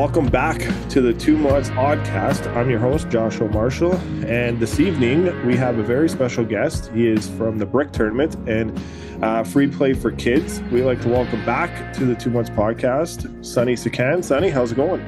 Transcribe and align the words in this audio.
Welcome 0.00 0.28
back 0.28 0.58
to 0.88 1.02
the 1.02 1.12
Two 1.12 1.36
Mutts 1.36 1.68
Podcast. 1.68 2.46
I'm 2.56 2.70
your 2.70 2.78
host, 2.78 3.10
Joshua 3.10 3.50
Marshall, 3.50 3.96
and 4.26 4.58
this 4.58 4.80
evening 4.80 5.46
we 5.46 5.58
have 5.58 5.76
a 5.78 5.82
very 5.82 6.08
special 6.08 6.42
guest. 6.42 6.90
He 6.94 7.06
is 7.06 7.28
from 7.28 7.58
the 7.58 7.66
Brick 7.66 7.92
Tournament 7.92 8.34
and 8.48 8.80
uh, 9.22 9.44
Free 9.44 9.66
Play 9.66 9.92
for 9.92 10.10
Kids. 10.10 10.62
We 10.72 10.82
like 10.82 11.02
to 11.02 11.10
welcome 11.10 11.44
back 11.44 11.92
to 11.92 12.06
the 12.06 12.14
Two 12.14 12.30
Mutts 12.30 12.48
Podcast, 12.48 13.44
Sonny 13.44 13.74
Sekhon. 13.74 14.24
Sonny, 14.24 14.48
how's 14.48 14.72
it 14.72 14.76
going? 14.76 15.02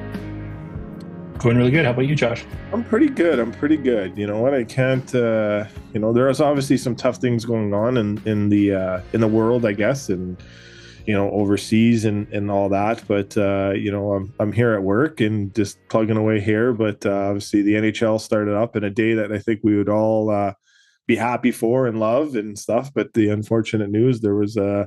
Going 1.39 1.57
really 1.57 1.71
good. 1.71 1.85
How 1.85 1.91
about 1.91 2.05
you, 2.05 2.13
Josh? 2.13 2.45
I'm 2.71 2.83
pretty 2.83 3.09
good. 3.09 3.39
I'm 3.39 3.51
pretty 3.51 3.77
good. 3.77 4.15
You 4.15 4.27
know 4.27 4.41
what? 4.41 4.53
I 4.53 4.63
can't. 4.63 5.15
Uh, 5.15 5.65
you 5.95 6.01
know, 6.01 6.13
there's 6.13 6.39
obviously 6.39 6.77
some 6.77 6.95
tough 6.95 7.17
things 7.17 7.45
going 7.45 7.73
on 7.73 7.97
in 7.97 8.21
in 8.27 8.49
the 8.49 8.75
uh, 8.75 9.01
in 9.11 9.21
the 9.21 9.27
world, 9.27 9.65
I 9.65 9.71
guess, 9.71 10.09
and 10.09 10.37
you 11.05 11.13
know 11.13 11.29
overseas 11.31 12.05
and 12.05 12.27
and 12.33 12.49
all 12.49 12.69
that. 12.69 13.03
But 13.07 13.37
uh 13.37 13.73
you 13.75 13.91
know 13.91 14.13
i'm 14.13 14.33
i'm 14.39 14.51
here 14.51 14.73
at 14.73 14.83
work 14.83 15.21
and 15.21 15.53
just 15.55 15.77
plugging 15.89 16.17
away 16.17 16.39
here. 16.39 16.73
But 16.73 17.05
uh, 17.05 17.27
obviously 17.29 17.61
the 17.61 17.75
nhl 17.75 18.19
started 18.19 18.55
up 18.55 18.75
in 18.75 18.83
a 18.83 18.89
day 18.89 19.13
that 19.13 19.31
i 19.31 19.39
think 19.39 19.61
we 19.63 19.77
would 19.77 19.89
all 19.89 20.29
uh 20.29 20.53
be 21.05 21.15
happy 21.15 21.51
for 21.51 21.87
and 21.87 21.99
love 21.99 22.35
and 22.35 22.57
stuff. 22.57 22.91
But 22.93 23.13
the 23.13 23.29
unfortunate 23.29 23.89
news 23.89 24.21
there 24.21 24.35
was 24.35 24.57
uh 24.57 24.85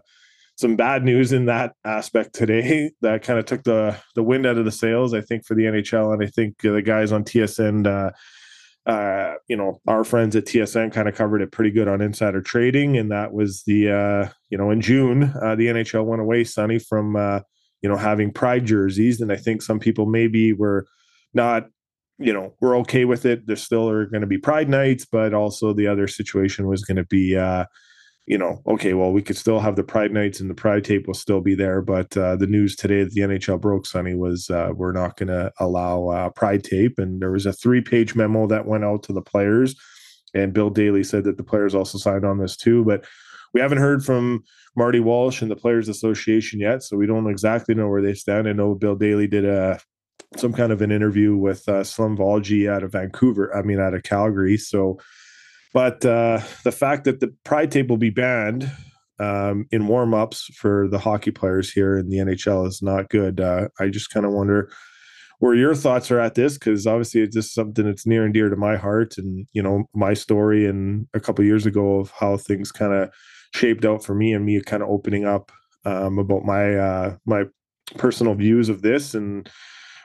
some 0.56 0.75
bad 0.75 1.05
news 1.05 1.33
in 1.33 1.47
that 1.47 1.75
aspect 1.84 2.34
today 2.34 2.91
that 3.03 3.23
kind 3.23 3.39
of 3.39 3.45
took 3.45 3.62
the 3.64 3.97
the 4.14 4.23
wind 4.23 4.47
out 4.47 4.56
of 4.56 4.64
the 4.64 4.73
sails 4.73 5.12
i 5.14 5.20
think 5.20 5.45
for 5.45 5.55
the 5.55 5.64
nhl 5.64 6.12
and 6.12 6.23
i 6.23 6.27
think 6.27 6.61
the 6.62 6.83
guys 6.83 7.12
on 7.12 7.25
tsn 7.25 7.86
uh 8.87 9.34
you 9.48 9.56
know, 9.56 9.81
our 9.87 10.05
friends 10.05 10.34
at 10.34 10.45
TSN 10.45 10.92
kind 10.92 11.09
of 11.09 11.15
covered 11.15 11.41
it 11.41 11.53
pretty 11.53 11.70
good 11.70 11.89
on 11.89 12.01
insider 12.01 12.41
trading, 12.41 12.97
and 12.97 13.11
that 13.11 13.33
was 13.33 13.62
the 13.65 13.91
uh, 13.91 14.29
you 14.51 14.59
know 14.59 14.70
in 14.70 14.81
June 14.81 15.33
uh, 15.42 15.55
the 15.55 15.67
NHL 15.67 16.05
went 16.05 16.23
away, 16.23 16.45
Sonny, 16.45 16.79
from 16.79 17.17
uh, 17.17 17.41
you 17.83 17.89
know 17.89 17.97
having 17.97 18.33
pride 18.33 18.67
jerseys, 18.67 19.20
and 19.20 19.33
I 19.33 19.37
think 19.37 19.62
some 19.62 19.79
people 19.79 20.07
maybe 20.07 20.53
were 20.53 20.87
not 21.33 21.69
you 22.19 22.33
know 22.33 22.55
we're 22.61 22.77
okay 22.79 23.05
with 23.05 23.25
it. 23.25 23.47
There 23.47 23.57
still 23.57 23.89
are 23.89 24.07
going 24.07 24.23
to 24.23 24.27
be 24.27 24.39
pride 24.39 24.69
nights, 24.69 25.05
but 25.05 25.33
also 25.33 25.73
the 25.73 25.87
other 25.87 26.09
situation 26.09 26.67
was 26.67 26.84
going 26.84 26.97
to 26.97 27.05
be 27.05 27.37
uh, 27.37 27.67
you 28.27 28.36
know, 28.36 28.60
okay, 28.66 28.92
well, 28.92 29.12
we 29.12 29.22
could 29.22 29.36
still 29.36 29.60
have 29.60 29.77
the 29.77 29.84
Pride 29.84 30.12
Nights 30.12 30.41
and 30.41 30.50
the 30.50 30.55
Pride 30.55 30.84
tape 30.84 31.06
will 31.06 31.14
still 31.14 31.41
be 31.41 31.55
there. 31.55 31.80
But 31.80 32.16
uh, 32.16 32.34
the 32.34 32.48
news 32.48 32.74
today 32.74 33.05
that 33.05 33.12
the 33.12 33.20
NHL 33.20 33.60
broke, 33.60 33.86
Sonny, 33.86 34.14
was 34.14 34.50
uh, 34.50 34.70
we're 34.74 34.92
not 34.92 35.16
going 35.16 35.28
to 35.28 35.52
allow 35.60 36.08
uh, 36.08 36.30
Pride 36.30 36.64
tape. 36.64 36.98
And 36.98 37.22
there 37.22 37.30
was 37.30 37.46
a 37.46 37.52
three 37.52 37.80
page 37.80 38.16
memo 38.16 38.48
that 38.48 38.66
went 38.66 38.84
out 38.84 39.05
to 39.05 39.12
the 39.12 39.22
players. 39.22 39.77
And 40.34 40.52
Bill 40.52 40.70
Daly 40.70 41.05
said 41.05 41.22
that 41.24 41.36
the 41.36 41.44
players 41.44 41.74
also 41.74 41.98
signed 41.98 42.24
on 42.24 42.38
this 42.38 42.56
too. 42.56 42.84
But 42.84 43.06
we 43.55 43.60
haven't 43.60 43.78
heard 43.78 44.05
from 44.05 44.42
Marty 44.77 45.00
Walsh 45.00 45.40
and 45.40 45.50
the 45.50 45.56
Players 45.56 45.88
Association 45.88 46.58
yet. 46.58 46.83
So 46.83 46.96
we 46.96 47.06
don't 47.06 47.30
exactly 47.30 47.74
know 47.77 47.88
where 47.88 48.02
they 48.02 48.14
stand. 48.14 48.48
I 48.48 48.52
know 48.52 48.74
Bill 48.74 48.96
Daly 48.96 49.28
did 49.28 49.44
a 49.44 49.78
some 50.36 50.52
kind 50.52 50.72
of 50.72 50.83
an 50.83 50.90
interview 50.90 51.36
with 51.36 51.68
uh, 51.68 51.84
Slim 51.84 52.16
Volji 52.16 52.68
out 52.68 52.83
of 52.83 52.92
Vancouver, 52.92 53.56
I 53.56 53.62
mean, 53.62 53.80
out 53.80 53.94
of 53.94 54.02
Calgary. 54.02 54.56
So, 54.56 54.98
but 55.77 56.06
uh, 56.06 56.41
the 56.64 56.72
fact 56.72 57.05
that 57.05 57.20
the 57.20 57.28
pride 57.44 57.70
tape 57.70 57.88
will 57.88 57.98
be 57.98 58.08
banned 58.08 58.72
um, 59.20 59.66
in 59.70 59.88
warm-ups 59.88 60.46
for 60.55 60.88
the 60.88 60.98
hockey 60.98 61.30
players 61.30 61.70
here 61.70 61.98
in 61.98 62.08
the 62.08 62.16
NHL 62.16 62.66
is 62.66 62.80
not 62.80 63.10
good. 63.10 63.42
Uh, 63.42 63.68
I 63.78 63.88
just 63.88 64.08
kind 64.08 64.24
of 64.24 64.33
wonder 64.33 64.70
where 65.41 65.55
your 65.55 65.74
thoughts 65.74 66.11
are 66.11 66.18
at 66.18 66.34
this 66.34 66.55
because 66.55 66.86
obviously 66.86 67.20
it's 67.20 67.36
just 67.36 67.55
something 67.55 67.84
that's 67.84 68.06
near 68.06 68.24
and 68.24 68.33
dear 68.33 68.48
to 68.48 68.56
my 68.56 68.77
heart 68.77 69.18
and 69.18 69.46
you 69.52 69.62
know 69.62 69.84
my 69.95 70.14
story 70.14 70.67
and 70.67 71.08
a 71.12 71.20
couple 71.20 71.45
years 71.45 71.67
ago 71.67 72.01
of 72.01 72.11
how 72.18 72.39
things 72.39 72.72
kind 72.72 72.95
of 72.95 73.11
shaped 73.52 73.84
out 73.84 74.02
for 74.02 74.14
me 74.14 74.33
and 74.33 74.46
me 74.46 74.58
kind 74.62 74.83
of 74.83 74.89
opening 74.89 75.27
up 75.27 75.52
um, 75.84 76.18
about 76.18 76.46
my 76.46 76.74
uh, 76.74 77.17
my 77.27 77.45
personal 77.98 78.33
views 78.33 78.70
of 78.70 78.80
this 78.80 79.12
and 79.14 79.51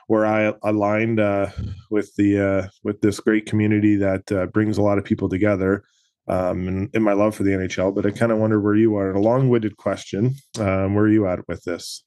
where 0.06 0.26
I 0.26 0.54
aligned 0.62 1.20
uh, 1.20 1.48
with 1.90 2.14
the 2.16 2.40
uh, 2.40 2.68
with 2.82 3.00
this 3.00 3.20
great 3.20 3.46
community 3.46 3.96
that 3.96 4.30
uh, 4.32 4.46
brings 4.46 4.78
a 4.78 4.82
lot 4.82 4.98
of 4.98 5.04
people 5.04 5.28
together. 5.28 5.84
Um, 6.28 6.68
and, 6.68 6.90
and, 6.94 7.02
my 7.02 7.14
love 7.14 7.34
for 7.34 7.42
the 7.42 7.50
NHL, 7.50 7.92
but 7.92 8.06
I 8.06 8.12
kind 8.12 8.30
of 8.30 8.38
wonder 8.38 8.60
where 8.60 8.76
you 8.76 8.94
are. 8.96 9.10
A 9.10 9.20
long-winded 9.20 9.76
question. 9.76 10.36
Um, 10.56 10.94
where 10.94 11.06
are 11.06 11.10
you 11.10 11.26
at 11.26 11.40
with 11.48 11.64
this? 11.64 12.04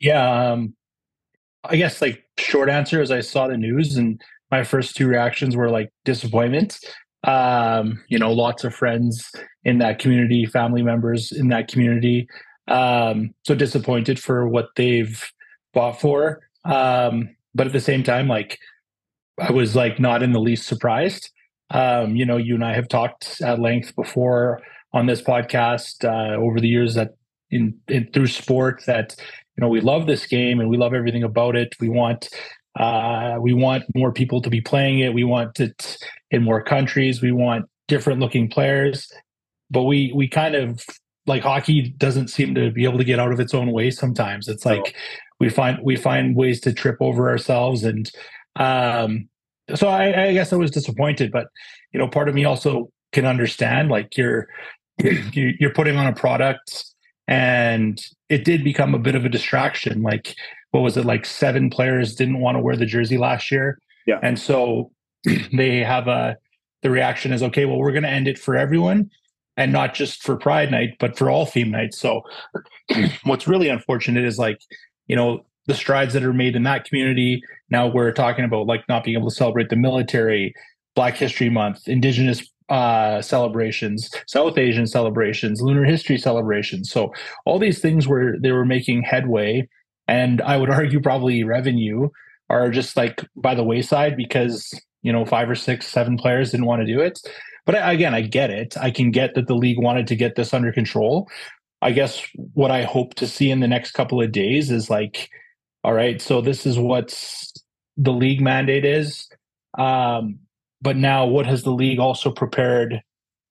Yeah, 0.00 0.52
um, 0.52 0.74
I 1.64 1.76
guess 1.76 2.00
like 2.00 2.24
short 2.38 2.70
answer 2.70 3.02
is 3.02 3.10
I 3.10 3.20
saw 3.20 3.46
the 3.46 3.58
news 3.58 3.96
and 3.96 4.20
my 4.50 4.64
first 4.64 4.96
two 4.96 5.06
reactions 5.06 5.56
were 5.56 5.70
like 5.70 5.90
disappointment. 6.04 6.78
Um, 7.24 8.02
you 8.08 8.18
know, 8.18 8.32
lots 8.32 8.64
of 8.64 8.74
friends 8.74 9.30
in 9.64 9.78
that 9.78 9.98
community, 9.98 10.46
family 10.46 10.82
members 10.82 11.32
in 11.32 11.48
that 11.48 11.68
community. 11.68 12.26
Um, 12.68 13.34
so 13.44 13.54
disappointed 13.54 14.18
for 14.18 14.48
what 14.48 14.68
they've 14.76 15.22
bought 15.74 16.00
for. 16.00 16.40
Um, 16.68 17.34
but 17.54 17.66
at 17.66 17.72
the 17.72 17.80
same 17.80 18.04
time, 18.04 18.28
like 18.28 18.58
I 19.40 19.50
was 19.50 19.74
like 19.74 19.98
not 19.98 20.22
in 20.22 20.32
the 20.32 20.40
least 20.40 20.66
surprised. 20.66 21.30
Um, 21.70 22.16
you 22.16 22.24
know, 22.24 22.36
you 22.36 22.54
and 22.54 22.64
I 22.64 22.74
have 22.74 22.88
talked 22.88 23.40
at 23.42 23.60
length 23.60 23.94
before 23.96 24.60
on 24.92 25.06
this 25.06 25.20
podcast 25.20 26.04
uh, 26.04 26.36
over 26.36 26.60
the 26.60 26.68
years 26.68 26.94
that 26.94 27.16
in, 27.50 27.74
in 27.88 28.10
through 28.12 28.26
sport 28.26 28.82
that 28.86 29.14
you 29.56 29.62
know 29.62 29.68
we 29.68 29.80
love 29.80 30.06
this 30.06 30.26
game 30.26 30.60
and 30.60 30.68
we 30.68 30.76
love 30.76 30.94
everything 30.94 31.22
about 31.22 31.56
it. 31.56 31.74
We 31.80 31.88
want 31.88 32.28
uh, 32.78 33.38
we 33.40 33.52
want 33.52 33.84
more 33.94 34.12
people 34.12 34.40
to 34.42 34.50
be 34.50 34.60
playing 34.60 35.00
it. 35.00 35.12
We 35.12 35.24
want 35.24 35.58
it 35.60 35.98
in 36.30 36.42
more 36.42 36.62
countries. 36.62 37.20
We 37.20 37.32
want 37.32 37.66
different 37.86 38.20
looking 38.20 38.48
players, 38.48 39.10
but 39.70 39.84
we 39.84 40.12
we 40.14 40.28
kind 40.28 40.54
of 40.54 40.84
like 41.26 41.42
hockey 41.42 41.94
doesn't 41.98 42.28
seem 42.28 42.54
to 42.54 42.70
be 42.70 42.84
able 42.84 42.98
to 42.98 43.04
get 43.04 43.18
out 43.18 43.32
of 43.32 43.40
its 43.40 43.52
own 43.52 43.72
way 43.72 43.90
sometimes. 43.90 44.48
It's 44.48 44.64
like 44.64 44.94
we 45.40 45.48
find 45.48 45.78
we 45.82 45.96
find 45.96 46.36
ways 46.36 46.60
to 46.60 46.72
trip 46.72 46.96
over 47.00 47.28
ourselves 47.28 47.84
and 47.84 48.10
um 48.56 49.28
so 49.74 49.88
I, 49.88 50.28
I 50.28 50.32
guess 50.32 50.52
I 50.52 50.56
was 50.56 50.70
disappointed, 50.70 51.30
but 51.30 51.48
you 51.92 51.98
know, 51.98 52.08
part 52.08 52.28
of 52.28 52.34
me 52.34 52.44
also 52.44 52.90
can 53.12 53.26
understand 53.26 53.90
like 53.90 54.16
you're 54.16 54.48
you're 55.32 55.72
putting 55.74 55.96
on 55.96 56.06
a 56.06 56.14
product 56.14 56.84
and 57.26 58.02
it 58.28 58.44
did 58.44 58.64
become 58.64 58.94
a 58.94 58.98
bit 58.98 59.14
of 59.14 59.24
a 59.24 59.28
distraction. 59.28 60.02
Like 60.02 60.34
what 60.70 60.80
was 60.80 60.96
it 60.96 61.04
like 61.04 61.26
seven 61.26 61.70
players 61.70 62.14
didn't 62.14 62.40
want 62.40 62.56
to 62.56 62.62
wear 62.62 62.76
the 62.76 62.86
jersey 62.86 63.18
last 63.18 63.50
year. 63.50 63.78
Yeah. 64.06 64.20
And 64.22 64.38
so 64.38 64.90
they 65.52 65.78
have 65.78 66.08
a 66.08 66.36
the 66.82 66.90
reaction 66.90 67.32
is 67.32 67.42
okay, 67.42 67.64
well, 67.64 67.78
we're 67.78 67.92
gonna 67.92 68.08
end 68.08 68.28
it 68.28 68.38
for 68.38 68.56
everyone 68.56 69.10
and 69.56 69.72
not 69.72 69.92
just 69.92 70.22
for 70.22 70.36
Pride 70.36 70.70
Night, 70.70 70.96
but 71.00 71.18
for 71.18 71.28
all 71.28 71.44
theme 71.44 71.70
nights. 71.70 71.98
So 71.98 72.22
what's 73.24 73.48
really 73.48 73.68
unfortunate 73.68 74.24
is 74.24 74.38
like 74.38 74.60
you 75.08 75.16
know 75.16 75.44
the 75.66 75.74
strides 75.74 76.14
that 76.14 76.24
are 76.24 76.32
made 76.32 76.56
in 76.56 76.62
that 76.64 76.84
community. 76.84 77.42
Now 77.70 77.86
we're 77.86 78.12
talking 78.12 78.44
about 78.44 78.66
like 78.66 78.88
not 78.88 79.04
being 79.04 79.16
able 79.16 79.28
to 79.28 79.34
celebrate 79.34 79.68
the 79.68 79.76
military 79.76 80.54
black 80.94 81.14
history 81.14 81.48
month 81.48 81.86
indigenous 81.86 82.42
uh, 82.70 83.22
celebrations 83.22 84.10
south 84.26 84.58
asian 84.58 84.86
celebrations 84.86 85.62
lunar 85.62 85.84
history 85.84 86.18
celebrations. 86.18 86.90
So 86.90 87.12
all 87.46 87.58
these 87.58 87.80
things 87.80 88.08
where 88.08 88.36
they 88.38 88.50
were 88.50 88.66
making 88.66 89.02
headway. 89.02 89.68
And 90.08 90.40
i 90.42 90.56
would 90.56 90.70
argue 90.80 91.00
probably 91.00 91.44
revenue 91.44 92.08
are 92.50 92.70
just 92.70 92.96
like 92.96 93.24
by 93.36 93.54
the 93.54 93.62
wayside 93.62 94.16
because 94.16 94.72
you 95.02 95.12
know 95.12 95.24
five 95.24 95.48
or 95.48 95.54
six 95.54 95.86
seven 95.86 96.16
players 96.16 96.50
didn't 96.50 96.66
want 96.66 96.80
to 96.80 96.92
do 96.92 97.00
it. 97.00 97.20
But 97.64 97.76
again 97.76 98.14
i 98.14 98.22
get 98.22 98.50
it. 98.50 98.76
I 98.76 98.90
can 98.90 99.10
get 99.10 99.34
that 99.34 99.46
the 99.46 99.54
league 99.54 99.78
wanted 99.78 100.06
to 100.08 100.16
get 100.16 100.34
this 100.34 100.52
under 100.52 100.72
control 100.72 101.28
I 101.80 101.92
guess 101.92 102.22
what 102.54 102.70
I 102.70 102.82
hope 102.82 103.14
to 103.14 103.26
see 103.26 103.50
in 103.50 103.60
the 103.60 103.68
next 103.68 103.92
couple 103.92 104.20
of 104.20 104.32
days 104.32 104.70
is 104.70 104.90
like, 104.90 105.30
all 105.84 105.92
right, 105.92 106.20
so 106.20 106.40
this 106.40 106.66
is 106.66 106.78
what 106.78 107.14
the 107.96 108.12
league 108.12 108.40
mandate 108.40 108.84
is. 108.84 109.28
Um, 109.78 110.40
but 110.80 110.96
now, 110.96 111.26
what 111.26 111.46
has 111.46 111.62
the 111.62 111.70
league 111.70 111.98
also 111.98 112.30
prepared? 112.30 113.00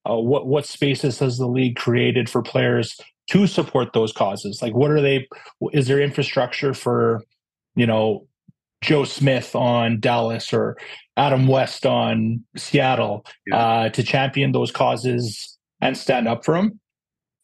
Uh, 0.10 0.16
what 0.16 0.48
what 0.48 0.66
spaces 0.66 1.20
has 1.20 1.38
the 1.38 1.48
league 1.48 1.76
created 1.76 2.30
for 2.30 2.42
players 2.42 3.00
to 3.30 3.48
support 3.48 3.94
those 3.94 4.14
causes? 4.14 4.62
Like, 4.62 4.74
what 4.74 4.92
are 4.92 5.02
they? 5.02 5.28
Is 5.74 5.88
there 5.88 6.02
infrastructure 6.02 6.74
for, 6.74 7.24
you 7.76 7.86
know, 7.86 8.28
Joe 8.82 9.04
Smith 9.04 9.56
on 9.56 10.00
Dallas 10.00 10.54
or 10.54 10.78
Adam 11.18 11.48
West 11.48 11.86
on 11.86 12.44
Seattle 12.56 13.26
yeah. 13.46 13.58
uh, 13.58 13.90
to 13.90 14.04
champion 14.04 14.52
those 14.52 14.72
causes 14.72 15.58
and 15.82 15.98
stand 15.98 16.28
up 16.28 16.46
for 16.46 16.56
them? 16.56 16.80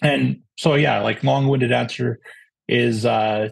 And 0.02 0.43
so, 0.58 0.76
yeah, 0.76 1.02
like 1.02 1.24
long-winded 1.24 1.72
answer 1.72 2.20
is 2.68 3.06
uh, 3.06 3.50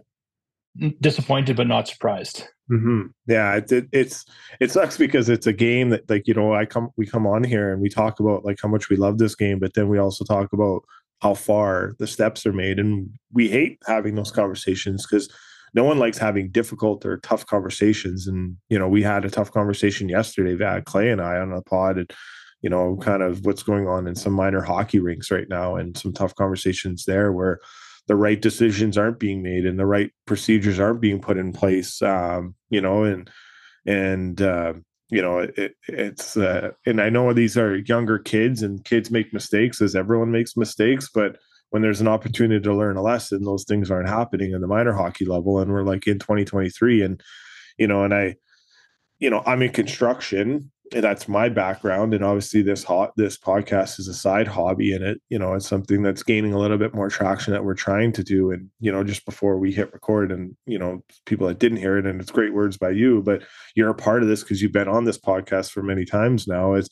disappointed 1.00 1.56
but 1.56 1.68
not 1.68 1.88
surprised. 1.88 2.45
Mm-hmm. 2.71 3.07
Yeah, 3.27 3.56
it, 3.56 3.71
it, 3.71 3.88
it's 3.92 4.25
it 4.62 4.71
sucks 4.71 4.98
because 4.98 5.27
it's 5.27 5.48
a 5.48 5.53
game 5.53 5.89
that 5.89 6.09
like 6.09 6.25
you 6.25 6.33
know 6.33 6.53
I 6.53 6.65
come 6.65 6.89
we 6.95 7.06
come 7.06 7.27
on 7.27 7.44
here 7.44 7.74
and 7.74 7.81
we 7.81 7.89
talk 7.89 8.19
about 8.19 8.45
like 8.45 8.59
how 8.62 8.69
much 8.69 8.89
we 8.89 8.95
love 8.95 9.18
this 9.18 9.36
game, 9.36 9.59
but 9.59 9.74
then 9.74 9.89
we 9.89 9.98
also 9.98 10.24
talk 10.24 10.53
about 10.53 10.83
how 11.21 11.33
far 11.33 11.94
the 12.00 12.07
steps 12.07 12.45
are 12.45 12.53
made, 12.53 12.80
and 12.80 13.09
we 13.33 13.50
hate 13.50 13.77
having 13.88 14.15
those 14.15 14.31
conversations 14.31 15.06
because 15.06 15.30
no 15.74 15.83
one 15.83 16.00
likes 16.00 16.18
having 16.18 16.50
difficult 16.50 17.06
or 17.06 17.18
tough 17.18 17.45
conversations. 17.45 18.25
And 18.25 18.56
you 18.69 18.80
know, 18.80 18.88
we 18.88 19.03
had 19.03 19.25
a 19.25 19.30
tough 19.30 19.51
conversation 19.51 20.07
yesterday, 20.07 20.56
Vad 20.56 20.86
Clay 20.86 21.09
and 21.09 21.21
I 21.21 21.38
on 21.38 21.51
a 21.51 21.62
pod, 21.62 21.98
and 21.98 22.09
you 22.62 22.69
know, 22.69 22.98
kind 23.02 23.24
of 23.24 23.46
what's 23.46 23.63
going 23.63 23.88
on 23.88 24.08
in 24.08 24.16
some 24.16 24.34
minor 24.34 24.62
hockey 24.62 25.00
rinks 25.00 25.31
right 25.31 25.50
now 25.50 25.75
and 25.75 25.98
some 25.98 26.13
tough 26.13 26.36
conversations 26.36 27.06
there 27.06 27.31
where 27.31 27.60
the 28.08 28.16
right 28.16 28.42
decisions 28.42 28.98
aren't 28.98 29.19
being 29.19 29.42
made 29.42 29.66
and 29.66 29.80
the 29.80 29.86
right 29.86 30.12
procedures 30.25 30.80
aren't 30.80 31.02
being 31.02 31.22
put 31.22 31.38
in 31.38 31.54
place 31.54 32.02
um, 32.02 32.56
you 32.69 32.81
know 32.81 33.04
and 33.04 33.30
and 33.86 34.42
uh, 34.42 34.74
you 35.10 35.22
know 35.22 35.40
it, 35.40 35.75
it's 35.88 36.38
uh, 36.38 36.72
and 36.86 37.02
i 37.02 37.10
know 37.10 37.34
these 37.34 37.58
are 37.58 37.78
younger 37.78 38.18
kids 38.18 38.63
and 38.63 38.84
kids 38.86 39.12
make 39.12 39.34
mistakes 39.34 39.81
as 39.81 39.96
everyone 39.96 40.31
makes 40.31 40.58
mistakes 40.58 41.10
but 41.13 41.38
when 41.69 41.81
there's 41.81 42.02
an 42.02 42.08
opportunity 42.08 42.62
to 42.62 42.75
learn 42.75 42.98
a 42.98 43.02
lesson 43.02 43.44
those 43.44 43.66
things 43.66 43.92
aren't 43.92 44.10
happening 44.10 44.52
in 44.52 44.62
the 44.62 44.68
minor 44.68 44.94
hockey 44.94 45.25
level 45.25 45.60
and 45.60 45.72
we're 45.72 45.84
like 45.84 46.08
in 46.08 46.19
2023 46.19 47.02
and 47.02 47.22
you 47.78 47.88
know 47.88 48.04
and 48.04 48.13
i 48.13 48.36
you 49.19 49.30
know 49.30 49.44
i'm 49.46 49.62
in 49.62 49.72
construction 49.72 50.72
that's 50.92 51.30
my 51.30 51.48
background 51.48 52.14
and 52.14 52.24
obviously 52.24 52.62
this 52.62 52.84
hot 52.84 53.12
this 53.16 53.38
podcast 53.38 53.98
is 53.98 54.10
a 54.10 54.14
side 54.14 54.48
hobby 54.48 54.94
and 54.94 55.04
it 55.04 55.22
you 55.30 55.40
know 55.40 55.54
it's 55.54 55.68
something 55.68 56.02
that's 56.02 56.22
gaining 56.22 56.52
a 56.52 56.60
little 56.60 56.78
bit 56.78 56.94
more 56.94 57.10
traction 57.10 57.54
that 57.54 57.64
we're 57.64 57.74
trying 57.74 58.12
to 58.12 58.24
do 58.24 58.52
and 58.52 58.70
you 58.82 58.92
know 58.92 59.02
just 59.02 59.26
before 59.26 59.58
we 59.58 59.72
hit 59.72 59.94
record 59.94 60.34
and 60.34 60.56
you 60.66 60.78
know 60.78 61.02
people 61.26 61.48
that 61.48 61.60
didn't 61.60 61.78
hear 61.78 61.98
it 61.98 62.06
and 62.06 62.20
it's 62.20 62.32
great 62.32 62.54
words 62.54 62.78
by 62.78 62.90
you 62.90 63.22
but 63.22 63.42
you're 63.74 63.90
a 63.90 63.96
part 63.96 64.22
of 64.22 64.28
this 64.28 64.42
because 64.44 64.62
you've 64.62 64.74
been 64.74 64.90
on 64.90 65.06
this 65.06 65.18
podcast 65.18 65.72
for 65.72 65.82
many 65.82 66.04
times 66.04 66.46
now 66.46 66.74
is 66.74 66.90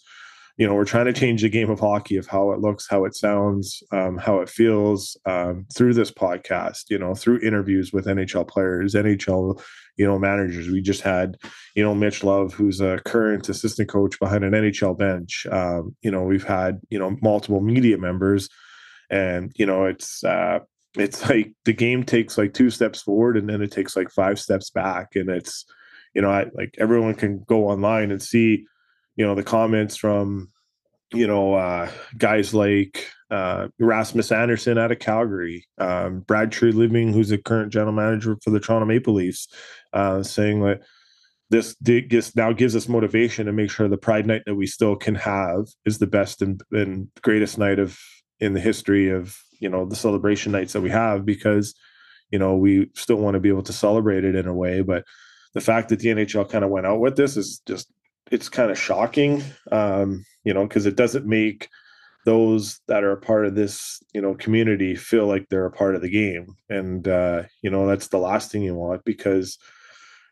you 0.59 0.67
know 0.67 0.75
we're 0.75 0.85
trying 0.85 1.05
to 1.05 1.13
change 1.13 1.41
the 1.41 1.49
game 1.49 1.71
of 1.71 1.79
hockey 1.79 2.17
of 2.17 2.27
how 2.27 2.51
it 2.51 2.59
looks 2.59 2.87
how 2.87 3.05
it 3.05 3.15
sounds 3.15 3.81
um, 3.91 4.17
how 4.17 4.39
it 4.39 4.49
feels 4.49 5.17
um, 5.25 5.65
through 5.73 5.95
this 5.95 6.11
podcast 6.11 6.83
you 6.89 6.99
know 6.99 7.15
through 7.15 7.39
interviews 7.39 7.91
with 7.91 8.05
nhl 8.05 8.47
players 8.47 8.93
nhl 8.93 9.59
you 9.99 10.07
know 10.07 10.17
managers. 10.17 10.69
We 10.69 10.81
just 10.81 11.01
had 11.01 11.37
you 11.75 11.83
know 11.83 11.93
mitch 11.93 12.23
love 12.23 12.53
who's 12.53 12.79
a 12.79 12.99
current 13.05 13.49
assistant 13.49 13.89
coach 13.89 14.17
behind 14.17 14.43
an 14.45 14.53
nhl 14.53 14.97
bench. 14.97 15.45
Um, 15.51 15.95
you 16.01 16.09
know 16.09 16.23
we've 16.23 16.45
had 16.45 16.79
you 16.89 16.97
know 16.97 17.17
multiple 17.21 17.61
media 17.61 17.97
members. 17.99 18.49
And 19.11 19.51
you 19.55 19.65
know 19.65 19.85
it's 19.85 20.23
uh 20.23 20.59
it's 20.97 21.29
like 21.29 21.51
the 21.65 21.73
game 21.73 22.03
takes 22.03 22.37
like 22.37 22.53
two 22.53 22.69
steps 22.69 23.01
forward 23.01 23.37
and 23.37 23.49
then 23.49 23.61
it 23.61 23.71
takes 23.71 23.95
like 23.95 24.09
five 24.09 24.39
steps 24.39 24.69
back. 24.69 25.15
And 25.15 25.29
it's 25.29 25.65
you 26.15 26.21
know 26.21 26.31
I, 26.31 26.45
like 26.53 26.75
everyone 26.77 27.15
can 27.15 27.43
go 27.45 27.67
online 27.67 28.09
and 28.09 28.23
see 28.23 28.65
you 29.19 29.25
know 29.25 29.35
the 29.35 29.43
comments 29.43 29.97
from 29.97 30.49
you 31.13 31.27
know 31.27 31.53
uh, 31.53 31.91
guys 32.17 32.53
like 32.53 33.05
uh, 33.29 33.67
Rasmus 33.77 34.31
Andersson 34.31 34.77
out 34.77 34.93
of 34.93 34.99
Calgary, 34.99 35.67
um, 35.77 36.21
Brad 36.21 36.51
Treliving, 36.51 37.13
who's 37.13 37.27
the 37.27 37.37
current 37.37 37.71
general 37.71 37.91
manager 37.91 38.37
for 38.41 38.49
the 38.49 38.61
Toronto 38.61 38.85
Maple 38.85 39.13
Leafs, 39.13 39.49
uh, 39.91 40.23
saying 40.23 40.61
that 40.61 40.81
this 41.49 41.75
just 41.83 42.37
now 42.37 42.53
gives 42.53 42.77
us 42.77 42.87
motivation 42.87 43.45
to 43.47 43.51
make 43.51 43.69
sure 43.69 43.89
the 43.89 43.97
Pride 43.97 44.25
Night 44.25 44.43
that 44.45 44.55
we 44.55 44.65
still 44.65 44.95
can 44.95 45.15
have 45.15 45.67
is 45.83 45.99
the 45.99 46.07
best 46.07 46.41
and, 46.41 46.61
and 46.71 47.09
greatest 47.21 47.57
night 47.57 47.77
of 47.77 47.99
in 48.39 48.53
the 48.53 48.61
history 48.61 49.09
of 49.09 49.37
you 49.59 49.67
know 49.67 49.85
the 49.85 49.97
celebration 49.97 50.53
nights 50.53 50.71
that 50.71 50.81
we 50.81 50.91
have 50.91 51.25
because 51.25 51.75
you 52.31 52.39
know 52.39 52.55
we 52.55 52.89
still 52.95 53.17
want 53.17 53.33
to 53.33 53.41
be 53.41 53.49
able 53.49 53.63
to 53.63 53.73
celebrate 53.73 54.23
it 54.23 54.35
in 54.35 54.47
a 54.47 54.53
way, 54.53 54.81
but 54.81 55.03
the 55.53 55.61
fact 55.61 55.89
that 55.89 55.99
the 55.99 56.07
NHL 56.07 56.49
kind 56.49 56.63
of 56.63 56.69
went 56.69 56.85
out 56.85 57.01
with 57.01 57.17
this 57.17 57.35
is 57.35 57.61
just 57.67 57.91
it's 58.31 58.49
kind 58.49 58.71
of 58.71 58.79
shocking, 58.79 59.43
um, 59.71 60.25
you 60.43 60.53
know, 60.53 60.67
because 60.67 60.85
it 60.85 60.95
doesn't 60.95 61.25
make 61.25 61.69
those 62.25 62.79
that 62.87 63.03
are 63.03 63.11
a 63.11 63.21
part 63.21 63.45
of 63.45 63.55
this, 63.55 64.01
you 64.13 64.21
know, 64.21 64.35
community 64.35 64.95
feel 64.95 65.25
like 65.25 65.47
they're 65.49 65.65
a 65.65 65.71
part 65.71 65.95
of 65.95 66.01
the 66.01 66.09
game, 66.09 66.47
and 66.69 67.07
uh, 67.07 67.43
you 67.61 67.69
know 67.69 67.87
that's 67.87 68.07
the 68.07 68.17
last 68.17 68.51
thing 68.51 68.61
you 68.61 68.75
want 68.75 69.03
because, 69.05 69.57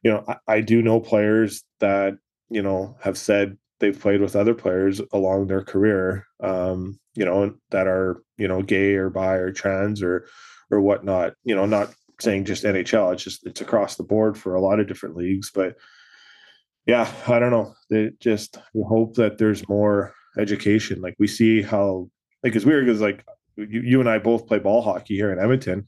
you 0.04 0.12
know, 0.12 0.24
I, 0.28 0.38
I 0.48 0.62
do 0.62 0.82
know 0.82 1.00
players 1.00 1.64
that 1.80 2.16
you 2.50 2.62
know 2.62 2.98
have 3.02 3.18
said 3.18 3.58
they've 3.80 4.00
played 4.00 4.22
with 4.22 4.36
other 4.36 4.54
players 4.54 5.02
along 5.14 5.48
their 5.48 5.64
career, 5.64 6.26
um, 6.42 7.00
you 7.16 7.26
know, 7.26 7.56
that 7.72 7.88
are 7.88 8.22
you 8.38 8.48
know 8.48 8.62
gay 8.62 8.96
or 8.96 9.10
bi 9.10 9.36
or 9.36 9.52
trans 9.52 10.02
or 10.04 10.28
or 10.72 10.82
whatnot. 10.82 11.34
You 11.44 11.56
know, 11.56 11.66
not 11.66 11.94
saying 12.20 12.46
just 12.46 12.64
NHL. 12.64 13.14
It's 13.14 13.24
just 13.24 13.46
it's 13.46 13.62
across 13.62 13.96
the 13.96 14.04
board 14.04 14.38
for 14.38 14.56
a 14.56 14.62
lot 14.62 14.80
of 14.80 14.88
different 14.88 15.16
leagues, 15.16 15.52
but 15.54 15.78
yeah, 16.88 17.12
I 17.28 17.38
don't 17.38 17.52
know. 17.52 17.76
It 17.90 18.20
just 18.20 18.58
hope 18.88 19.16
that 19.16 19.38
there's 19.38 19.68
more 19.68 20.14
education. 20.40 21.02
Like 21.02 21.16
we 21.20 21.28
see 21.28 21.62
how 21.62 22.10
like 22.44 22.56
it's 22.56 22.66
weird 22.66 22.86
because 22.86 23.02
like 23.02 23.26
you, 23.58 23.82
you 23.82 24.00
and 24.00 24.10
I 24.10 24.20
both 24.20 24.48
play 24.48 24.60
ball 24.60 24.82
hockey 24.82 25.16
here 25.16 25.32
in 25.32 25.40
Edmonton. 25.40 25.86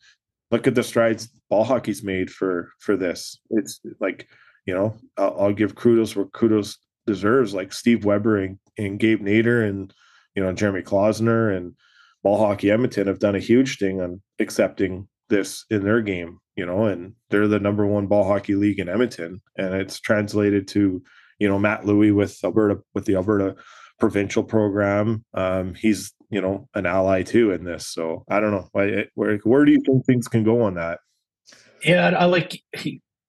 Look 0.52 0.68
at 0.68 0.76
the 0.76 0.84
strides 0.84 1.30
ball 1.50 1.64
hockey's 1.64 2.04
made 2.04 2.30
for 2.30 2.74
for 2.80 2.98
this. 2.98 3.40
It's 3.52 3.80
like 4.02 4.28
you 4.66 4.74
know 4.74 4.98
I'll, 5.18 5.40
I'll 5.40 5.54
give 5.54 5.76
kudos 5.76 6.16
where 6.16 6.26
kudos 6.26 6.78
deserves. 7.08 7.54
Like 7.54 7.72
Steve 7.72 8.04
Weber 8.04 8.38
and, 8.38 8.60
and 8.78 9.00
Gabe 9.00 9.22
Nader 9.22 9.68
and 9.68 9.94
you 10.36 10.44
know 10.44 10.52
Jeremy 10.52 10.82
Klausner 10.82 11.56
and 11.56 11.76
ball 12.24 12.38
hockey 12.38 12.72
Edmonton 12.72 13.08
have 13.08 13.20
done 13.20 13.36
a 13.36 13.40
huge 13.40 13.78
thing 13.78 14.02
on 14.02 14.22
accepting 14.40 15.08
this 15.30 15.64
in 15.70 15.86
their 15.86 16.02
game 16.02 16.40
you 16.60 16.66
know, 16.66 16.88
and 16.88 17.14
they're 17.30 17.48
the 17.48 17.58
number 17.58 17.88
one 17.88 18.08
ball 18.08 18.26
hockey 18.26 18.54
league 18.54 18.80
in 18.80 18.90
Edmonton, 18.90 19.40
and 19.56 19.74
it's 19.74 19.98
translated 19.98 20.68
to, 20.68 21.02
you 21.40 21.48
know, 21.48 21.58
Matt 21.58 21.86
Louis 21.86 22.12
with 22.12 22.38
Alberta 22.44 22.82
with 22.94 23.06
the 23.06 23.16
Alberta 23.16 23.56
provincial 23.98 24.44
program. 24.44 25.24
Um, 25.34 25.74
he's 25.74 26.14
you 26.30 26.42
know 26.42 26.68
an 26.76 26.86
ally 26.86 27.24
too 27.24 27.52
in 27.52 27.64
this. 27.64 27.88
So 27.88 28.26
I 28.30 28.42
don't 28.42 28.52
know 28.52 28.68
why, 28.74 29.06
where 29.16 29.38
where 29.46 29.64
do 29.64 29.72
you 29.72 29.80
think 29.86 30.06
things 30.06 30.28
can 30.28 30.44
go 30.44 30.64
on 30.64 30.74
that? 30.74 31.00
Yeah, 31.82 32.10
I 32.10 32.26
like 32.26 32.62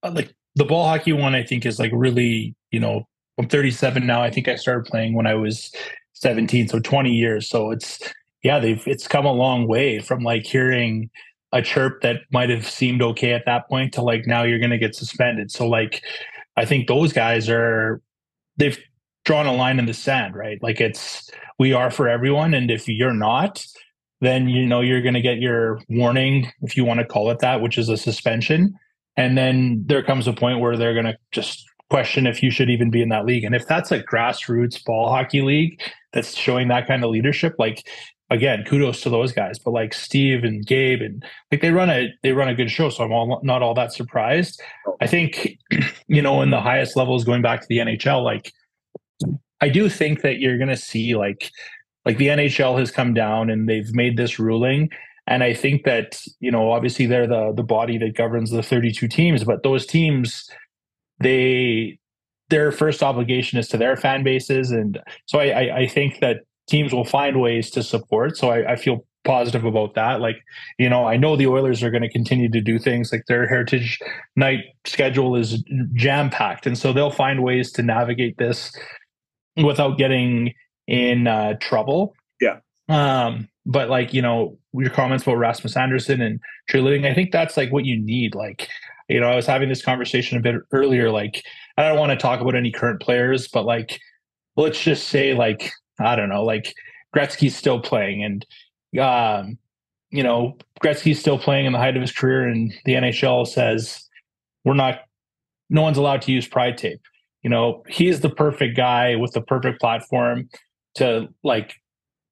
I 0.03 0.09
like 0.09 0.35
the 0.57 0.65
ball 0.65 0.89
hockey 0.89 1.13
one. 1.13 1.37
I 1.37 1.45
think 1.45 1.65
is 1.65 1.79
like 1.79 1.93
really 1.95 2.57
you 2.73 2.81
know 2.81 3.05
I'm 3.39 3.47
37 3.47 4.05
now. 4.05 4.25
I 4.25 4.31
think 4.31 4.49
I 4.49 4.57
started 4.57 4.91
playing 4.91 5.15
when 5.15 5.29
I 5.29 5.35
was 5.35 5.73
17, 6.15 6.67
so 6.67 6.81
20 6.81 7.11
years. 7.11 7.49
So 7.49 7.71
it's 7.71 8.01
yeah, 8.43 8.59
they've 8.59 8.83
it's 8.89 9.07
come 9.07 9.25
a 9.25 9.33
long 9.33 9.69
way 9.69 10.01
from 10.01 10.25
like 10.25 10.43
hearing 10.43 11.11
a 11.53 11.63
chirp 11.63 12.03
that 12.03 12.21
might 12.33 12.51
have 12.51 12.69
seemed 12.69 13.03
okay 13.03 13.33
at 13.33 13.45
that 13.47 13.69
point 13.69 13.93
to 13.95 14.03
like 14.03 14.27
now 14.27 14.43
you're 14.43 14.59
going 14.59 14.71
to 14.71 14.79
get 14.79 14.95
suspended. 14.95 15.51
So 15.51 15.67
like 15.67 16.03
I 16.57 16.65
think 16.65 16.87
those 16.87 17.13
guys 17.13 17.49
are 17.49 18.01
they've 18.57 18.79
drawn 19.25 19.47
a 19.47 19.55
line 19.55 19.79
in 19.79 19.87
the 19.87 19.95
sand, 19.95 20.35
right? 20.35 20.63
Like 20.63 20.81
it's 20.81 21.31
we 21.59 21.73
are 21.73 21.91
for 21.91 22.09
everyone 22.09 22.55
and 22.55 22.71
if 22.71 22.89
you're 22.89 23.15
not 23.15 23.65
then 24.21 24.49
you 24.49 24.67
know 24.67 24.81
you're 24.81 25.03
going 25.03 25.15
to 25.15 25.21
get 25.21 25.39
your 25.39 25.81
warning 25.89 26.51
if 26.63 26.77
you 26.77 26.85
want 26.85 27.01
to 27.01 27.07
call 27.07 27.31
it 27.31 27.39
that, 27.41 27.61
which 27.61 27.79
is 27.79 27.89
a 27.89 27.97
suspension. 27.97 28.79
And 29.17 29.37
then 29.37 29.83
there 29.87 30.03
comes 30.03 30.27
a 30.27 30.33
point 30.33 30.61
where 30.61 30.77
they're 30.77 30.95
going 30.95 31.07
to 31.07 31.17
just 31.33 31.65
question 31.91 32.27
if 32.27 32.43
you 32.43 32.51
should 32.51 32.71
even 32.71 32.91
be 32.91 33.03
in 33.03 33.09
that 33.09 33.27
league. 33.27 33.45
And 33.45 33.55
if 33.55 33.67
that's 33.67 33.91
a 33.91 34.03
grassroots 34.03 34.83
ball 34.85 35.11
hockey 35.11 35.43
league 35.43 35.81
that's 36.13 36.35
showing 36.35 36.69
that 36.69 36.87
kind 36.87 37.03
of 37.03 37.11
leadership, 37.11 37.55
like 37.59 37.87
again, 38.31 38.65
kudos 38.65 39.01
to 39.03 39.11
those 39.11 39.33
guys. 39.33 39.59
But 39.59 39.73
like 39.73 39.93
Steve 39.93 40.45
and 40.45 40.65
Gabe 40.65 41.03
and 41.03 41.25
like 41.51 41.61
they 41.61 41.71
run 41.71 41.91
a 41.91 42.09
they 42.23 42.33
run 42.33 42.49
a 42.49 42.55
good 42.55 42.71
show, 42.71 42.89
so 42.89 43.05
I'm 43.05 43.13
all, 43.13 43.41
not 43.43 43.63
all 43.63 43.75
that 43.75 43.93
surprised. 43.93 44.61
I 45.01 45.07
think 45.07 45.59
you 46.09 46.23
know 46.23 46.41
in 46.43 46.51
the 46.51 46.61
highest 46.61 46.97
levels 46.97 47.25
going 47.25 47.43
back 47.43 47.61
to 47.61 47.67
the 47.69 47.79
NHL, 47.79 48.25
like 48.25 48.53
I 49.61 49.69
do 49.69 49.89
think 49.89 50.23
that 50.23 50.39
you're 50.39 50.59
going 50.59 50.69
to 50.69 50.77
see 50.77 51.15
like 51.15 51.51
like 52.05 52.17
the 52.17 52.29
NHL 52.29 52.79
has 52.79 52.91
come 52.91 53.13
down 53.13 53.51
and 53.51 53.69
they've 53.69 53.93
made 53.93 54.17
this 54.17 54.39
ruling. 54.39 54.89
And 55.27 55.45
I 55.45 55.53
think 55.53 55.85
that 55.85 56.21
you 56.41 56.51
know 56.51 56.73
obviously 56.73 57.07
they're 57.07 57.27
the 57.27 57.53
the 57.55 57.63
body 57.63 57.99
that 57.99 58.17
governs 58.17 58.51
the 58.51 58.63
32 58.63 59.09
teams, 59.09 59.45
but 59.45 59.63
those 59.63 59.87
teams 59.87 60.49
they 61.19 61.99
their 62.49 62.73
first 62.73 63.03
obligation 63.03 63.59
is 63.59 63.69
to 63.69 63.77
their 63.77 63.97
fan 63.97 64.25
bases, 64.25 64.73
and 64.73 64.99
so 65.27 65.39
I, 65.39 65.45
I, 65.45 65.77
I 65.79 65.87
think 65.87 66.19
that 66.21 66.39
teams 66.71 66.93
will 66.93 67.05
find 67.05 67.41
ways 67.41 67.71
to 67.71 67.83
support. 67.83 68.37
So 68.37 68.51
I, 68.51 68.73
I 68.73 68.77
feel 68.77 69.05
positive 69.25 69.65
about 69.65 69.95
that. 69.95 70.21
Like, 70.21 70.37
you 70.79 70.89
know, 70.89 71.07
I 71.07 71.17
know 71.17 71.37
the 71.37 71.47
Oilers 71.47 71.83
are 71.83 71.91
going 71.91 72.03
to 72.03 72.11
continue 72.11 72.51
to 72.51 72.61
do 72.61 72.79
things 72.79 73.13
like 73.13 73.25
their 73.27 73.47
Heritage 73.47 73.99
Night 74.37 74.61
schedule 74.87 75.37
is 75.37 75.63
jam 75.95 76.31
packed. 76.31 76.67
And 76.67 76.79
so 76.79 76.93
they'll 76.93 77.11
find 77.11 77.43
ways 77.43 77.71
to 77.73 77.83
navigate 77.83 78.39
this 78.39 78.73
without 79.63 79.99
getting 79.99 80.55
in 80.87 81.27
uh, 81.27 81.55
trouble. 81.61 82.15
Yeah. 82.41 82.61
Um, 82.89 83.49
but 83.67 83.91
like, 83.91 84.15
you 84.15 84.23
know, 84.23 84.59
your 84.73 84.91
comments 84.91 85.25
about 85.25 85.37
Rasmus 85.37 85.77
Andersson 85.77 86.23
and 86.23 86.41
Treliving, 86.71 87.07
I 87.07 87.15
think 87.15 87.31
that's 87.31 87.57
like 87.57 87.71
what 87.71 87.85
you 87.85 88.01
need. 88.01 88.35
Like, 88.35 88.69
you 89.09 89.21
know, 89.21 89.29
I 89.29 89.37
was 89.37 89.47
having 89.47 89.69
this 89.69 89.83
conversation 89.83 90.39
a 90.39 90.41
bit 90.41 90.57
earlier. 90.73 91.11
Like, 91.11 91.43
I 91.77 91.89
don't 91.89 91.99
want 91.99 92.11
to 92.11 92.17
talk 92.17 92.41
about 92.41 92.55
any 92.55 92.71
current 92.71 93.01
players, 93.03 93.49
but 93.49 93.65
like, 93.65 94.01
let's 94.57 94.83
just 94.83 95.09
say 95.09 95.35
like 95.35 95.73
I 96.01 96.17
don't 96.17 96.29
know, 96.29 96.45
like 96.45 96.75
Gretzky's 97.15 97.57
still 97.57 97.81
playing, 97.81 98.25
and 98.25 98.47
um, 99.01 99.59
you 100.11 100.23
know 100.23 100.57
Gretzky's 100.83 101.21
still 101.21 101.39
playing 101.39 101.67
in 101.67 101.73
the 101.73 101.79
height 101.79 101.97
of 101.97 102.03
his 102.03 102.13
career, 102.13 102.47
and 102.47 102.73
the 102.85 102.95
NHL 102.95 103.47
says 103.47 104.09
we're 104.65 104.75
not, 104.75 105.01
no 105.69 105.83
one's 105.83 105.99
allowed 105.99 106.23
to 106.23 106.33
use 106.33 106.47
Pride 106.47 106.77
tape. 106.77 107.01
You 107.43 107.51
know, 107.51 107.83
he's 107.89 108.21
the 108.21 108.29
perfect 108.29 108.77
guy 108.77 109.17
with 109.17 109.33
the 109.33 109.41
perfect 109.41 109.81
platform 109.81 110.49
to 110.97 111.29
like 111.43 111.75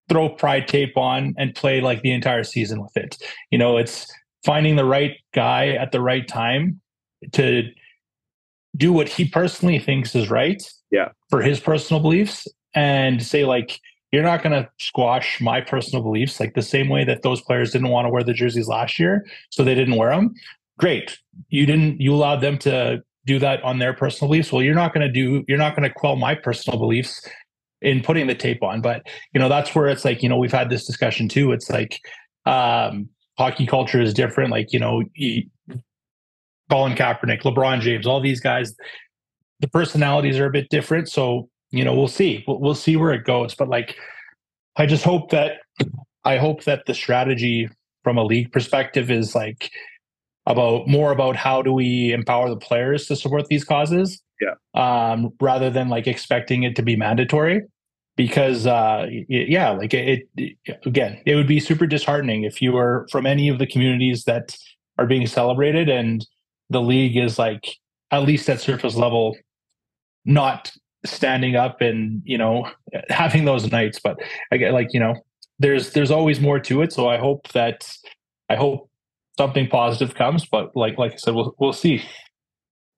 throw 0.09 0.29
Pride 0.29 0.69
tape 0.69 0.97
on 0.97 1.35
and 1.39 1.55
play 1.55 1.81
like 1.81 2.03
the 2.03 2.13
entire 2.13 2.45
season 2.45 2.83
with 2.83 2.97
it. 2.97 3.17
You 3.51 3.59
know, 3.59 3.79
it's 3.79 4.07
finding 4.45 4.77
the 4.77 4.85
right 4.85 5.17
guy 5.35 5.69
at 5.71 5.93
the 5.93 6.01
right 6.01 6.27
time 6.27 6.81
to 7.33 7.65
do 8.77 8.93
what 8.93 9.09
he 9.09 9.29
personally 9.29 9.79
thinks 9.79 10.15
is 10.15 10.31
right 10.31 10.63
yeah 10.91 11.09
for 11.31 11.43
his 11.43 11.59
personal 11.61 12.01
beliefs 12.01 12.47
and 12.79 13.21
say 13.21 13.45
like 13.45 13.81
you're 14.13 14.23
not 14.23 14.41
going 14.41 14.53
to 14.53 14.71
squash 14.79 15.41
my 15.41 15.61
personal 15.61 16.01
beliefs 16.03 16.39
like 16.39 16.55
the 16.55 16.63
same 16.63 16.89
way 16.89 17.05
that 17.05 17.23
those 17.23 17.41
players 17.43 17.73
didn't 17.73 17.89
want 17.89 18.07
to 18.07 18.11
wear 18.11 18.23
the 18.23 18.33
jerseys 18.33 18.69
last 18.69 19.01
year, 19.01 19.27
so 19.51 19.65
they 19.65 19.75
didn't 19.75 19.97
wear 19.97 20.11
them. 20.11 20.33
Great, 20.79 21.19
you 21.49 21.67
didn't. 21.67 22.01
You 22.01 22.15
allowed 22.15 22.41
them 22.41 22.57
to 22.59 23.03
do 23.27 23.41
that 23.41 23.63
on 23.65 23.81
their 23.81 23.93
personal 23.93 24.29
beliefs. 24.29 24.53
Well, 24.53 24.63
you're 24.63 24.77
not 24.77 24.95
going 24.95 25.05
to 25.07 25.13
do. 25.13 25.45
You're 25.49 25.59
not 25.59 25.75
going 25.75 25.89
to 25.89 25.93
quell 25.93 26.15
my 26.15 26.37
personal 26.37 26.79
beliefs 26.79 27.29
in 27.83 28.01
putting 28.01 28.29
the 28.29 28.35
tape 28.35 28.63
on. 28.63 28.81
But 28.81 29.03
you 29.35 29.41
know, 29.41 29.49
that's 29.49 29.75
where 29.75 29.89
it's 29.89 30.05
like 30.05 30.23
you 30.23 30.29
know 30.29 30.39
we've 30.39 30.53
had 30.53 30.71
this 30.71 30.87
discussion 30.87 31.29
too. 31.29 31.51
It's 31.51 31.69
like 31.69 32.01
um, 32.47 33.09
hockey 33.37 33.67
culture 33.67 34.01
is 34.01 34.15
different. 34.15 34.53
Like 34.53 34.73
you 34.73 34.79
know, 34.79 35.03
Colin 36.71 36.95
Kaepernick, 36.95 37.43
LeBron 37.43 37.81
James, 37.81 38.07
all 38.07 38.21
these 38.21 38.41
guys, 38.41 38.73
the 39.59 39.69
personalities 39.69 40.39
are 40.39 40.47
a 40.47 40.53
bit 40.53 40.69
different. 40.71 41.09
So 41.09 41.49
you 41.71 41.85
know, 41.85 41.95
we'll 41.95 42.09
see. 42.09 42.45
We'll, 42.47 42.61
we'll 42.61 42.75
see 42.75 42.97
where 42.97 43.13
it 43.13 43.25
goes. 43.25 43.55
But 43.55 43.69
like, 43.69 43.97
I 44.77 44.87
just 44.87 45.05
hope 45.05 45.31
that 45.31 45.59
I 46.25 46.39
hope 46.39 46.65
that 46.65 46.87
the 46.87 46.95
strategy 46.95 47.69
from 48.05 48.17
a 48.19 48.25
league 48.25 48.53
perspective 48.53 49.11
is 49.11 49.35
like 49.35 49.71
about 50.47 50.89
more 50.89 51.13
about 51.13 51.37
how 51.37 51.63
do 51.63 51.73
we 51.73 52.13
empower 52.13 52.49
the 52.49 52.57
players 52.57 53.07
to 53.07 53.17
support 53.17 53.47
these 53.49 53.65
causes 53.65 54.23
yeah 54.41 54.55
um, 54.75 55.31
rather 55.41 55.69
than 55.69 55.89
like 55.89 56.07
expecting 56.07 56.63
it 56.63 56.75
to 56.77 56.83
be 56.83 56.97
mandatory 56.97 57.63
because 58.17 58.67
uh, 58.67 59.07
yeah 59.29 59.71
like 59.71 59.93
it, 59.93 60.27
it, 60.37 60.57
again 60.87 61.21
it 61.27 61.35
would 61.35 61.47
be 61.47 61.61
super 61.61 61.87
disheartening 61.87 62.45
if 62.45 62.63
you 62.63 62.73
were 62.73 63.07
from 63.11 63.27
any 63.27 63.49
of 63.49 63.59
the 63.59 63.67
communities 63.67 64.25
that 64.25 64.57
are 64.97 65.07
being 65.07 65.27
celebrated 65.27 65.89
and 65.89 66.27
the 66.71 66.81
league 66.81 67.17
is 67.17 67.39
like 67.39 67.77
at 68.11 68.23
least 68.23 68.49
at 68.49 68.61
surface 68.61 68.97
level 68.97 69.37
not 70.25 70.73
standing 71.05 71.57
up 71.57 71.81
and 71.81 72.23
you 72.25 72.39
know 72.39 72.69
having 73.09 73.45
those 73.45 73.71
nights 73.71 74.01
but 74.03 74.19
i 74.53 74.57
get 74.57 74.73
like 74.73 74.89
you 74.93 75.01
know 75.01 75.15
there's 75.59 75.93
there's 75.93 76.11
always 76.11 76.41
more 76.41 76.61
to 76.61 76.83
it. 76.83 76.93
So 76.93 77.09
i 77.09 77.19
hope 77.19 77.49
that 77.49 77.91
i 78.49 78.57
hope 78.57 78.89
something 79.37 79.69
positive 79.69 80.15
comes 80.15 80.47
but 80.47 80.75
like 80.75 80.99
like 80.99 81.13
i 81.13 81.17
said 81.17 81.35
we'll 81.35 81.55
we'll 81.59 81.73
see. 81.73 82.03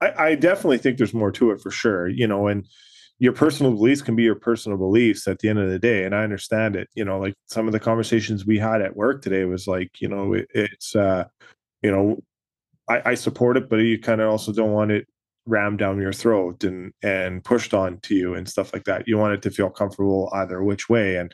I, 0.01 0.29
I 0.29 0.35
definitely 0.35 0.79
think 0.79 0.97
there's 0.97 1.13
more 1.13 1.33
to 1.33 1.51
it 1.51 1.61
for 1.61 1.71
sure 1.71 2.09
you 2.09 2.27
know 2.27 2.49
and 2.49 2.67
your 3.19 3.35
personal 3.35 3.73
beliefs 3.73 4.01
can 4.01 4.17
be 4.17 4.23
your 4.23 4.35
personal 4.35 4.79
beliefs 4.79 5.29
at 5.29 5.41
the 5.41 5.51
end 5.51 5.59
of 5.59 5.69
the 5.69 5.79
day 5.79 6.05
and 6.05 6.15
i 6.15 6.23
understand 6.23 6.77
it. 6.77 6.89
You 6.95 7.05
know 7.05 7.19
like 7.19 7.35
some 7.47 7.67
of 7.67 7.73
the 7.73 7.81
conversations 7.81 8.47
we 8.47 8.59
had 8.59 8.83
at 8.83 8.97
work 8.97 9.23
today 9.23 9.45
was 9.45 9.67
like 9.67 10.01
you 10.01 10.09
know 10.09 10.35
it, 10.35 10.49
it's 10.55 10.97
uh 10.97 11.25
you 11.83 11.91
know 11.91 12.19
I, 12.89 13.11
I 13.11 13.15
support 13.15 13.57
it 13.57 13.69
but 13.69 13.77
you 13.77 13.99
kind 13.99 14.21
of 14.21 14.31
also 14.31 14.53
don't 14.53 14.73
want 14.73 14.91
it 14.91 15.07
rammed 15.51 15.79
down 15.79 16.01
your 16.01 16.13
throat 16.13 16.65
and 16.65 16.93
and 17.03 17.45
pushed 17.45 17.75
on 17.75 17.99
to 18.01 18.15
you 18.15 18.35
and 18.35 18.49
stuff 18.49 18.73
like 18.73 18.85
that. 18.85 19.07
You 19.07 19.19
want 19.19 19.35
it 19.35 19.43
to 19.43 19.51
feel 19.51 19.71
comfortable 19.71 20.31
either 20.33 20.63
which 20.63 20.89
way 20.89 21.17
and 21.17 21.33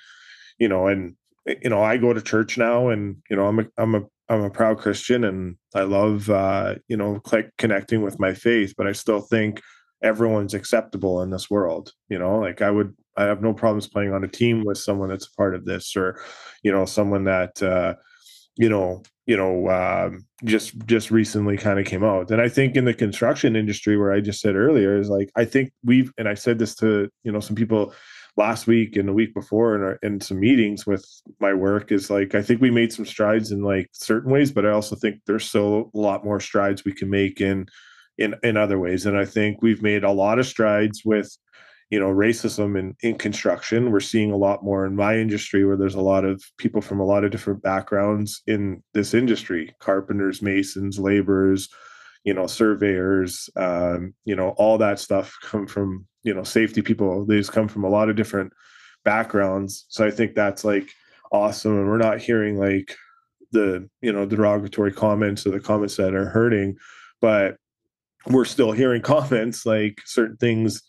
you 0.58 0.68
know 0.68 0.86
and 0.86 1.14
you 1.46 1.70
know 1.70 1.82
i 1.82 1.96
go 1.96 2.12
to 2.12 2.20
church 2.20 2.58
now 2.58 2.88
and 2.88 3.16
you 3.30 3.36
know 3.36 3.46
i'm 3.46 3.60
a 3.60 3.66
i'm 3.78 3.94
a 3.94 4.02
i'm 4.28 4.42
a 4.42 4.50
proud 4.50 4.78
christian 4.78 5.24
and 5.24 5.56
i 5.74 5.82
love 5.82 6.28
uh 6.30 6.74
you 6.88 6.96
know 6.96 7.20
like 7.32 7.50
connecting 7.58 8.02
with 8.02 8.18
my 8.18 8.34
faith 8.34 8.74
but 8.76 8.86
i 8.86 8.92
still 8.92 9.20
think 9.20 9.60
everyone's 10.02 10.54
acceptable 10.54 11.22
in 11.22 11.30
this 11.30 11.50
world 11.50 11.92
you 12.08 12.18
know? 12.18 12.38
Like 12.38 12.62
i 12.62 12.70
would 12.70 12.94
i 13.16 13.24
have 13.24 13.42
no 13.42 13.54
problems 13.54 13.88
playing 13.88 14.12
on 14.12 14.24
a 14.24 14.28
team 14.28 14.64
with 14.64 14.78
someone 14.78 15.08
that's 15.08 15.28
a 15.28 15.36
part 15.36 15.54
of 15.54 15.64
this 15.64 15.96
or 15.96 16.20
you 16.62 16.72
know 16.72 16.84
someone 16.84 17.24
that 17.24 17.62
uh 17.62 17.94
you 18.56 18.68
know 18.68 19.02
you 19.26 19.36
know 19.36 19.68
um, 19.68 20.24
just 20.44 20.76
just 20.86 21.10
recently 21.10 21.56
kind 21.56 21.78
of 21.78 21.86
came 21.86 22.04
out. 22.04 22.30
And 22.30 22.40
i 22.40 22.48
think 22.48 22.76
in 22.76 22.84
the 22.84 22.94
construction 22.94 23.56
industry 23.56 23.96
where 23.96 24.12
i 24.12 24.20
just 24.20 24.40
said 24.40 24.56
earlier 24.56 24.98
is 24.98 25.08
like 25.08 25.30
i 25.36 25.44
think 25.44 25.72
we've 25.84 26.12
and 26.18 26.28
i 26.28 26.34
said 26.34 26.58
this 26.58 26.74
to 26.76 27.08
you 27.22 27.32
know 27.32 27.40
some 27.40 27.56
people 27.56 27.94
last 28.36 28.66
week 28.66 28.96
and 28.96 29.08
the 29.08 29.14
week 29.14 29.32
before 29.32 29.98
in, 30.02 30.12
in 30.14 30.20
some 30.20 30.38
meetings 30.38 30.86
with 30.86 31.04
my 31.40 31.54
work 31.54 31.90
is 31.90 32.10
like 32.10 32.34
i 32.34 32.42
think 32.42 32.60
we 32.60 32.70
made 32.70 32.92
some 32.92 33.06
strides 33.06 33.50
in 33.50 33.62
like 33.62 33.88
certain 33.92 34.30
ways 34.30 34.52
but 34.52 34.66
i 34.66 34.70
also 34.70 34.94
think 34.94 35.20
there's 35.26 35.48
still 35.48 35.90
a 35.94 35.98
lot 35.98 36.24
more 36.24 36.38
strides 36.38 36.84
we 36.84 36.92
can 36.92 37.08
make 37.08 37.40
in 37.40 37.66
in 38.18 38.34
in 38.42 38.56
other 38.56 38.78
ways. 38.78 39.06
And 39.06 39.16
i 39.16 39.24
think 39.24 39.62
we've 39.62 39.82
made 39.82 40.04
a 40.04 40.10
lot 40.10 40.38
of 40.38 40.46
strides 40.46 41.02
with 41.04 41.36
you 41.90 42.00
know 42.00 42.08
racism 42.08 42.78
in, 42.78 42.94
in 43.00 43.16
construction. 43.16 43.90
We're 43.90 44.00
seeing 44.00 44.32
a 44.32 44.36
lot 44.36 44.64
more 44.64 44.86
in 44.86 44.96
my 44.96 45.16
industry 45.16 45.64
where 45.64 45.76
there's 45.76 45.94
a 45.94 46.00
lot 46.00 46.24
of 46.24 46.42
people 46.58 46.80
from 46.80 47.00
a 47.00 47.04
lot 47.04 47.24
of 47.24 47.30
different 47.30 47.62
backgrounds 47.62 48.42
in 48.46 48.82
this 48.94 49.14
industry 49.14 49.74
carpenters 49.80 50.42
masons 50.42 50.98
laborers 50.98 51.68
you 52.24 52.34
know 52.34 52.46
surveyors 52.46 53.48
um, 53.56 54.14
you 54.24 54.34
know 54.34 54.50
all 54.56 54.78
that 54.78 54.98
stuff 54.98 55.36
come 55.42 55.66
from 55.66 56.06
you 56.22 56.34
know 56.34 56.42
safety 56.42 56.82
people. 56.82 57.24
They 57.24 57.38
just 57.38 57.52
come 57.52 57.68
from 57.68 57.84
a 57.84 57.90
lot 57.90 58.10
of 58.10 58.16
different 58.16 58.52
backgrounds. 59.04 59.86
So 59.88 60.04
i 60.04 60.10
think 60.10 60.34
that's 60.34 60.64
like 60.64 60.88
awesome. 61.30 61.78
And 61.78 61.88
we're 61.88 61.98
not 61.98 62.20
hearing 62.20 62.58
like 62.58 62.96
the 63.52 63.88
you 64.00 64.12
know 64.12 64.26
derogatory 64.26 64.92
comments 64.92 65.46
or 65.46 65.50
the 65.50 65.60
comments 65.60 65.96
that 65.96 66.14
are 66.14 66.28
hurting 66.28 66.76
but 67.20 67.56
we're 68.26 68.44
still 68.44 68.72
hearing 68.72 69.02
comments 69.14 69.64
like 69.64 70.00
certain 70.04 70.36
things 70.36 70.82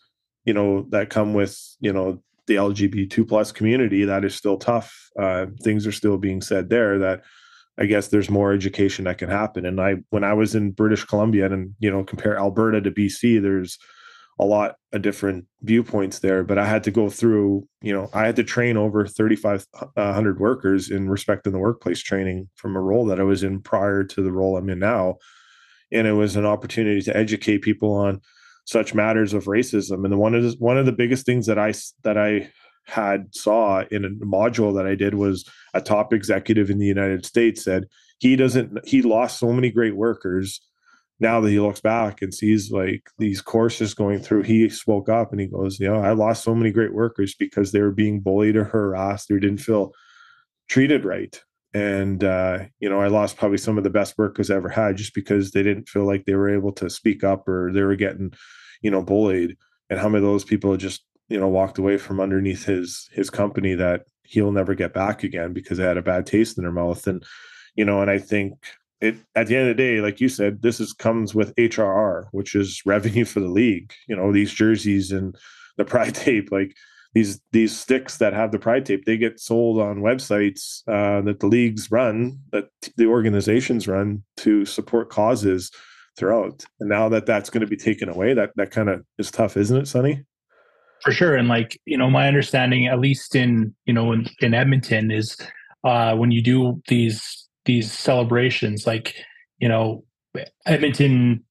you 0.48 0.54
know 0.54 0.86
that 0.88 1.10
come 1.10 1.34
with 1.34 1.76
you 1.78 1.92
know 1.92 2.22
the 2.46 2.54
lgbt 2.54 3.28
plus 3.28 3.52
community 3.52 4.06
that 4.06 4.24
is 4.24 4.34
still 4.34 4.56
tough. 4.56 5.10
Uh, 5.20 5.44
things 5.62 5.86
are 5.86 5.92
still 5.92 6.16
being 6.16 6.40
said 6.40 6.70
there 6.70 6.98
that 6.98 7.22
i 7.76 7.84
guess 7.84 8.08
there's 8.08 8.30
more 8.30 8.54
education 8.54 9.04
that 9.04 9.18
can 9.18 9.28
happen. 9.28 9.66
And 9.66 9.78
i 9.78 9.96
when 10.08 10.24
i 10.24 10.32
was 10.32 10.54
in 10.54 10.70
british 10.70 11.04
columbia 11.04 11.52
and 11.52 11.74
you 11.80 11.90
know 11.90 12.02
compare 12.02 12.38
alberta 12.38 12.80
to 12.80 12.90
bc 12.90 13.42
there's 13.42 13.78
a 14.40 14.44
lot 14.44 14.76
of 14.92 15.02
different 15.02 15.46
viewpoints 15.62 16.20
there. 16.20 16.42
But 16.44 16.56
i 16.56 16.64
had 16.64 16.84
to 16.84 16.90
go 16.90 17.10
through 17.10 17.68
you 17.82 17.92
know 17.92 18.08
i 18.14 18.24
had 18.24 18.36
to 18.36 18.44
train 18.44 18.78
over 18.78 19.06
3500 19.06 20.40
workers 20.40 20.90
in 20.90 21.10
respect 21.10 21.46
in 21.46 21.52
the 21.52 21.58
workplace 21.58 22.00
training 22.00 22.48
from 22.54 22.74
a 22.74 22.80
role 22.80 23.04
that 23.04 23.20
i 23.20 23.24
was 23.32 23.42
in 23.42 23.60
prior 23.60 24.02
to 24.02 24.22
the 24.22 24.32
role 24.32 24.56
i'm 24.56 24.70
in 24.70 24.78
now. 24.78 25.16
And 25.92 26.06
it 26.06 26.12
was 26.12 26.36
an 26.36 26.46
opportunity 26.46 27.02
to 27.02 27.16
educate 27.16 27.62
people 27.62 27.92
on 27.92 28.20
such 28.68 28.92
matters 28.92 29.32
of 29.32 29.46
racism. 29.46 30.04
And 30.04 30.12
the 30.12 30.18
one 30.18 30.34
of 30.34 30.42
the, 30.42 30.54
one 30.58 30.76
of 30.76 30.84
the 30.84 30.92
biggest 30.92 31.24
things 31.24 31.46
that 31.46 31.58
I 31.58 31.72
that 32.04 32.18
I 32.18 32.50
had 32.84 33.34
saw 33.34 33.82
in 33.90 34.04
a 34.04 34.10
module 34.24 34.76
that 34.76 34.86
I 34.86 34.94
did 34.94 35.14
was 35.14 35.48
a 35.72 35.80
top 35.80 36.12
executive 36.12 36.68
in 36.68 36.78
the 36.78 36.86
United 36.86 37.24
States 37.24 37.64
said 37.64 37.84
he 38.18 38.36
doesn't 38.36 38.86
he 38.86 39.00
lost 39.00 39.38
so 39.38 39.54
many 39.54 39.70
great 39.70 39.96
workers. 39.96 40.60
Now 41.18 41.40
that 41.40 41.50
he 41.50 41.58
looks 41.58 41.80
back 41.80 42.20
and 42.20 42.32
sees 42.32 42.70
like 42.70 43.08
these 43.18 43.40
courses 43.40 43.94
going 43.94 44.20
through, 44.20 44.42
he 44.42 44.68
spoke 44.68 45.08
up 45.08 45.32
and 45.32 45.40
he 45.40 45.46
goes, 45.46 45.80
"You 45.80 45.88
know, 45.88 46.00
I 46.00 46.12
lost 46.12 46.44
so 46.44 46.54
many 46.54 46.70
great 46.70 46.92
workers 46.92 47.34
because 47.34 47.72
they 47.72 47.80
were 47.80 47.90
being 47.90 48.20
bullied 48.20 48.54
or 48.54 48.64
harassed 48.64 49.30
or 49.30 49.40
didn't 49.40 49.58
feel 49.58 49.92
treated 50.68 51.06
right." 51.06 51.42
And 51.74 52.24
uh, 52.24 52.60
you 52.80 52.88
know 52.88 53.00
i 53.00 53.08
lost 53.08 53.36
probably 53.36 53.58
some 53.58 53.76
of 53.76 53.84
the 53.84 53.90
best 53.90 54.16
workers 54.16 54.50
i 54.50 54.56
ever 54.56 54.70
had 54.70 54.96
just 54.96 55.14
because 55.14 55.50
they 55.50 55.62
didn't 55.62 55.88
feel 55.88 56.04
like 56.04 56.24
they 56.24 56.34
were 56.34 56.54
able 56.54 56.72
to 56.72 56.88
speak 56.88 57.22
up 57.22 57.46
or 57.46 57.70
they 57.72 57.82
were 57.82 57.96
getting 57.96 58.32
you 58.82 58.90
know 58.90 59.02
bullied. 59.02 59.56
And 59.90 59.98
how 59.98 60.08
many 60.08 60.24
of 60.24 60.30
those 60.30 60.44
people 60.44 60.76
just 60.76 61.04
you 61.28 61.38
know 61.38 61.48
walked 61.48 61.78
away 61.78 61.98
from 61.98 62.20
underneath 62.20 62.64
his 62.64 63.08
his 63.12 63.30
company 63.30 63.74
that 63.74 64.02
he'll 64.24 64.52
never 64.52 64.74
get 64.74 64.92
back 64.92 65.24
again 65.24 65.52
because 65.52 65.78
they 65.78 65.84
had 65.84 65.96
a 65.96 66.02
bad 66.02 66.26
taste 66.26 66.58
in 66.58 66.64
their 66.64 66.72
mouth. 66.72 67.06
And 67.06 67.24
you 67.78 67.84
know 67.84 68.02
and 68.02 68.10
i 68.10 68.18
think 68.18 68.54
it 69.00 69.16
at 69.36 69.46
the 69.46 69.56
end 69.56 69.70
of 69.70 69.76
the 69.76 69.82
day 69.82 70.00
like 70.00 70.20
you 70.20 70.28
said 70.28 70.60
this 70.60 70.80
is 70.80 70.92
comes 70.92 71.34
with 71.34 71.54
hrr 71.54 72.24
which 72.32 72.54
is 72.54 72.82
revenue 72.84 73.24
for 73.24 73.40
the 73.40 73.48
league 73.48 73.92
you 74.08 74.16
know 74.16 74.32
these 74.32 74.52
jerseys 74.52 75.12
and 75.12 75.36
the 75.76 75.84
pride 75.92 76.14
tape 76.14 76.50
like 76.50 76.74
these 77.14 77.40
these 77.52 77.76
sticks 77.76 78.18
that 78.18 78.32
have 78.32 78.52
the 78.52 78.58
pride 78.58 78.84
tape 78.84 79.04
they 79.04 79.16
get 79.16 79.40
sold 79.40 79.80
on 79.80 80.00
websites 80.00 80.82
uh, 80.88 81.20
that 81.22 81.40
the 81.40 81.46
leagues 81.46 81.90
run 81.90 82.38
that 82.52 82.68
the 82.96 83.06
organizations 83.06 83.88
run 83.88 84.22
to 84.36 84.64
support 84.64 85.10
causes 85.10 85.70
throughout. 86.16 86.64
And 86.80 86.88
now 86.88 87.08
that 87.08 87.26
that's 87.26 87.48
going 87.48 87.60
to 87.62 87.66
be 87.66 87.76
taken 87.76 88.08
away 88.08 88.34
that 88.34 88.50
that 88.56 88.70
kind 88.70 88.88
of 88.88 89.04
is 89.18 89.30
tough 89.30 89.56
isn't 89.56 89.76
it 89.76 89.88
sonny? 89.88 90.24
For 91.02 91.12
sure. 91.12 91.36
And 91.36 91.48
like 91.48 91.80
you 91.86 91.96
know 91.96 92.10
my 92.10 92.28
understanding 92.28 92.86
at 92.86 93.00
least 93.00 93.34
in 93.34 93.74
you 93.86 93.94
know 93.94 94.12
in, 94.12 94.26
in 94.40 94.52
edmonton 94.52 95.10
is 95.10 95.36
uh 95.84 96.14
when 96.14 96.30
you 96.30 96.42
do 96.42 96.82
these 96.88 97.48
these 97.64 97.92
celebrations 97.92 98.86
like 98.86 99.14
you 99.58 99.68
know 99.68 100.04
edmonton 100.66 101.44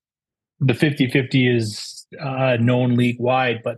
the 0.59 0.73
50-50 0.73 1.55
is 1.55 2.05
uh 2.19 2.57
known 2.59 2.95
league 2.95 3.19
wide 3.19 3.61
but 3.63 3.77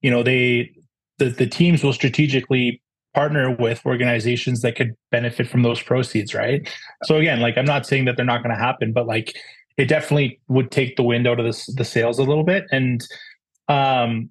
you 0.00 0.10
know 0.10 0.22
they 0.22 0.72
the, 1.18 1.26
the 1.30 1.46
teams 1.46 1.82
will 1.82 1.92
strategically 1.92 2.80
partner 3.14 3.54
with 3.54 3.84
organizations 3.86 4.60
that 4.62 4.74
could 4.74 4.94
benefit 5.10 5.48
from 5.48 5.62
those 5.62 5.80
proceeds 5.80 6.34
right? 6.34 6.68
So 7.04 7.16
again 7.16 7.40
like 7.40 7.56
i'm 7.56 7.64
not 7.64 7.86
saying 7.86 8.06
that 8.06 8.16
they're 8.16 8.26
not 8.26 8.42
going 8.42 8.54
to 8.54 8.60
happen 8.60 8.92
but 8.92 9.06
like 9.06 9.34
it 9.76 9.86
definitely 9.86 10.40
would 10.48 10.70
take 10.70 10.96
the 10.96 11.02
wind 11.02 11.26
out 11.26 11.40
of 11.40 11.46
the, 11.46 11.72
the 11.76 11.84
sails 11.84 12.18
a 12.18 12.22
little 12.22 12.44
bit. 12.44 12.64
And 12.70 13.04
um 13.68 14.30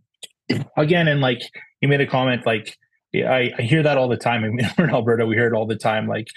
again 0.77 1.07
and 1.07 1.21
like 1.21 1.41
you 1.81 1.87
made 1.87 2.01
a 2.01 2.07
comment 2.07 2.45
like 2.45 2.77
I, 3.15 3.51
I 3.57 3.61
hear 3.61 3.83
that 3.83 3.97
all 3.97 4.07
the 4.07 4.17
time. 4.17 4.43
I 4.43 4.49
mean, 4.49 4.69
we're 4.77 4.85
in 4.85 4.91
alberta 4.91 5.25
we 5.25 5.35
hear 5.35 5.47
it 5.47 5.53
all 5.53 5.65
the 5.65 5.75
time 5.75 6.07
like 6.07 6.27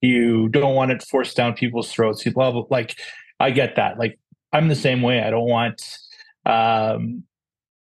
you 0.00 0.48
don't 0.50 0.74
want 0.74 0.90
it 0.90 1.02
forced 1.02 1.36
down 1.36 1.54
people's 1.54 1.90
throats 1.90 2.26
you 2.26 2.32
love 2.36 2.54
like 2.70 2.98
i 3.40 3.50
get 3.50 3.76
that. 3.76 3.98
Like 3.98 4.18
i'm 4.52 4.68
the 4.68 4.76
same 4.76 5.02
way. 5.02 5.22
I 5.22 5.30
don't 5.30 5.48
want 5.48 5.82
um 6.46 7.24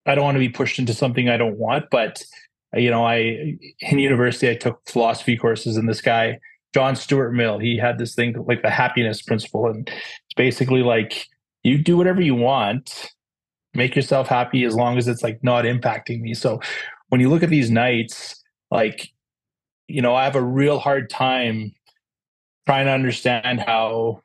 I 0.07 0.14
don't 0.14 0.25
want 0.25 0.37
to 0.37 0.40
be 0.40 0.49
pushed 0.49 0.78
into 0.78 0.95
something 0.95 1.28
I 1.28 1.37
don't 1.37 1.59
want, 1.59 1.87
but 1.90 2.23
you 2.75 2.90
know, 2.90 3.04
I 3.04 3.59
in 3.80 3.99
university 3.99 4.50
I 4.50 4.54
took 4.54 4.80
philosophy 4.88 5.37
courses, 5.37 5.76
and 5.76 5.88
this 5.88 6.00
guy 6.00 6.38
John 6.75 6.97
Stuart 6.97 7.33
Mill, 7.33 7.59
he 7.59 7.76
had 7.76 7.99
this 7.99 8.14
thing 8.14 8.35
like 8.47 8.62
the 8.62 8.71
happiness 8.71 9.23
principle, 9.23 9.66
and 9.66 9.88
it's 9.88 10.35
basically 10.37 10.83
like 10.83 11.26
you 11.62 11.78
do 11.78 11.97
whatever 11.97 12.21
you 12.21 12.35
want, 12.35 13.11
make 13.75 13.97
yourself 13.97 14.28
happy 14.28 14.64
as 14.64 14.75
long 14.75 14.97
as 14.97 15.09
it's 15.09 15.23
like 15.23 15.42
not 15.42 15.64
impacting 15.64 16.21
me. 16.21 16.35
So 16.35 16.61
when 17.09 17.21
you 17.21 17.28
look 17.28 17.42
at 17.42 17.50
these 17.50 17.71
nights, 17.71 18.42
like 18.71 19.11
you 19.88 20.00
know, 20.00 20.14
I 20.14 20.25
have 20.25 20.37
a 20.37 20.42
real 20.42 20.78
hard 20.78 21.11
time 21.11 21.73
trying 22.66 22.87
to 22.87 22.92
understand 22.92 23.61
how 23.61 24.23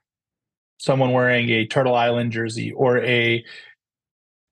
someone 0.78 1.12
wearing 1.12 1.50
a 1.50 1.66
Turtle 1.66 1.96
Island 1.96 2.32
jersey 2.32 2.72
or 2.74 3.04
a 3.04 3.44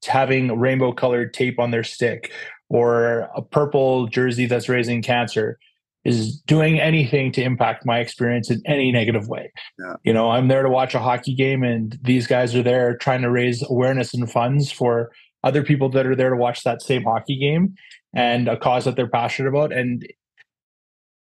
having 0.06 0.60
rainbow 0.60 0.92
colored 0.92 1.34
tape 1.34 1.60
on 1.60 1.72
their 1.72 1.84
stick 1.84 2.32
or 2.70 3.30
a 3.36 3.42
purple 3.42 4.08
jersey 4.08 4.46
that's 4.46 4.70
raising 4.70 5.02
cancer 5.02 5.60
is 6.06 6.38
doing 6.42 6.80
anything 6.80 7.32
to 7.32 7.42
impact 7.42 7.86
my 7.86 8.00
experience 8.00 8.52
in 8.52 8.62
any 8.66 8.92
negative 8.92 9.28
way. 9.28 9.52
Yeah. 9.80 9.96
You 10.04 10.14
know, 10.14 10.32
I'm 10.32 10.50
there 10.50 10.64
to 10.64 10.70
watch 10.70 10.94
a 10.96 11.00
hockey 11.00 11.34
game 11.34 11.64
and 11.64 11.98
these 12.02 12.28
guys 12.28 12.54
are 12.56 12.64
there 12.64 12.98
trying 12.98 13.22
to 13.22 13.32
raise 13.32 13.64
awareness 13.70 14.14
and 14.14 14.30
funds 14.30 14.72
for 14.72 15.12
other 15.44 15.64
people 15.64 15.90
that 15.90 16.06
are 16.06 16.16
there 16.16 16.30
to 16.30 16.36
watch 16.36 16.64
that 16.64 16.82
same 16.82 17.04
hockey 17.04 17.38
game 17.38 17.76
and 18.14 18.48
a 18.48 18.58
cause 18.58 18.86
that 18.86 18.96
they're 18.96 19.08
passionate 19.08 19.50
about 19.50 19.72
and 19.72 20.06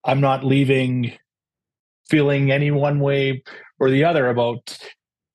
I'm 0.06 0.22
not 0.22 0.44
leaving 0.44 1.14
feeling 2.10 2.52
any 2.52 2.72
one 2.72 3.00
way 3.00 3.44
or 3.80 3.90
the 3.90 4.04
other 4.04 4.30
about 4.30 4.78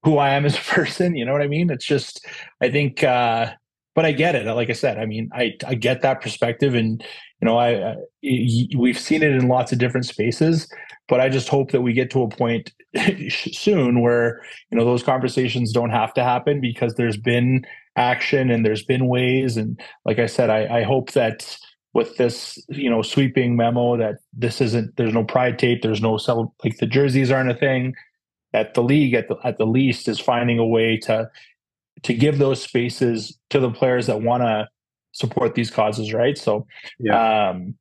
who 0.03 0.19
I 0.19 0.31
am 0.31 0.45
as 0.45 0.57
a 0.57 0.61
person. 0.63 1.17
You 1.17 1.25
know 1.25 1.33
what 1.33 1.43
I 1.43 1.49
mean? 1.49 1.71
It's 1.71 1.85
just, 1.85 2.27
I 2.61 2.71
think, 2.71 3.03
uh, 3.03 3.53
but 3.95 4.07
I 4.07 4.13
get 4.13 4.35
it. 4.35 4.47
Like 4.47 4.71
I 4.71 4.75
said, 4.75 4.99
I 4.99 5.07
mean, 5.07 5.29
I, 5.35 5.55
I 5.67 5.75
get 5.75 6.03
that 6.03 6.23
perspective 6.23 6.75
and, 6.75 7.03
you 7.41 7.47
know, 7.47 7.59
I, 7.59 7.91
I 7.91 7.97
we've 8.23 8.99
seen 8.99 9.23
it 9.23 9.33
in 9.33 9.49
lots 9.49 9.73
of 9.73 9.79
different 9.79 10.07
spaces, 10.07 10.73
but 11.09 11.21
I 11.21 11.29
just 11.29 11.49
hope 11.49 11.73
that 11.73 11.83
we 11.83 11.93
get 11.93 12.11
to 12.13 12.23
a 12.23 12.29
point 12.29 12.73
soon 13.29 14.01
where, 14.01 14.43
you 14.71 14.79
know, 14.79 14.85
those 14.85 15.03
conversations 15.03 15.73
don't 15.73 15.91
have 15.91 16.15
to 16.15 16.25
happen 16.25 16.61
because 16.61 16.95
there's 16.95 17.19
been 17.19 17.67
action 17.97 18.51
and 18.51 18.65
there's 18.65 18.85
been 18.85 19.09
ways. 19.09 19.59
And 19.59 19.79
like 20.07 20.19
I 20.19 20.27
said, 20.27 20.49
I, 20.49 20.79
I 20.79 20.83
hope 20.85 21.13
that, 21.13 21.59
with 21.95 22.17
this, 22.17 22.59
you 22.69 22.89
know, 22.89 23.03
sweeping 23.03 23.57
memo 23.57 23.97
that 23.99 24.17
this 24.33 24.61
isn't 24.61 24.97
there's 24.97 25.13
no 25.13 25.25
pride 25.25 25.59
tape, 25.59 25.83
there's 25.83 26.01
no 26.01 26.19
like 26.65 26.79
the 26.79 26.87
jerseys 26.87 27.31
aren't 27.31 27.51
a 27.51 27.55
thing. 27.55 27.95
That 28.53 28.75
the 28.75 28.83
league 28.83 29.15
at 29.15 29.29
the 29.29 29.37
at 29.45 29.59
the 29.59 29.67
least 29.67 30.09
is 30.09 30.21
finding 30.21 30.59
a 30.59 30.67
way 30.67 30.97
to 30.99 31.31
to 32.03 32.15
give 32.15 32.39
those 32.39 32.63
spaces 32.63 33.39
to 33.51 33.61
the 33.61 33.71
players 33.71 34.07
that 34.07 34.23
want 34.23 34.43
to 34.43 34.69
support 35.13 35.55
these 35.55 35.71
causes, 35.71 36.13
right? 36.13 36.37
So, 36.37 36.67
yeah. 36.99 37.51
um, 37.51 37.75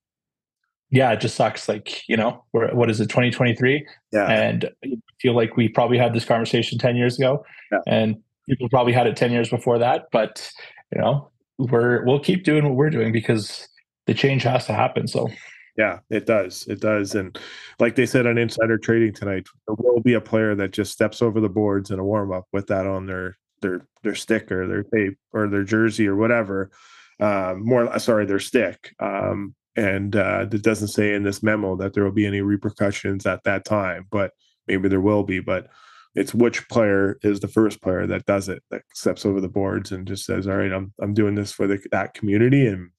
yeah, 0.89 1.11
it 1.11 1.21
just 1.21 1.35
sucks. 1.35 1.67
Like, 1.67 2.07
you 2.07 2.17
know, 2.17 2.43
we're, 2.53 2.73
what 2.73 2.89
is 2.89 2.99
it, 2.99 3.07
2023? 3.07 3.85
Yeah. 4.11 4.29
And 4.29 4.69
I 4.83 4.89
feel 5.19 5.35
like 5.35 5.55
we 5.55 5.69
probably 5.69 5.97
had 5.97 6.13
this 6.13 6.25
conversation 6.25 6.77
10 6.77 6.95
years 6.97 7.17
ago 7.17 7.45
yeah. 7.71 7.79
and 7.87 8.17
people 8.47 8.69
probably 8.69 8.93
had 8.93 9.07
it 9.07 9.15
10 9.15 9.31
years 9.31 9.49
before 9.49 9.79
that. 9.79 10.07
But, 10.11 10.51
you 10.93 11.01
know, 11.01 11.29
we're, 11.57 12.03
we'll 12.05 12.19
keep 12.19 12.43
doing 12.43 12.65
what 12.65 12.75
we're 12.75 12.89
doing 12.89 13.11
because 13.11 13.67
the 14.07 14.13
change 14.13 14.43
has 14.43 14.65
to 14.65 14.73
happen. 14.73 15.07
So 15.07 15.29
yeah, 15.77 15.99
it 16.09 16.25
does. 16.25 16.65
It 16.67 16.81
does. 16.81 17.15
And 17.15 17.37
like 17.79 17.95
they 17.95 18.05
said 18.05 18.27
on 18.27 18.37
Insider 18.37 18.77
Trading 18.77 19.13
tonight, 19.13 19.47
there 19.67 19.75
will 19.77 20.01
be 20.01 20.13
a 20.13 20.21
player 20.21 20.55
that 20.55 20.71
just 20.71 20.91
steps 20.91 21.21
over 21.21 21.39
the 21.39 21.49
boards 21.49 21.91
in 21.91 21.99
a 21.99 22.03
warm 22.03 22.31
up 22.31 22.45
with 22.51 22.67
that 22.67 22.85
on 22.85 23.05
their 23.05 23.37
their 23.61 23.85
their 24.03 24.15
stick 24.15 24.51
or 24.51 24.67
their 24.67 24.83
tape 24.83 25.17
or 25.33 25.47
their 25.47 25.63
jersey 25.63 26.07
or 26.07 26.15
whatever. 26.15 26.71
Um, 27.19 27.63
more 27.63 27.99
sorry, 27.99 28.25
their 28.25 28.39
stick. 28.39 28.93
Um, 28.99 29.55
and 29.75 30.15
uh, 30.15 30.47
it 30.51 30.63
doesn't 30.63 30.89
say 30.89 31.13
in 31.13 31.23
this 31.23 31.41
memo 31.41 31.77
that 31.77 31.93
there 31.93 32.03
will 32.03 32.11
be 32.11 32.25
any 32.25 32.41
repercussions 32.41 33.25
at 33.25 33.43
that 33.45 33.63
time, 33.63 34.07
but 34.11 34.31
maybe 34.67 34.89
there 34.89 34.99
will 34.99 35.23
be. 35.23 35.39
But 35.39 35.67
it's 36.15 36.33
which 36.33 36.67
player 36.67 37.17
is 37.21 37.39
the 37.39 37.47
first 37.47 37.81
player 37.81 38.05
that 38.07 38.25
does 38.25 38.49
it 38.49 38.63
that 38.69 38.81
steps 38.93 39.25
over 39.25 39.39
the 39.39 39.47
boards 39.47 39.91
and 39.91 40.07
just 40.07 40.25
says, 40.25 40.47
"All 40.47 40.57
right, 40.57 40.73
I'm 40.73 40.93
I'm 41.01 41.13
doing 41.13 41.35
this 41.35 41.53
for 41.53 41.67
the, 41.67 41.79
that 41.91 42.13
community 42.13 42.67
and 42.67 42.89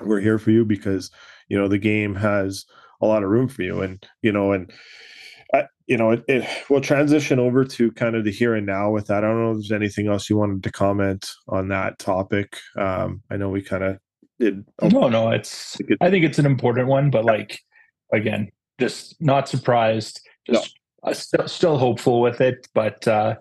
we're 0.00 0.20
here 0.20 0.38
for 0.38 0.50
you 0.50 0.64
because 0.64 1.10
you 1.48 1.58
know 1.58 1.68
the 1.68 1.78
game 1.78 2.14
has 2.14 2.64
a 3.00 3.06
lot 3.06 3.22
of 3.22 3.30
room 3.30 3.48
for 3.48 3.62
you 3.62 3.82
and 3.82 4.06
you 4.22 4.32
know 4.32 4.52
and 4.52 4.72
I, 5.52 5.64
you 5.86 5.96
know 5.96 6.10
it, 6.10 6.24
it 6.28 6.48
will 6.68 6.80
transition 6.80 7.38
over 7.38 7.64
to 7.64 7.92
kind 7.92 8.16
of 8.16 8.24
the 8.24 8.32
here 8.32 8.54
and 8.54 8.66
now 8.66 8.90
with 8.90 9.06
that. 9.06 9.24
I 9.24 9.28
don't 9.28 9.42
know 9.42 9.50
if 9.52 9.56
there's 9.56 9.72
anything 9.72 10.08
else 10.08 10.28
you 10.28 10.36
wanted 10.36 10.62
to 10.62 10.72
comment 10.72 11.30
on 11.48 11.68
that 11.68 11.98
topic. 11.98 12.56
Um 12.76 13.22
i 13.30 13.36
know 13.36 13.50
we 13.50 13.62
kind 13.62 13.84
of 13.84 13.98
did 14.38 14.64
no 14.82 15.08
no 15.08 15.30
it's 15.30 15.78
i 16.00 16.10
think 16.10 16.24
it's 16.24 16.38
an 16.38 16.46
important 16.46 16.88
one 16.88 17.10
but 17.10 17.24
like 17.24 17.60
again 18.12 18.50
just 18.80 19.20
not 19.20 19.48
surprised 19.48 20.20
just 20.46 20.76
no. 21.04 21.10
uh, 21.10 21.14
st- 21.14 21.48
still 21.48 21.78
hopeful 21.78 22.20
with 22.20 22.40
it 22.40 22.66
but 22.74 23.06
uh 23.06 23.34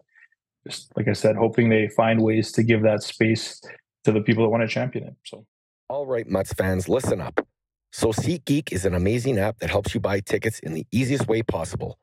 just 0.67 0.95
like 0.95 1.07
i 1.07 1.13
said 1.13 1.35
hoping 1.35 1.69
they 1.69 1.87
find 1.89 2.21
ways 2.21 2.51
to 2.51 2.61
give 2.61 2.83
that 2.83 3.01
space 3.01 3.59
to 4.03 4.11
the 4.11 4.21
people 4.21 4.43
that 4.43 4.49
want 4.49 4.61
to 4.61 4.67
champion 4.67 5.07
it 5.07 5.15
so 5.25 5.45
all 5.93 6.07
right, 6.07 6.27
Mutts 6.27 6.53
fans, 6.53 6.89
listen 6.89 7.21
up. 7.21 7.45
So 7.91 8.07
SeatGeek 8.07 8.73
is 8.73 8.83
an 8.83 8.95
amazing 8.95 9.37
app 9.37 9.59
that 9.59 9.69
helps 9.69 9.93
you 9.93 9.99
buy 9.99 10.21
tickets 10.21 10.57
in 10.57 10.73
the 10.73 10.87
easiest 10.91 11.27
way 11.27 11.43
possible. 11.43 11.99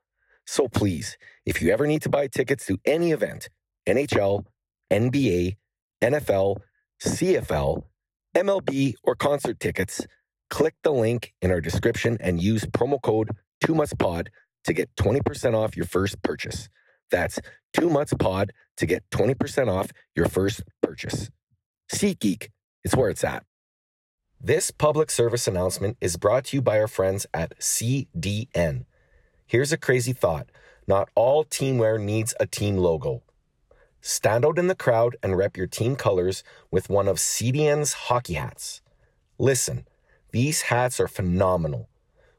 So 0.46 0.68
please, 0.68 1.18
if 1.44 1.61
you 1.61 1.72
ever 1.72 1.88
need 1.88 2.03
to 2.03 2.09
buy 2.09 2.29
tickets 2.29 2.66
to 2.66 2.79
any 2.85 3.11
event, 3.11 3.48
NHL, 3.88 4.44
NBA, 4.92 5.57
NFL, 6.00 6.59
CFL, 7.03 7.83
MLB, 8.37 8.94
or 9.03 9.16
concert 9.16 9.59
tickets, 9.59 10.07
click 10.50 10.76
the 10.85 10.92
link 10.92 11.35
in 11.42 11.50
our 11.50 11.61
description 11.61 12.16
and 12.20 12.40
use 12.40 12.64
promo 12.66 13.03
code 13.03 13.31
2MUTSPOD 13.64 14.29
to 14.66 14.72
get 14.72 14.94
20% 15.00 15.55
off 15.57 15.76
your 15.76 15.87
first 15.87 16.22
purchase. 16.22 16.68
That's 17.11 17.40
2MUTSPOD 17.76 18.50
to 18.76 18.87
get 18.87 19.03
20% 19.11 19.66
off 19.66 19.90
your 20.14 20.29
first 20.29 20.62
purchase. 20.81 21.29
SeatGeek, 21.92 22.50
it's 22.85 22.94
where 22.94 23.11
it's 23.11 23.24
at. 23.24 23.42
This 24.42 24.70
public 24.70 25.11
service 25.11 25.46
announcement 25.46 25.98
is 26.00 26.16
brought 26.16 26.46
to 26.46 26.57
you 26.57 26.62
by 26.62 26.81
our 26.81 26.88
friends 26.88 27.26
at 27.35 27.59
CDN. 27.59 28.87
Here's 29.46 29.70
a 29.70 29.76
crazy 29.76 30.14
thought 30.14 30.48
not 30.87 31.11
all 31.14 31.44
teamwear 31.44 32.00
needs 32.00 32.33
a 32.40 32.46
team 32.46 32.79
logo. 32.79 33.22
Stand 34.00 34.46
out 34.46 34.59
in 34.59 34.66
the 34.66 34.74
crowd 34.74 35.14
and 35.22 35.37
rep 35.37 35.59
your 35.59 35.66
team 35.66 35.94
colors 35.94 36.42
with 36.70 36.88
one 36.88 37.07
of 37.07 37.18
CDN's 37.18 37.92
hockey 37.92 38.33
hats. 38.33 38.81
Listen, 39.38 39.87
these 40.33 40.62
hats 40.62 40.98
are 41.00 41.09
phenomenal. 41.09 41.90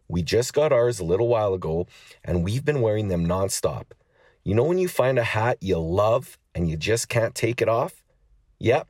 We 0.07 0.23
just 0.23 0.55
got 0.55 0.73
ours 0.73 0.99
a 0.99 1.05
little 1.05 1.27
while 1.27 1.53
ago 1.53 1.85
and 2.25 2.43
we've 2.43 2.65
been 2.65 2.81
wearing 2.81 3.09
them 3.09 3.27
nonstop. 3.27 3.91
You 4.43 4.55
know 4.55 4.63
when 4.63 4.79
you 4.79 4.87
find 4.87 5.19
a 5.19 5.23
hat 5.23 5.59
you 5.61 5.77
love 5.77 6.39
and 6.55 6.67
you 6.67 6.77
just 6.77 7.09
can't 7.09 7.35
take 7.35 7.61
it 7.61 7.69
off? 7.69 8.01
Yep, 8.57 8.87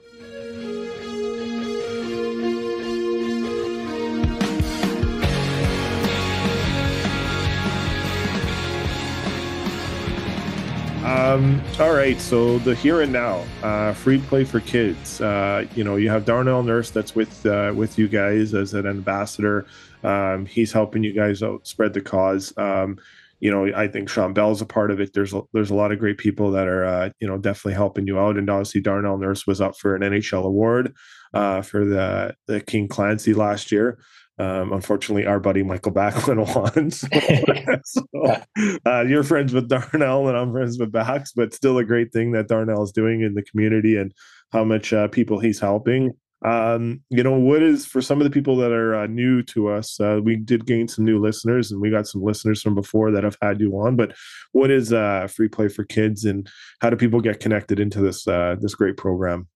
Um, 11.07 11.61
all 11.79 11.93
right, 11.93 12.19
so 12.19 12.59
the 12.59 12.75
here 12.75 13.01
and 13.01 13.13
now, 13.13 13.45
uh, 13.63 13.93
free 13.93 14.17
play 14.17 14.43
for 14.43 14.59
kids. 14.59 15.21
Uh, 15.21 15.65
you 15.73 15.85
know, 15.85 15.95
you 15.95 16.09
have 16.09 16.25
Darnell 16.25 16.63
Nurse 16.63 16.89
that's 16.89 17.15
with 17.15 17.45
uh, 17.45 17.71
with 17.73 17.97
you 17.97 18.09
guys 18.09 18.53
as 18.53 18.73
an 18.73 18.85
ambassador. 18.85 19.65
Um, 20.03 20.45
he's 20.45 20.71
helping 20.71 21.03
you 21.03 21.13
guys 21.13 21.41
out, 21.43 21.67
spread 21.67 21.93
the 21.93 22.01
cause. 22.01 22.53
Um, 22.57 22.97
you 23.39 23.51
know, 23.51 23.71
I 23.75 23.87
think 23.87 24.09
Sean 24.09 24.33
Bell's 24.33 24.61
a 24.61 24.65
part 24.65 24.89
of 24.89 24.99
it. 24.99 25.13
There's 25.13 25.33
a, 25.33 25.43
there's 25.53 25.69
a 25.69 25.75
lot 25.75 25.91
of 25.91 25.99
great 25.99 26.17
people 26.17 26.51
that 26.51 26.67
are 26.67 26.85
uh, 26.85 27.09
you 27.19 27.27
know 27.27 27.37
definitely 27.37 27.73
helping 27.73 28.07
you 28.07 28.19
out. 28.19 28.37
And 28.37 28.49
obviously, 28.49 28.81
Darnell 28.81 29.17
Nurse 29.17 29.45
was 29.45 29.61
up 29.61 29.77
for 29.77 29.95
an 29.95 30.01
NHL 30.01 30.43
award 30.43 30.95
uh, 31.33 31.61
for 31.61 31.85
the 31.85 32.35
the 32.47 32.61
King 32.61 32.87
Clancy 32.87 33.33
last 33.33 33.71
year. 33.71 33.99
Um, 34.39 34.71
unfortunately, 34.71 35.25
our 35.25 35.39
buddy 35.39 35.63
Mikael 35.63 35.91
Backlund 35.91 36.55
won. 36.75 36.91
So, 36.91 37.07
so 38.13 38.81
uh, 38.85 39.05
you're 39.07 39.23
friends 39.23 39.53
with 39.53 39.67
Darnell, 39.67 40.27
and 40.27 40.37
I'm 40.37 40.51
friends 40.51 40.79
with 40.79 40.91
Bax, 40.91 41.31
but 41.31 41.53
still 41.53 41.77
a 41.77 41.83
great 41.83 42.11
thing 42.11 42.31
that 42.31 42.47
Darnell 42.47 42.83
is 42.83 42.91
doing 42.91 43.21
in 43.21 43.33
the 43.33 43.43
community 43.43 43.97
and 43.97 44.13
how 44.51 44.63
much 44.63 44.93
uh, 44.93 45.07
people 45.07 45.39
he's 45.39 45.59
helping. 45.59 46.13
Um, 46.45 47.01
you 47.09 47.23
know, 47.23 47.37
what 47.37 47.63
is 47.63 47.85
for 47.85 48.01
some 48.01 48.19
of 48.19 48.25
the 48.25 48.29
people 48.29 48.55
that 48.57 48.71
are 48.71 48.95
uh, 48.95 49.07
new 49.07 49.41
to 49.43 49.69
us? 49.69 49.99
Uh, 49.99 50.19
we 50.23 50.35
did 50.35 50.65
gain 50.65 50.87
some 50.87 51.03
new 51.03 51.19
listeners, 51.19 51.71
and 51.71 51.81
we 51.81 51.89
got 51.89 52.07
some 52.07 52.21
listeners 52.21 52.61
from 52.61 52.75
before 52.75 53.11
that 53.11 53.23
have 53.23 53.37
had 53.41 53.59
you 53.59 53.73
on. 53.79 53.95
But 53.95 54.13
what 54.51 54.69
is 54.69 54.93
uh, 54.93 55.27
free 55.27 55.47
play 55.49 55.67
for 55.67 55.83
kids, 55.83 56.25
and 56.25 56.47
how 56.79 56.89
do 56.89 56.95
people 56.95 57.21
get 57.21 57.39
connected 57.39 57.79
into 57.79 58.01
this 58.01 58.27
uh, 58.27 58.55
this 58.59 58.75
great 58.75 58.97
program? 58.97 59.47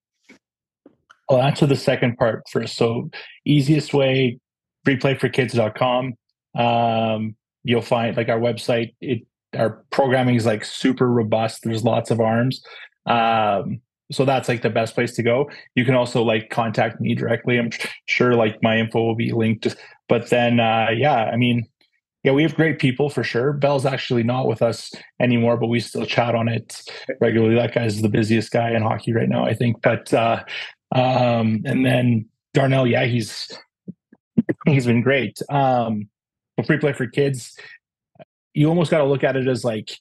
I'll 1.29 1.41
answer 1.41 1.65
the 1.65 1.75
second 1.75 2.17
part 2.17 2.43
first. 2.51 2.75
So, 2.75 3.09
easiest 3.45 3.93
way, 3.93 4.39
freeplayforkids.com. 4.85 6.13
Um, 6.55 7.35
you'll 7.63 7.81
find 7.81 8.17
like 8.17 8.29
our 8.29 8.39
website. 8.39 8.95
It 9.01 9.21
our 9.55 9.83
programming 9.91 10.35
is 10.35 10.45
like 10.45 10.65
super 10.65 11.07
robust. 11.11 11.63
There's 11.63 11.83
lots 11.83 12.09
of 12.09 12.19
arms. 12.19 12.63
Um, 13.05 13.81
so 14.11 14.25
that's 14.25 14.49
like 14.49 14.61
the 14.61 14.69
best 14.69 14.93
place 14.93 15.13
to 15.15 15.23
go. 15.23 15.49
You 15.75 15.85
can 15.85 15.95
also 15.95 16.23
like 16.23 16.49
contact 16.49 16.99
me 16.99 17.15
directly. 17.15 17.57
I'm 17.57 17.71
sure 18.05 18.35
like 18.35 18.61
my 18.61 18.77
info 18.77 19.01
will 19.03 19.15
be 19.15 19.31
linked. 19.31 19.75
But 20.09 20.29
then, 20.29 20.59
uh, 20.59 20.89
yeah, 20.93 21.25
I 21.25 21.37
mean, 21.37 21.67
yeah, 22.23 22.33
we 22.33 22.43
have 22.43 22.55
great 22.55 22.77
people 22.77 23.09
for 23.09 23.23
sure. 23.23 23.53
Bell's 23.53 23.85
actually 23.85 24.23
not 24.23 24.47
with 24.47 24.61
us 24.61 24.91
anymore, 25.19 25.57
but 25.57 25.67
we 25.67 25.79
still 25.79 26.05
chat 26.05 26.35
on 26.35 26.47
it 26.47 26.83
regularly. 27.19 27.55
That 27.55 27.73
guy's 27.73 28.01
the 28.01 28.09
busiest 28.09 28.51
guy 28.51 28.71
in 28.71 28.83
hockey 28.83 29.13
right 29.13 29.29
now, 29.29 29.45
I 29.45 29.53
think. 29.53 29.81
But 29.81 30.13
uh, 30.13 30.43
um, 30.93 31.61
and 31.65 31.85
then 31.85 32.25
Darnell, 32.53 32.85
yeah, 32.85 33.05
he's 33.05 33.51
he's 34.65 34.85
been 34.85 35.01
great. 35.01 35.39
Um, 35.49 36.09
free 36.65 36.77
play 36.77 36.93
for 36.93 37.07
kids, 37.07 37.57
you 38.53 38.67
almost 38.67 38.91
got 38.91 38.99
to 38.99 39.05
look 39.05 39.23
at 39.23 39.35
it 39.35 39.47
as 39.47 39.63
like 39.63 39.97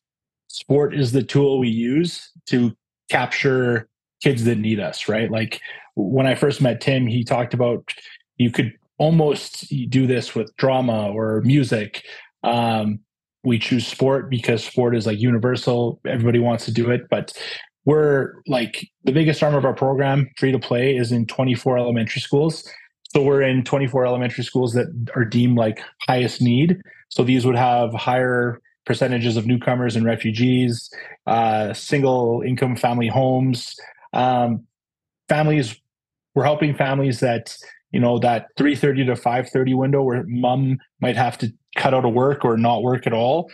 sport 0.48 0.94
is 0.94 1.12
the 1.12 1.22
tool 1.22 1.58
we 1.58 1.68
use 1.68 2.30
to 2.46 2.76
capture 3.08 3.88
kids 4.22 4.44
that 4.44 4.58
need 4.58 4.80
us, 4.80 5.08
right? 5.08 5.30
Like 5.30 5.60
when 5.94 6.26
I 6.26 6.34
first 6.34 6.60
met 6.60 6.80
Tim, 6.80 7.06
he 7.06 7.24
talked 7.24 7.54
about 7.54 7.92
you 8.36 8.50
could 8.50 8.72
almost 8.98 9.68
do 9.88 10.06
this 10.06 10.34
with 10.34 10.54
drama 10.56 11.10
or 11.10 11.40
music. 11.42 12.04
Um, 12.42 13.00
we 13.42 13.58
choose 13.58 13.86
sport 13.86 14.30
because 14.30 14.62
sport 14.62 14.94
is 14.94 15.06
like 15.06 15.18
universal. 15.18 16.00
Everybody 16.06 16.38
wants 16.38 16.66
to 16.66 16.72
do 16.72 16.90
it, 16.90 17.02
but 17.08 17.32
we're 17.86 18.34
like 18.46 18.86
the 19.04 19.12
biggest 19.12 19.42
arm 19.42 19.54
of 19.54 19.64
our 19.64 19.74
program, 19.74 20.30
free 20.36 20.52
to 20.52 20.58
play, 20.58 20.96
is 20.96 21.12
in 21.12 21.26
24 21.26 21.78
elementary 21.78 22.20
schools. 22.20 22.70
So 23.12 23.22
we're 23.22 23.42
in 23.42 23.64
24 23.64 24.06
elementary 24.06 24.44
schools 24.44 24.74
that 24.74 24.86
are 25.16 25.24
deemed 25.24 25.56
like 25.56 25.82
highest 26.06 26.40
need. 26.40 26.80
So 27.08 27.24
these 27.24 27.44
would 27.44 27.56
have 27.56 27.92
higher 27.94 28.60
percentages 28.84 29.36
of 29.36 29.46
newcomers 29.46 29.96
and 29.96 30.04
refugees, 30.04 30.90
uh, 31.26 31.72
single 31.72 32.42
income 32.46 32.76
family 32.76 33.08
homes, 33.08 33.74
um, 34.12 34.66
families 35.28 35.80
we're 36.34 36.44
helping 36.44 36.74
families 36.74 37.20
that 37.20 37.56
you 37.90 38.00
know 38.00 38.18
that 38.18 38.46
3.30 38.58 39.06
to 39.06 39.20
5.30 39.20 39.76
window 39.76 40.02
where 40.02 40.24
mom 40.26 40.78
might 41.00 41.16
have 41.16 41.36
to 41.38 41.52
cut 41.76 41.94
out 41.94 42.04
of 42.04 42.12
work 42.12 42.44
or 42.44 42.56
not 42.56 42.82
work 42.82 43.06
at 43.06 43.12
all 43.12 43.50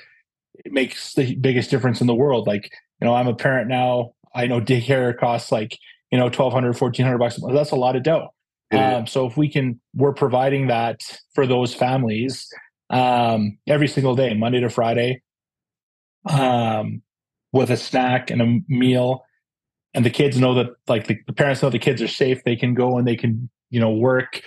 it 0.64 0.72
makes 0.72 1.14
the 1.14 1.34
biggest 1.36 1.70
difference 1.70 2.00
in 2.00 2.06
the 2.06 2.14
world. 2.14 2.46
Like 2.46 2.70
you 3.00 3.06
know 3.06 3.14
i'm 3.14 3.28
a 3.28 3.34
parent 3.34 3.68
now. 3.68 4.12
I 4.34 4.46
know 4.46 4.60
daycare 4.60 5.16
costs 5.16 5.52
like 5.52 5.78
you 6.10 6.18
know 6.18 6.24
1200 6.24 6.80
1400 6.80 7.18
bucks 7.18 7.38
that's 7.52 7.70
a 7.70 7.76
lot 7.76 7.96
of 7.96 8.02
dough. 8.02 8.28
Um, 8.72 9.06
so 9.06 9.26
if 9.26 9.36
we 9.36 9.48
can 9.48 9.80
we're 9.94 10.12
providing 10.12 10.66
that 10.68 11.00
for 11.34 11.46
those 11.46 11.72
families 11.72 12.48
um, 12.90 13.58
every 13.66 13.86
single 13.86 14.16
day 14.16 14.34
monday 14.34 14.60
to 14.60 14.68
friday 14.68 15.22
um, 16.28 17.02
with 17.52 17.70
a 17.70 17.76
snack 17.76 18.30
and 18.30 18.42
a 18.42 18.58
meal 18.68 19.24
and 19.96 20.04
the 20.04 20.10
kids 20.10 20.38
know 20.38 20.54
that 20.54 20.68
like 20.86 21.08
the, 21.08 21.18
the, 21.26 21.32
parents 21.32 21.62
know 21.62 21.70
the 21.70 21.78
kids 21.78 22.02
are 22.02 22.06
safe. 22.06 22.44
They 22.44 22.54
can 22.54 22.74
go 22.74 22.98
and 22.98 23.08
they 23.08 23.16
can 23.16 23.48
you 23.70 23.80
know 23.80 23.90
work 23.90 24.42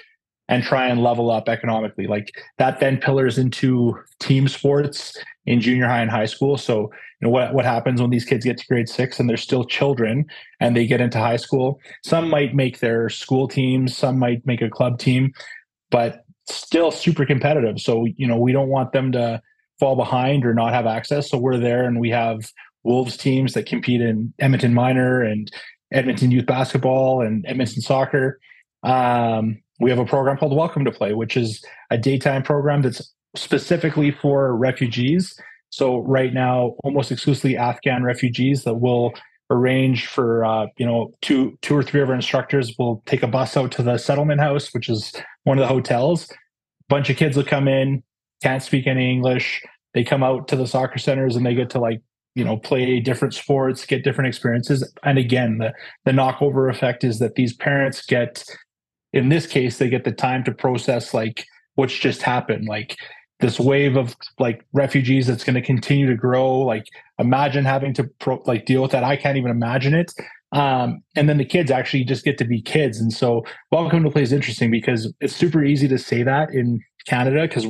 and 0.47 0.63
try 0.63 0.87
and 0.87 1.03
level 1.03 1.29
up 1.31 1.49
economically. 1.49 2.07
Like 2.07 2.31
that 2.59 2.79
then 2.79 2.97
pillars 2.97 3.37
into 3.37 3.97
team 4.19 4.47
sports 4.47 5.17
in 5.45 5.59
junior 5.59 5.87
high 5.87 6.01
and 6.01 6.11
high 6.11 6.27
school. 6.27 6.55
So 6.55 6.81
you 6.83 7.27
know 7.27 7.29
what 7.29 7.53
what 7.53 7.65
happens 7.65 7.99
when 7.99 8.11
these 8.11 8.25
kids 8.25 8.45
get 8.45 8.59
to 8.59 8.67
grade 8.67 8.87
6 8.87 9.19
and 9.19 9.27
they're 9.27 9.37
still 9.37 9.65
children 9.65 10.25
and 10.59 10.77
they 10.77 10.85
get 10.85 11.01
into 11.01 11.17
high 11.17 11.37
school? 11.37 11.79
Some 12.03 12.29
might 12.29 12.53
make 12.53 12.79
their 12.79 13.09
school 13.09 13.47
teams 13.47 13.97
some 13.97 14.19
might 14.19 14.45
make 14.45 14.61
a 14.61 14.69
club 14.69 14.99
team 14.99 15.33
but 15.89 16.25
still 16.47 16.91
super 16.91 17.25
competitive. 17.25 17.79
So 17.79 18.05
you 18.05 18.27
know 18.27 18.37
we 18.37 18.51
don't 18.51 18.69
want 18.69 18.91
them 18.91 19.11
to 19.13 19.41
fall 19.79 19.95
behind 19.95 20.45
or 20.45 20.53
not 20.53 20.73
have 20.73 20.85
access. 20.85 21.27
So 21.29 21.39
we're 21.39 21.57
there 21.57 21.85
and 21.85 21.99
we 21.99 22.11
have 22.11 22.51
Wolves 22.83 23.17
teams 23.17 23.53
that 23.53 23.65
compete 23.65 24.01
in 24.01 24.33
Edmonton 24.39 24.73
Minor 24.73 25.21
and 25.21 25.51
Edmonton 25.91 26.31
Youth 26.31 26.45
Basketball 26.45 27.21
and 27.21 27.45
Edmonton 27.47 27.81
Soccer. 27.81 28.39
Um, 28.83 29.61
we 29.79 29.89
have 29.89 29.99
a 29.99 30.05
program 30.05 30.37
called 30.37 30.55
Welcome 30.55 30.85
to 30.85 30.91
Play, 30.91 31.13
which 31.13 31.37
is 31.37 31.63
a 31.89 31.97
daytime 31.97 32.43
program 32.43 32.81
that's 32.81 33.13
specifically 33.35 34.11
for 34.11 34.55
refugees. 34.55 35.37
So 35.69 35.99
right 35.99 36.33
now, 36.33 36.75
almost 36.83 37.11
exclusively 37.11 37.57
Afghan 37.57 38.03
refugees 38.03 38.63
that 38.63 38.75
will 38.75 39.13
arrange 39.51 40.05
for 40.05 40.45
uh, 40.45 40.67
you 40.77 40.85
know 40.85 41.11
two 41.21 41.57
two 41.61 41.75
or 41.75 41.83
three 41.83 42.01
of 42.01 42.09
our 42.09 42.15
instructors 42.15 42.75
will 42.77 43.01
take 43.05 43.23
a 43.23 43.27
bus 43.27 43.57
out 43.57 43.71
to 43.73 43.83
the 43.83 43.97
settlement 43.97 44.39
house, 44.39 44.73
which 44.73 44.89
is 44.89 45.13
one 45.43 45.57
of 45.57 45.61
the 45.61 45.67
hotels. 45.67 46.31
Bunch 46.87 47.09
of 47.09 47.17
kids 47.17 47.37
will 47.37 47.43
come 47.43 47.67
in, 47.67 48.03
can't 48.41 48.63
speak 48.63 48.87
any 48.87 49.11
English. 49.11 49.63
They 49.93 50.03
come 50.03 50.23
out 50.23 50.47
to 50.49 50.55
the 50.55 50.67
soccer 50.67 50.99
centers 50.99 51.35
and 51.35 51.45
they 51.45 51.55
get 51.55 51.71
to 51.71 51.79
like 51.79 52.01
you 52.35 52.43
know 52.43 52.57
play 52.57 52.99
different 52.99 53.33
sports 53.33 53.85
get 53.85 54.03
different 54.03 54.27
experiences. 54.27 54.89
And 55.03 55.17
again 55.17 55.57
the 55.57 55.73
the 56.05 56.11
knockover 56.11 56.69
effect 56.69 57.03
is 57.03 57.19
that 57.19 57.35
these 57.35 57.53
parents 57.53 58.05
get 58.05 58.43
in 59.13 59.29
this 59.29 59.47
case 59.47 59.77
they 59.77 59.89
get 59.89 60.03
the 60.03 60.11
time 60.11 60.43
to 60.43 60.53
process 60.53 61.13
like 61.13 61.45
what's 61.75 61.97
just 61.97 62.21
happened. 62.21 62.67
Like 62.67 62.97
this 63.39 63.59
wave 63.59 63.95
of 63.95 64.15
like 64.37 64.65
refugees 64.73 65.27
that's 65.27 65.43
going 65.43 65.55
to 65.55 65.61
continue 65.61 66.05
to 66.07 66.15
grow. 66.15 66.59
Like 66.59 66.83
imagine 67.17 67.65
having 67.65 67.93
to 67.95 68.03
pro, 68.19 68.41
like 68.45 68.65
deal 68.65 68.81
with 68.81 68.91
that. 68.91 69.03
I 69.03 69.15
can't 69.15 69.37
even 69.37 69.51
imagine 69.51 69.93
it. 69.93 70.11
Um, 70.51 71.01
and 71.15 71.29
then 71.29 71.37
the 71.37 71.45
kids 71.45 71.71
actually 71.71 72.03
just 72.03 72.25
get 72.25 72.37
to 72.39 72.45
be 72.45 72.61
kids. 72.61 72.99
And 72.99 73.13
so 73.13 73.45
welcome 73.71 74.03
to 74.03 74.11
play 74.11 74.23
is 74.23 74.33
interesting 74.33 74.71
because 74.71 75.13
it's 75.21 75.35
super 75.35 75.63
easy 75.63 75.87
to 75.87 75.97
say 75.97 76.23
that 76.23 76.51
in 76.51 76.81
canada 77.07 77.43
because 77.43 77.65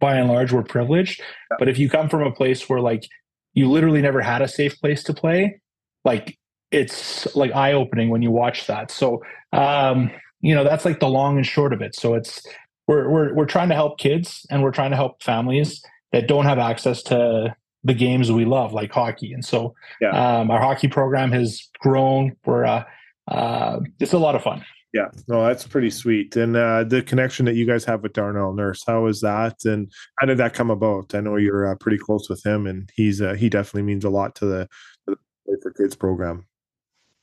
by 0.00 0.16
and 0.16 0.28
large 0.28 0.52
we're 0.52 0.64
privileged. 0.64 1.22
But 1.58 1.68
if 1.68 1.78
you 1.78 1.88
come 1.88 2.08
from 2.08 2.22
a 2.22 2.32
place 2.32 2.68
where 2.68 2.80
like 2.80 3.04
you 3.54 3.70
literally 3.70 4.02
never 4.02 4.20
had 4.20 4.42
a 4.42 4.48
safe 4.48 4.78
place 4.80 5.02
to 5.04 5.14
play. 5.14 5.60
Like 6.04 6.38
it's 6.70 7.34
like 7.36 7.54
eye 7.54 7.72
opening 7.72 8.08
when 8.08 8.22
you 8.22 8.30
watch 8.30 8.66
that. 8.66 8.90
So 8.90 9.22
um 9.52 10.10
you 10.40 10.54
know 10.54 10.64
that's 10.64 10.84
like 10.84 11.00
the 11.00 11.08
long 11.08 11.36
and 11.36 11.46
short 11.46 11.72
of 11.72 11.82
it. 11.82 11.94
So 11.94 12.14
it's 12.14 12.44
we're 12.88 13.08
we're 13.08 13.34
we're 13.34 13.46
trying 13.46 13.68
to 13.68 13.74
help 13.74 13.98
kids 13.98 14.46
and 14.50 14.62
we're 14.62 14.72
trying 14.72 14.90
to 14.90 14.96
help 14.96 15.22
families 15.22 15.82
that 16.12 16.28
don't 16.28 16.44
have 16.44 16.58
access 16.58 17.02
to 17.04 17.54
the 17.84 17.94
games 17.94 18.30
we 18.30 18.44
love 18.44 18.72
like 18.72 18.92
hockey. 18.92 19.32
And 19.32 19.44
so 19.44 19.74
yeah. 20.00 20.38
um 20.38 20.50
our 20.50 20.60
hockey 20.60 20.88
program 20.88 21.32
has 21.32 21.68
grown. 21.80 22.36
We're 22.44 22.64
uh, 22.64 22.84
uh 23.28 23.80
it's 24.00 24.12
a 24.12 24.18
lot 24.18 24.34
of 24.34 24.42
fun 24.42 24.64
yeah, 24.92 25.08
no, 25.26 25.44
that's 25.46 25.66
pretty 25.66 25.88
sweet. 25.88 26.36
And 26.36 26.54
uh, 26.54 26.84
the 26.84 27.02
connection 27.02 27.46
that 27.46 27.54
you 27.54 27.66
guys 27.66 27.84
have 27.86 28.02
with 28.02 28.12
Darnell 28.12 28.52
Nurse, 28.52 28.84
how 28.86 29.06
is 29.06 29.22
that? 29.22 29.64
And 29.64 29.90
how 30.18 30.26
did 30.26 30.36
that 30.36 30.52
come 30.52 30.70
about? 30.70 31.14
I 31.14 31.20
know 31.20 31.36
you're 31.36 31.66
uh, 31.66 31.76
pretty 31.76 31.96
close 31.96 32.28
with 32.28 32.44
him, 32.44 32.66
and 32.66 32.90
he's 32.94 33.22
uh, 33.22 33.32
he 33.32 33.48
definitely 33.48 33.82
means 33.82 34.04
a 34.04 34.10
lot 34.10 34.34
to 34.36 34.44
the, 34.44 34.68
to 35.06 35.12
the 35.12 35.16
Play 35.46 35.54
for 35.62 35.72
Kids 35.72 35.96
program. 35.96 36.46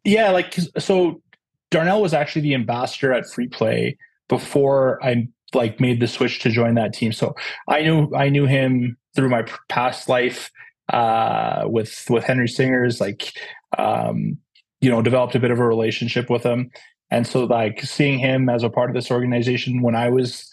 Yeah, 0.04 0.32
like 0.32 0.56
so, 0.80 1.22
Darnell 1.70 2.02
was 2.02 2.14
actually 2.14 2.42
the 2.42 2.56
ambassador 2.56 3.14
at 3.14 3.30
Free 3.30 3.48
Play 3.48 3.98
before 4.30 5.04
I 5.04 5.28
like 5.54 5.80
made 5.80 6.00
the 6.00 6.08
switch 6.08 6.40
to 6.40 6.50
join 6.50 6.74
that 6.76 6.94
team. 6.94 7.12
So 7.12 7.36
I 7.68 7.82
knew 7.82 8.12
I 8.16 8.30
knew 8.30 8.48
him 8.48 8.98
through 9.16 9.30
my 9.30 9.46
past 9.68 10.10
life 10.10 10.50
uh, 10.92 11.66
with 11.68 12.06
with 12.10 12.24
Henry 12.24 12.48
Singers. 12.48 13.00
Like, 13.00 13.32
um, 13.78 14.40
you 14.82 14.90
know, 14.90 15.04
developed 15.04 15.36
a 15.36 15.40
bit 15.40 15.52
of 15.52 15.60
a 15.60 15.68
relationship 15.68 16.32
with 16.32 16.42
him 16.42 16.72
and 17.12 17.26
so 17.26 17.46
like 17.46 17.82
seeing 17.82 18.20
him 18.20 18.50
as 18.50 18.64
a 18.64 18.70
part 18.70 18.90
of 18.90 18.96
this 18.96 19.12
organization 19.12 19.82
when 19.82 19.96
I 19.96 20.10
was, 20.10 20.52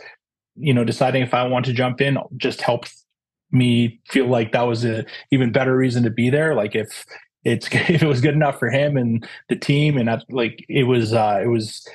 you 0.54 0.72
know, 0.72 0.84
deciding 0.84 1.22
if 1.22 1.34
I 1.34 1.46
want 1.46 1.66
to 1.66 1.72
jump 1.72 2.00
in 2.00 2.18
just 2.36 2.62
helped 2.62 2.94
me 3.50 4.00
feel 4.08 4.26
like 4.26 4.52
that 4.52 4.62
was 4.62 4.84
a 4.84 5.04
even 5.30 5.52
better 5.52 5.76
reason 5.76 6.02
to 6.04 6.10
be 6.10 6.30
there. 6.30 6.54
Like 6.54 6.74
if 6.74 7.04
it's 7.44 7.68
if 7.72 8.02
it 8.02 8.06
was 8.06 8.20
good 8.20 8.34
enough 8.34 8.58
for 8.58 8.70
him 8.70 8.96
and 8.96 9.26
the 9.48 9.56
team 9.56 9.98
and 9.98 10.10
like 10.30 10.64
it 10.68 10.84
was 10.84 11.12
uh 11.12 11.40
it 11.42 11.48
was 11.48 11.86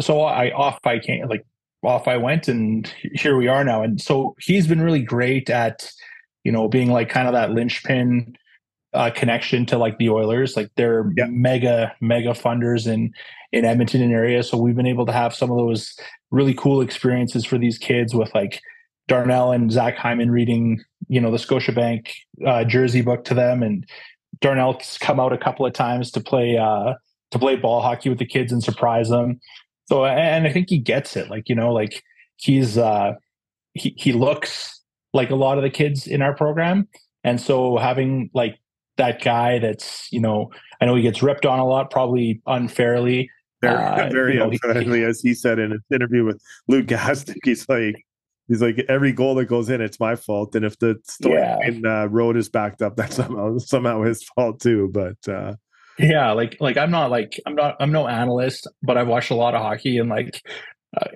so 0.00 0.22
I 0.22 0.50
off 0.52 0.78
I 0.84 0.98
came 0.98 1.26
like 1.28 1.46
off 1.84 2.08
I 2.08 2.16
went 2.16 2.48
and 2.48 2.92
here 3.14 3.36
we 3.36 3.48
are 3.48 3.64
now. 3.64 3.82
And 3.82 4.00
so 4.00 4.34
he's 4.40 4.66
been 4.66 4.82
really 4.82 5.02
great 5.02 5.48
at, 5.48 5.90
you 6.44 6.52
know, 6.52 6.68
being 6.68 6.90
like 6.90 7.08
kind 7.08 7.28
of 7.28 7.34
that 7.34 7.52
linchpin 7.52 8.36
uh, 8.94 9.10
connection 9.10 9.66
to 9.66 9.78
like 9.78 9.98
the 9.98 10.08
Oilers. 10.08 10.56
Like 10.56 10.70
they're 10.76 11.10
yeah. 11.16 11.26
mega 11.26 11.94
mega 12.00 12.30
funders 12.30 12.86
in 12.86 13.12
in 13.52 13.64
Edmonton 13.64 14.02
and 14.02 14.12
area. 14.12 14.42
So 14.42 14.58
we've 14.58 14.76
been 14.76 14.86
able 14.86 15.06
to 15.06 15.12
have 15.12 15.34
some 15.34 15.50
of 15.50 15.56
those 15.56 15.98
really 16.30 16.54
cool 16.54 16.80
experiences 16.80 17.44
for 17.44 17.58
these 17.58 17.78
kids 17.78 18.14
with 18.14 18.34
like 18.34 18.60
Darnell 19.08 19.52
and 19.52 19.72
Zach 19.72 19.96
Hyman 19.96 20.30
reading, 20.30 20.82
you 21.08 21.20
know, 21.20 21.30
the 21.30 21.38
Scotiabank 21.38 22.10
uh, 22.46 22.64
jersey 22.64 23.00
book 23.00 23.24
to 23.24 23.34
them, 23.34 23.62
and 23.62 23.88
Darnell's 24.40 24.98
come 25.00 25.18
out 25.18 25.32
a 25.32 25.38
couple 25.38 25.66
of 25.66 25.72
times 25.72 26.10
to 26.12 26.20
play 26.20 26.56
uh, 26.58 26.92
to 27.30 27.38
play 27.38 27.56
ball 27.56 27.80
hockey 27.80 28.10
with 28.10 28.18
the 28.18 28.26
kids 28.26 28.52
and 28.52 28.62
surprise 28.62 29.08
them. 29.08 29.40
So, 29.86 30.04
and 30.04 30.46
I 30.46 30.52
think 30.52 30.68
he 30.68 30.78
gets 30.78 31.16
it. 31.16 31.30
Like 31.30 31.48
you 31.48 31.54
know, 31.54 31.72
like 31.72 32.04
he's 32.36 32.76
uh, 32.76 33.14
he 33.72 33.94
he 33.96 34.12
looks 34.12 34.80
like 35.14 35.30
a 35.30 35.36
lot 35.36 35.56
of 35.56 35.64
the 35.64 35.70
kids 35.70 36.06
in 36.06 36.20
our 36.20 36.34
program, 36.34 36.86
and 37.24 37.40
so 37.40 37.78
having 37.78 38.30
like 38.34 38.58
that 38.98 39.22
guy 39.22 39.58
that's 39.58 40.12
you 40.12 40.20
know, 40.20 40.50
I 40.82 40.84
know 40.84 40.94
he 40.94 41.02
gets 41.02 41.22
ripped 41.22 41.46
on 41.46 41.58
a 41.58 41.66
lot, 41.66 41.90
probably 41.90 42.42
unfairly. 42.46 43.30
Very, 43.60 43.76
uh, 43.76 44.08
very 44.12 44.32
you 44.34 44.38
know, 44.40 44.50
unfairly, 44.50 45.00
he, 45.00 45.04
as 45.04 45.20
he 45.20 45.34
said 45.34 45.58
in 45.58 45.72
an 45.72 45.82
interview 45.92 46.24
with 46.24 46.40
Luke 46.68 46.86
Gazdic, 46.86 47.36
he's 47.44 47.68
like, 47.68 48.04
he's 48.48 48.62
like 48.62 48.84
every 48.88 49.12
goal 49.12 49.34
that 49.36 49.46
goes 49.46 49.68
in, 49.68 49.80
it's 49.80 50.00
my 50.00 50.16
fault, 50.16 50.54
and 50.54 50.64
if 50.64 50.78
the 50.78 50.96
story 51.04 51.34
yeah. 51.34 51.58
in 51.64 51.86
uh, 51.86 52.06
road 52.06 52.36
is 52.36 52.48
backed 52.48 52.82
up, 52.82 52.96
that's 52.96 53.16
somehow 53.16 53.58
somehow 53.58 54.02
his 54.02 54.22
fault 54.22 54.60
too. 54.60 54.90
But 54.92 55.28
uh, 55.28 55.54
yeah, 55.98 56.32
like 56.32 56.56
like 56.60 56.76
I'm 56.76 56.90
not 56.90 57.10
like 57.10 57.40
I'm 57.46 57.54
not 57.54 57.76
I'm 57.80 57.92
no 57.92 58.08
analyst, 58.08 58.68
but 58.82 58.96
I've 58.96 59.08
watched 59.08 59.30
a 59.30 59.36
lot 59.36 59.54
of 59.54 59.62
hockey 59.62 59.98
and 59.98 60.08
like 60.08 60.42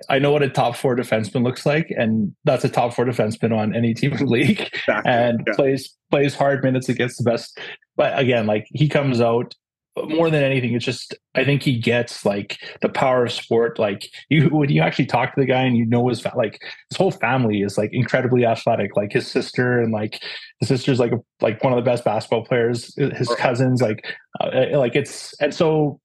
I 0.07 0.19
know 0.19 0.31
what 0.31 0.43
a 0.43 0.49
top 0.49 0.75
four 0.75 0.95
defenseman 0.95 1.43
looks 1.43 1.65
like, 1.65 1.87
and 1.89 2.35
that's 2.43 2.63
a 2.63 2.69
top 2.69 2.93
four 2.93 3.05
defenseman 3.05 3.57
on 3.57 3.75
any 3.75 3.93
team 3.93 4.11
in 4.11 4.19
the 4.19 4.25
league, 4.25 4.61
exactly. 4.61 5.11
and 5.11 5.43
yeah. 5.47 5.53
plays 5.55 5.97
plays 6.11 6.35
hard 6.35 6.63
minutes 6.63 6.89
against 6.89 7.17
the 7.17 7.23
best. 7.23 7.57
But 7.95 8.17
again, 8.17 8.45
like 8.45 8.67
he 8.69 8.87
comes 8.87 9.19
out 9.19 9.55
more 9.95 10.29
than 10.29 10.43
anything, 10.43 10.73
it's 10.73 10.85
just 10.85 11.15
I 11.35 11.45
think 11.45 11.61
he 11.61 11.77
gets 11.77 12.25
like 12.25 12.57
the 12.81 12.89
power 12.89 13.25
of 13.25 13.31
sport. 13.31 13.77
Like 13.77 14.09
you, 14.29 14.49
when 14.49 14.69
you 14.69 14.81
actually 14.81 15.05
talk 15.05 15.35
to 15.35 15.41
the 15.41 15.45
guy 15.45 15.61
and 15.61 15.77
you 15.77 15.85
know 15.85 16.07
his 16.07 16.25
like 16.35 16.59
his 16.89 16.97
whole 16.97 17.11
family 17.11 17.61
is 17.61 17.77
like 17.77 17.91
incredibly 17.93 18.45
athletic. 18.45 18.95
Like 18.97 19.11
his 19.11 19.27
sister 19.27 19.79
and 19.79 19.91
like 19.91 20.21
his 20.59 20.69
sister's 20.69 20.99
like 20.99 21.11
a, 21.11 21.19
like 21.41 21.63
one 21.63 21.73
of 21.73 21.77
the 21.77 21.89
best 21.89 22.03
basketball 22.03 22.45
players. 22.45 22.93
His 22.95 23.29
cousins, 23.37 23.81
like 23.81 24.05
uh, 24.41 24.47
eh, 24.47 24.77
like 24.77 24.95
it's 24.95 25.33
and 25.39 25.53
so 25.53 25.99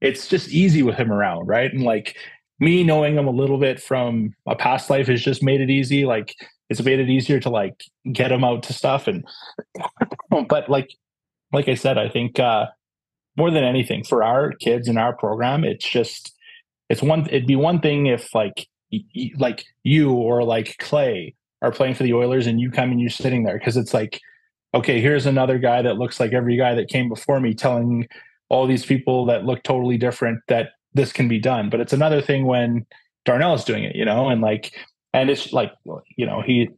it's 0.00 0.26
just 0.26 0.48
easy 0.48 0.82
with 0.82 0.96
him 0.96 1.12
around, 1.12 1.46
right? 1.46 1.72
And 1.72 1.82
like 1.82 2.16
me 2.58 2.82
knowing 2.82 3.16
him 3.16 3.26
a 3.26 3.30
little 3.30 3.58
bit 3.58 3.80
from 3.80 4.34
a 4.46 4.56
past 4.56 4.90
life 4.90 5.06
has 5.06 5.22
just 5.22 5.42
made 5.42 5.60
it 5.60 5.70
easy. 5.70 6.04
Like 6.04 6.34
it's 6.68 6.82
made 6.82 6.98
it 6.98 7.08
easier 7.08 7.38
to 7.40 7.50
like 7.50 7.84
get 8.12 8.32
him 8.32 8.42
out 8.42 8.64
to 8.64 8.72
stuff 8.72 9.06
and 9.06 9.24
but 10.48 10.68
like 10.68 10.90
like 11.52 11.68
I 11.68 11.74
said, 11.74 11.98
I 11.98 12.08
think 12.08 12.40
uh 12.40 12.66
more 13.36 13.50
than 13.50 13.64
anything 13.64 14.04
for 14.04 14.22
our 14.22 14.52
kids 14.52 14.88
in 14.88 14.98
our 14.98 15.14
program 15.14 15.64
it's 15.64 15.88
just 15.88 16.32
it's 16.88 17.02
one 17.02 17.26
it'd 17.26 17.46
be 17.46 17.56
one 17.56 17.80
thing 17.80 18.06
if 18.06 18.34
like 18.34 18.66
like 19.36 19.64
you 19.82 20.12
or 20.12 20.44
like 20.44 20.76
clay 20.78 21.34
are 21.62 21.72
playing 21.72 21.94
for 21.94 22.02
the 22.02 22.14
oilers 22.14 22.46
and 22.46 22.60
you 22.60 22.70
come 22.70 22.90
and 22.90 23.00
you're 23.00 23.10
sitting 23.10 23.44
there 23.44 23.58
because 23.58 23.76
it's 23.76 23.94
like 23.94 24.20
okay 24.74 25.00
here's 25.00 25.26
another 25.26 25.58
guy 25.58 25.82
that 25.82 25.98
looks 25.98 26.20
like 26.20 26.32
every 26.32 26.56
guy 26.56 26.74
that 26.74 26.88
came 26.88 27.08
before 27.08 27.40
me 27.40 27.54
telling 27.54 28.06
all 28.48 28.66
these 28.66 28.86
people 28.86 29.26
that 29.26 29.44
look 29.44 29.62
totally 29.62 29.98
different 29.98 30.40
that 30.48 30.70
this 30.94 31.12
can 31.12 31.28
be 31.28 31.38
done. 31.40 31.68
But 31.68 31.80
it's 31.80 31.92
another 31.92 32.22
thing 32.22 32.46
when 32.46 32.86
darnell 33.26 33.54
is 33.54 33.64
doing 33.64 33.82
it 33.82 33.96
you 33.96 34.04
know 34.04 34.28
and 34.28 34.40
like 34.40 34.72
and 35.12 35.28
it's 35.28 35.52
like 35.52 35.72
you 36.16 36.24
know 36.24 36.40
he 36.40 36.68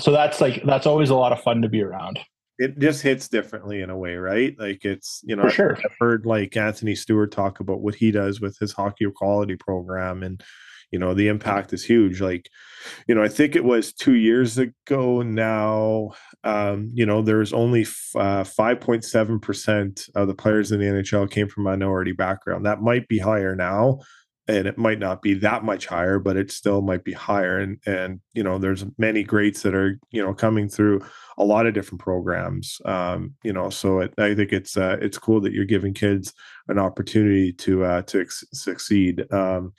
so 0.00 0.10
that's 0.10 0.40
like 0.40 0.60
that's 0.64 0.86
always 0.86 1.10
a 1.10 1.14
lot 1.14 1.32
of 1.32 1.40
fun 1.40 1.62
to 1.62 1.68
be 1.68 1.80
around 1.80 2.18
it 2.62 2.78
just 2.78 3.02
hits 3.02 3.28
differently 3.28 3.80
in 3.80 3.90
a 3.90 3.96
way, 3.96 4.14
right? 4.14 4.54
Like 4.58 4.84
it's 4.84 5.20
you 5.24 5.34
know, 5.34 5.48
sure. 5.48 5.76
I've 5.76 5.96
heard 5.98 6.26
like 6.26 6.56
Anthony 6.56 6.94
Stewart 6.94 7.32
talk 7.32 7.60
about 7.60 7.80
what 7.80 7.94
he 7.94 8.10
does 8.10 8.40
with 8.40 8.56
his 8.58 8.72
Hockey 8.72 9.04
Equality 9.04 9.56
program, 9.56 10.22
and 10.22 10.42
you 10.90 10.98
know 10.98 11.12
the 11.12 11.28
impact 11.28 11.72
is 11.72 11.84
huge. 11.84 12.20
Like, 12.20 12.48
you 13.08 13.14
know, 13.14 13.22
I 13.22 13.28
think 13.28 13.56
it 13.56 13.64
was 13.64 13.92
two 13.92 14.14
years 14.14 14.58
ago 14.58 15.22
now. 15.22 16.12
Um, 16.44 16.90
you 16.94 17.04
know, 17.04 17.22
there's 17.22 17.52
only 17.52 17.86
uh, 18.14 18.44
five 18.44 18.80
point 18.80 19.04
seven 19.04 19.40
percent 19.40 20.06
of 20.14 20.28
the 20.28 20.34
players 20.34 20.70
in 20.70 20.78
the 20.78 20.86
NHL 20.86 21.30
came 21.30 21.48
from 21.48 21.64
minority 21.64 22.12
background. 22.12 22.64
That 22.64 22.80
might 22.80 23.08
be 23.08 23.18
higher 23.18 23.56
now 23.56 24.00
and 24.52 24.68
it 24.68 24.76
might 24.76 24.98
not 24.98 25.22
be 25.22 25.34
that 25.34 25.64
much 25.64 25.86
higher 25.86 26.18
but 26.18 26.36
it 26.36 26.50
still 26.50 26.82
might 26.82 27.04
be 27.04 27.12
higher 27.12 27.58
and 27.58 27.78
and 27.86 28.20
you 28.34 28.42
know 28.42 28.58
there's 28.58 28.84
many 28.98 29.22
greats 29.22 29.62
that 29.62 29.74
are 29.74 29.98
you 30.10 30.22
know 30.22 30.34
coming 30.34 30.68
through 30.68 31.00
a 31.38 31.44
lot 31.44 31.66
of 31.66 31.74
different 31.74 32.00
programs 32.00 32.80
um 32.84 33.34
you 33.42 33.52
know 33.52 33.70
so 33.70 34.00
it, 34.00 34.12
i 34.18 34.34
think 34.34 34.52
it's 34.52 34.76
uh, 34.76 34.96
it's 35.00 35.18
cool 35.18 35.40
that 35.40 35.52
you're 35.52 35.64
giving 35.64 35.94
kids 35.94 36.34
an 36.68 36.78
opportunity 36.78 37.52
to 37.52 37.84
uh 37.84 38.02
to 38.02 38.20
ex- 38.20 38.44
succeed 38.52 39.24
um 39.32 39.72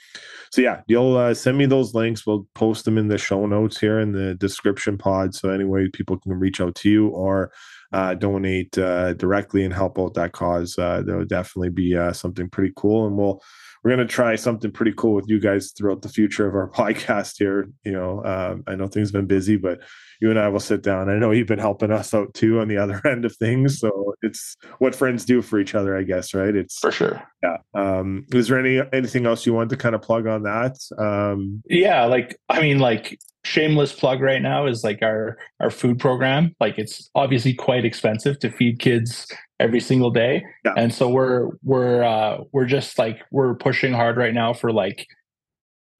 so 0.51 0.62
yeah 0.62 0.81
you'll 0.88 1.17
uh, 1.17 1.33
send 1.33 1.57
me 1.57 1.65
those 1.65 1.93
links. 1.93 2.25
We'll 2.25 2.47
post 2.55 2.86
them 2.86 2.97
in 2.97 3.07
the 3.07 3.17
show 3.17 3.45
notes 3.45 3.79
here 3.79 3.99
in 3.99 4.12
the 4.12 4.36
description 4.36 4.97
pod 4.97 5.33
so 5.36 5.49
anyway 5.49 5.88
people 5.89 6.17
can 6.17 6.33
reach 6.33 6.62
out 6.62 6.75
to 6.75 6.89
you 6.89 7.07
or 7.09 7.51
uh, 7.91 8.15
donate 8.15 8.75
uh, 8.77 9.13
directly 9.13 9.63
and 9.63 9.73
help 9.73 9.99
out 9.99 10.15
that 10.15 10.31
cause 10.31 10.77
uh, 10.79 11.03
that 11.05 11.15
would 11.15 11.29
definitely 11.29 11.69
be 11.69 11.95
uh, 11.95 12.12
something 12.12 12.49
pretty 12.49 12.73
cool 12.75 13.05
and 13.05 13.15
we'll 13.15 13.41
we're 13.83 13.95
going 13.95 14.07
to 14.07 14.11
try 14.11 14.35
something 14.35 14.71
pretty 14.71 14.93
cool 14.95 15.13
with 15.13 15.27
you 15.27 15.39
guys 15.39 15.71
throughout 15.71 16.01
the 16.01 16.09
future 16.09 16.47
of 16.47 16.55
our 16.55 16.69
podcast 16.75 17.37
here. 17.37 17.69
You 17.83 17.91
know, 17.91 18.23
um, 18.23 18.63
I 18.67 18.75
know 18.75 18.87
things 18.87 19.09
have 19.09 19.13
been 19.13 19.27
busy, 19.27 19.57
but 19.57 19.79
you 20.21 20.29
and 20.29 20.39
I 20.39 20.47
will 20.47 20.61
sit 20.61 20.81
down. 20.81 21.09
I 21.09 21.17
know 21.17 21.31
you've 21.31 21.47
been 21.47 21.59
helping 21.59 21.91
us 21.91 22.13
out 22.13 22.33
too 22.33 22.59
on 22.59 22.67
the 22.67 22.77
other 22.83 23.01
end 23.05 23.25
of 23.25 23.35
things. 23.35 23.79
So 23.79 24.15
it's 24.21 24.55
what 24.79 24.95
friends 24.95 25.25
do 25.25 25.41
for 25.41 25.59
each 25.59 25.75
other, 25.75 25.97
I 25.97 26.03
guess, 26.03 26.33
right? 26.33 26.55
It's 26.55 26.79
for 26.79 26.91
sure. 26.91 27.21
Yeah. 27.43 27.57
Um, 27.73 28.25
is 28.31 28.47
there 28.47 28.59
any 28.59 28.81
anything 28.93 29.25
else 29.25 29.45
you 29.45 29.53
want 29.53 29.69
to 29.71 29.77
kind 29.77 29.95
of 29.95 30.01
plug 30.01 30.27
on 30.27 30.43
that? 30.43 30.77
Um, 30.97 31.61
yeah, 31.65 32.05
like 32.05 32.37
I 32.47 32.61
mean, 32.61 32.79
like 32.79 33.19
shameless 33.43 33.91
plug 33.91 34.21
right 34.21 34.41
now 34.41 34.65
is 34.65 34.84
like 34.84 35.01
our 35.01 35.38
our 35.60 35.69
food 35.69 35.99
program. 35.99 36.56
Like 36.60 36.77
it's 36.77 37.10
obviously 37.15 37.53
quite 37.53 37.86
expensive 37.86 38.39
to 38.39 38.49
feed 38.49 38.79
kids 38.79 39.27
every 39.60 39.79
single 39.79 40.12
day. 40.12 40.45
Yeah. 40.65 40.73
And 40.77 40.93
so 40.93 41.10
we're 41.10 41.49
we're 41.63 42.03
uh 42.03 42.39
we're 42.51 42.65
just 42.65 42.97
like 42.97 43.21
we're 43.32 43.56
pushing 43.56 43.93
hard 43.93 44.17
right 44.17 44.34
now 44.34 44.53
for 44.53 44.71
like 44.71 45.08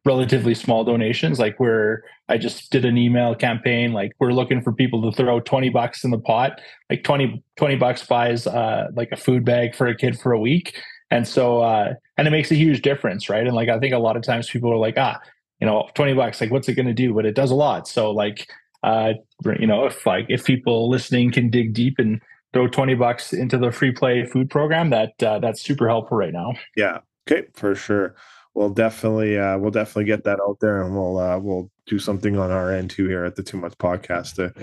relatively 0.06 0.56
small 0.56 0.84
donations. 0.84 1.39
Like 1.39 1.60
we're 1.60 2.03
I 2.29 2.38
just 2.38 2.71
did 2.71 2.86
an 2.86 2.97
email 2.97 3.36
campaign. 3.36 3.93
Like 3.93 4.12
we're 4.19 4.32
looking 4.32 4.62
for 4.62 4.71
people 4.71 5.01
to 5.10 5.15
throw 5.15 5.39
20 5.39 5.69
bucks 5.69 6.03
in 6.03 6.12
the 6.12 6.19
pot. 6.19 6.60
Like 6.89 7.03
20, 7.03 7.43
20 7.58 7.75
bucks 7.75 8.06
buys 8.06 8.47
uh 8.47 8.88
like 8.95 9.10
a 9.12 9.17
food 9.17 9.43
bag 9.43 9.75
for 9.75 9.88
a 9.88 9.95
kid 9.95 10.19
for 10.19 10.32
a 10.32 10.39
week. 10.39 10.77
And 11.12 11.27
so 11.27 11.62
uh 11.62 11.93
and 12.17 12.27
it 12.27 12.32
makes 12.32 12.51
a 12.51 12.56
huge 12.56 12.82
difference, 12.82 13.29
right? 13.29 13.45
And 13.45 13.56
like 13.56 13.67
I 13.67 13.79
think 13.79 13.93
a 13.93 13.99
lot 13.99 14.15
of 14.15 14.23
times 14.23 14.49
people 14.49 14.71
are 14.71 14.77
like, 14.77 14.95
ah, 14.97 15.19
you 15.59 15.67
know, 15.67 15.89
20 15.95 16.13
bucks, 16.13 16.41
like 16.41 16.51
what's 16.51 16.67
it 16.67 16.75
gonna 16.75 16.93
do? 16.93 17.13
But 17.13 17.25
it 17.25 17.35
does 17.35 17.51
a 17.51 17.55
lot. 17.55 17.87
So 17.87 18.11
like 18.11 18.49
uh 18.83 19.13
you 19.59 19.67
know, 19.67 19.85
if 19.85 20.05
like 20.05 20.25
if 20.29 20.45
people 20.45 20.89
listening 20.89 21.31
can 21.31 21.49
dig 21.49 21.73
deep 21.73 21.99
and 21.99 22.21
throw 22.53 22.67
20 22.67 22.95
bucks 22.95 23.33
into 23.33 23.57
the 23.57 23.71
free 23.71 23.91
play 23.91 24.25
food 24.25 24.49
program 24.49 24.91
that 24.91 25.21
uh, 25.23 25.39
that's 25.39 25.61
super 25.61 25.87
helpful 25.87 26.17
right 26.17 26.33
now. 26.33 26.53
Yeah. 26.75 26.99
Okay 27.27 27.47
for 27.53 27.75
sure. 27.75 28.15
We'll 28.53 28.69
definitely 28.69 29.37
uh, 29.37 29.57
we'll 29.57 29.71
definitely 29.71 30.05
get 30.05 30.23
that 30.25 30.39
out 30.39 30.57
there 30.61 30.83
and 30.83 30.95
we'll 30.95 31.17
uh, 31.17 31.39
we'll 31.39 31.71
do 31.87 31.97
something 31.97 32.37
on 32.37 32.51
our 32.51 32.71
end 32.71 32.91
too 32.91 33.07
here 33.07 33.25
at 33.25 33.35
the 33.35 33.43
Two 33.43 33.57
Mutts 33.57 33.75
podcast 33.75 34.35
to 34.35 34.53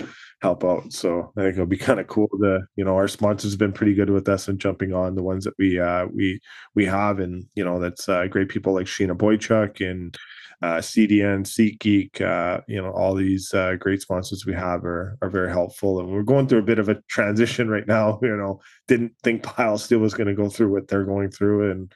help 0.41 0.65
out. 0.65 0.93
So 0.93 1.33
i 1.37 1.41
think 1.43 1.55
it'll 1.55 1.67
be 1.67 1.77
kind 1.77 2.01
of 2.01 2.07
cool 2.07 2.29
to 2.41 2.61
you 2.77 2.85
know 2.85 2.95
our 2.95 3.09
sponsors 3.09 3.53
have 3.53 3.59
been 3.59 3.73
pretty 3.73 3.95
good 3.95 4.11
with 4.11 4.29
us 4.29 4.49
and 4.49 4.61
jumping 4.61 4.95
on 4.95 5.17
the 5.17 5.23
ones 5.23 5.45
that 5.45 5.55
we 5.59 5.81
uh 5.81 6.07
we 6.07 6.41
we 6.75 6.85
have. 6.87 7.19
And 7.19 7.47
you 7.57 7.65
know 7.65 7.81
that's 7.81 8.09
uh, 8.09 8.27
great 8.29 8.49
people 8.49 8.75
like 8.75 8.87
sheena 8.87 9.17
boychuk 9.17 9.85
and 9.85 10.17
uh, 10.63 10.77
CDN, 10.77 11.47
SeatGeek, 11.47 12.21
uh, 12.21 12.61
you 12.69 12.81
know, 12.81 12.91
all 12.91 13.15
these 13.15 13.55
uh, 13.55 13.77
great 13.79 14.03
sponsors 14.03 14.45
we 14.45 14.53
have 14.53 14.85
are 14.85 15.17
are 15.23 15.31
very 15.31 15.51
helpful. 15.51 16.01
And 16.01 16.11
we're 16.11 16.23
going 16.23 16.49
through 16.49 16.59
a 16.59 16.63
bit 16.63 16.79
of 16.79 16.89
a 16.89 17.01
transition 17.09 17.69
right 17.69 17.87
now. 17.87 18.19
You 18.31 18.37
know, 18.37 18.61
didn't 18.87 19.13
think 19.25 19.43
BioSteel 19.43 20.01
was 20.01 20.15
going 20.15 20.29
to 20.29 20.35
go 20.35 20.49
through 20.49 20.71
what 20.71 20.87
they're 20.89 21.05
going 21.05 21.31
through, 21.31 21.71
and 21.71 21.93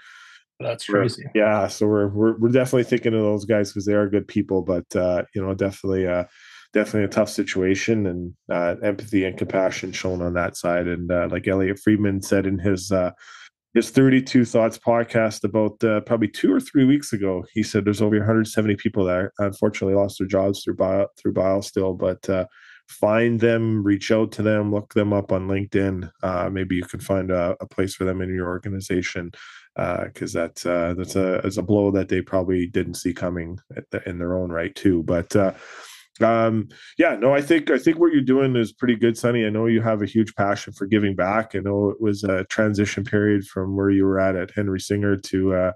that's 0.58 0.86
crazy. 0.86 1.24
Yeah, 1.34 1.68
so 1.68 1.86
we're 1.86 2.08
we're 2.08 2.38
we're 2.38 2.48
definitely 2.48 2.84
thinking 2.84 3.14
of 3.14 3.20
those 3.20 3.44
guys 3.44 3.70
because 3.70 3.86
they 3.86 3.94
are 3.94 4.08
good 4.08 4.26
people, 4.26 4.62
but 4.62 4.84
uh, 4.96 5.22
you 5.34 5.44
know, 5.44 5.54
definitely 5.54 6.06
uh 6.06 6.24
definitely 6.74 7.04
a 7.04 7.08
tough 7.08 7.30
situation 7.30 8.06
and 8.06 8.34
uh, 8.52 8.74
empathy 8.82 9.24
and 9.24 9.38
compassion 9.38 9.92
shown 9.92 10.20
on 10.20 10.34
that 10.34 10.56
side. 10.56 10.88
And 10.88 11.10
uh, 11.10 11.28
like 11.30 11.46
Elliotte 11.46 11.78
Friedman 11.78 12.20
said 12.20 12.46
in 12.46 12.58
his 12.58 12.90
uh, 12.90 13.12
his 13.74 13.90
32 13.90 14.44
Thoughts 14.44 14.78
podcast 14.78 15.42
about 15.42 15.82
uh, 15.82 16.00
probably 16.02 16.28
two 16.28 16.54
or 16.54 16.60
three 16.60 16.84
weeks 16.84 17.12
ago. 17.12 17.44
He 17.52 17.64
said 17.64 17.84
there's 17.84 18.00
over 18.00 18.16
170 18.16 18.76
people 18.76 19.04
that 19.04 19.32
unfortunately 19.38 19.96
lost 19.96 20.18
their 20.18 20.28
jobs 20.28 20.62
through 20.62 20.76
bio 20.76 21.08
through 21.18 21.34
BioSteel, 21.34 21.98
but 21.98 22.28
uh, 22.30 22.46
find 22.88 23.40
them, 23.40 23.82
reach 23.82 24.12
out 24.12 24.30
to 24.32 24.42
them, 24.42 24.72
look 24.72 24.94
them 24.94 25.12
up 25.12 25.32
on 25.32 25.48
LinkedIn. 25.48 26.08
Uh, 26.22 26.48
maybe 26.50 26.76
you 26.76 26.84
can 26.84 27.00
find 27.00 27.32
a, 27.32 27.56
a, 27.60 27.66
place 27.66 27.94
for 27.94 28.04
them 28.04 28.20
in 28.20 28.32
your 28.32 28.46
organization 28.46 29.32
because 29.74 30.36
uh, 30.36 30.40
that's 30.42 30.66
uh, 30.66 30.94
that's 30.96 31.16
a, 31.16 31.40
a 31.56 31.62
blow 31.62 31.90
that 31.90 32.08
they 32.08 32.22
probably 32.22 32.68
didn't 32.68 32.94
see 32.94 33.12
coming 33.12 33.58
in 34.06 34.18
their 34.18 34.36
own 34.36 34.50
right 34.50 34.74
too. 34.76 35.02
But 35.02 35.34
uh, 35.34 35.52
um, 36.20 36.68
yeah, 36.98 37.16
no, 37.16 37.34
I 37.34 37.40
think 37.40 37.70
I 37.70 37.78
think 37.78 37.98
what 37.98 38.12
you're 38.12 38.22
doing 38.22 38.56
is 38.56 38.72
pretty 38.72 38.96
good, 38.96 39.18
Sonny. 39.18 39.44
I 39.44 39.50
know 39.50 39.66
you 39.66 39.82
have 39.82 40.02
a 40.02 40.06
huge 40.06 40.34
passion 40.34 40.72
for 40.72 40.86
giving 40.86 41.16
back. 41.16 41.54
I 41.54 41.58
know 41.58 41.90
it 41.90 42.00
was 42.00 42.24
a 42.24 42.44
transition 42.44 43.04
period 43.04 43.44
from 43.46 43.76
where 43.76 43.90
you 43.90 44.04
were 44.04 44.20
at 44.20 44.36
at 44.36 44.52
Henry 44.54 44.80
Singer 44.80 45.16
to 45.16 45.54
uh, 45.54 45.72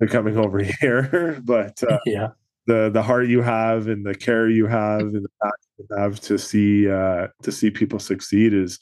to 0.00 0.06
coming 0.08 0.36
over 0.44 0.62
here, 0.62 1.40
but 1.44 1.82
uh, 1.82 1.98
yeah, 2.06 2.28
the 2.66 2.90
the 2.92 3.02
heart 3.02 3.28
you 3.28 3.42
have 3.42 3.88
and 3.88 4.06
the 4.06 4.14
care 4.14 4.48
you 4.48 4.66
have 4.66 5.00
and 5.00 5.24
the 5.24 5.30
passion 5.42 5.70
you 5.78 5.96
have 5.96 6.20
to 6.20 6.38
see 6.38 6.88
uh, 6.88 7.28
to 7.42 7.52
see 7.52 7.70
people 7.70 7.98
succeed 7.98 8.54
is 8.54 8.78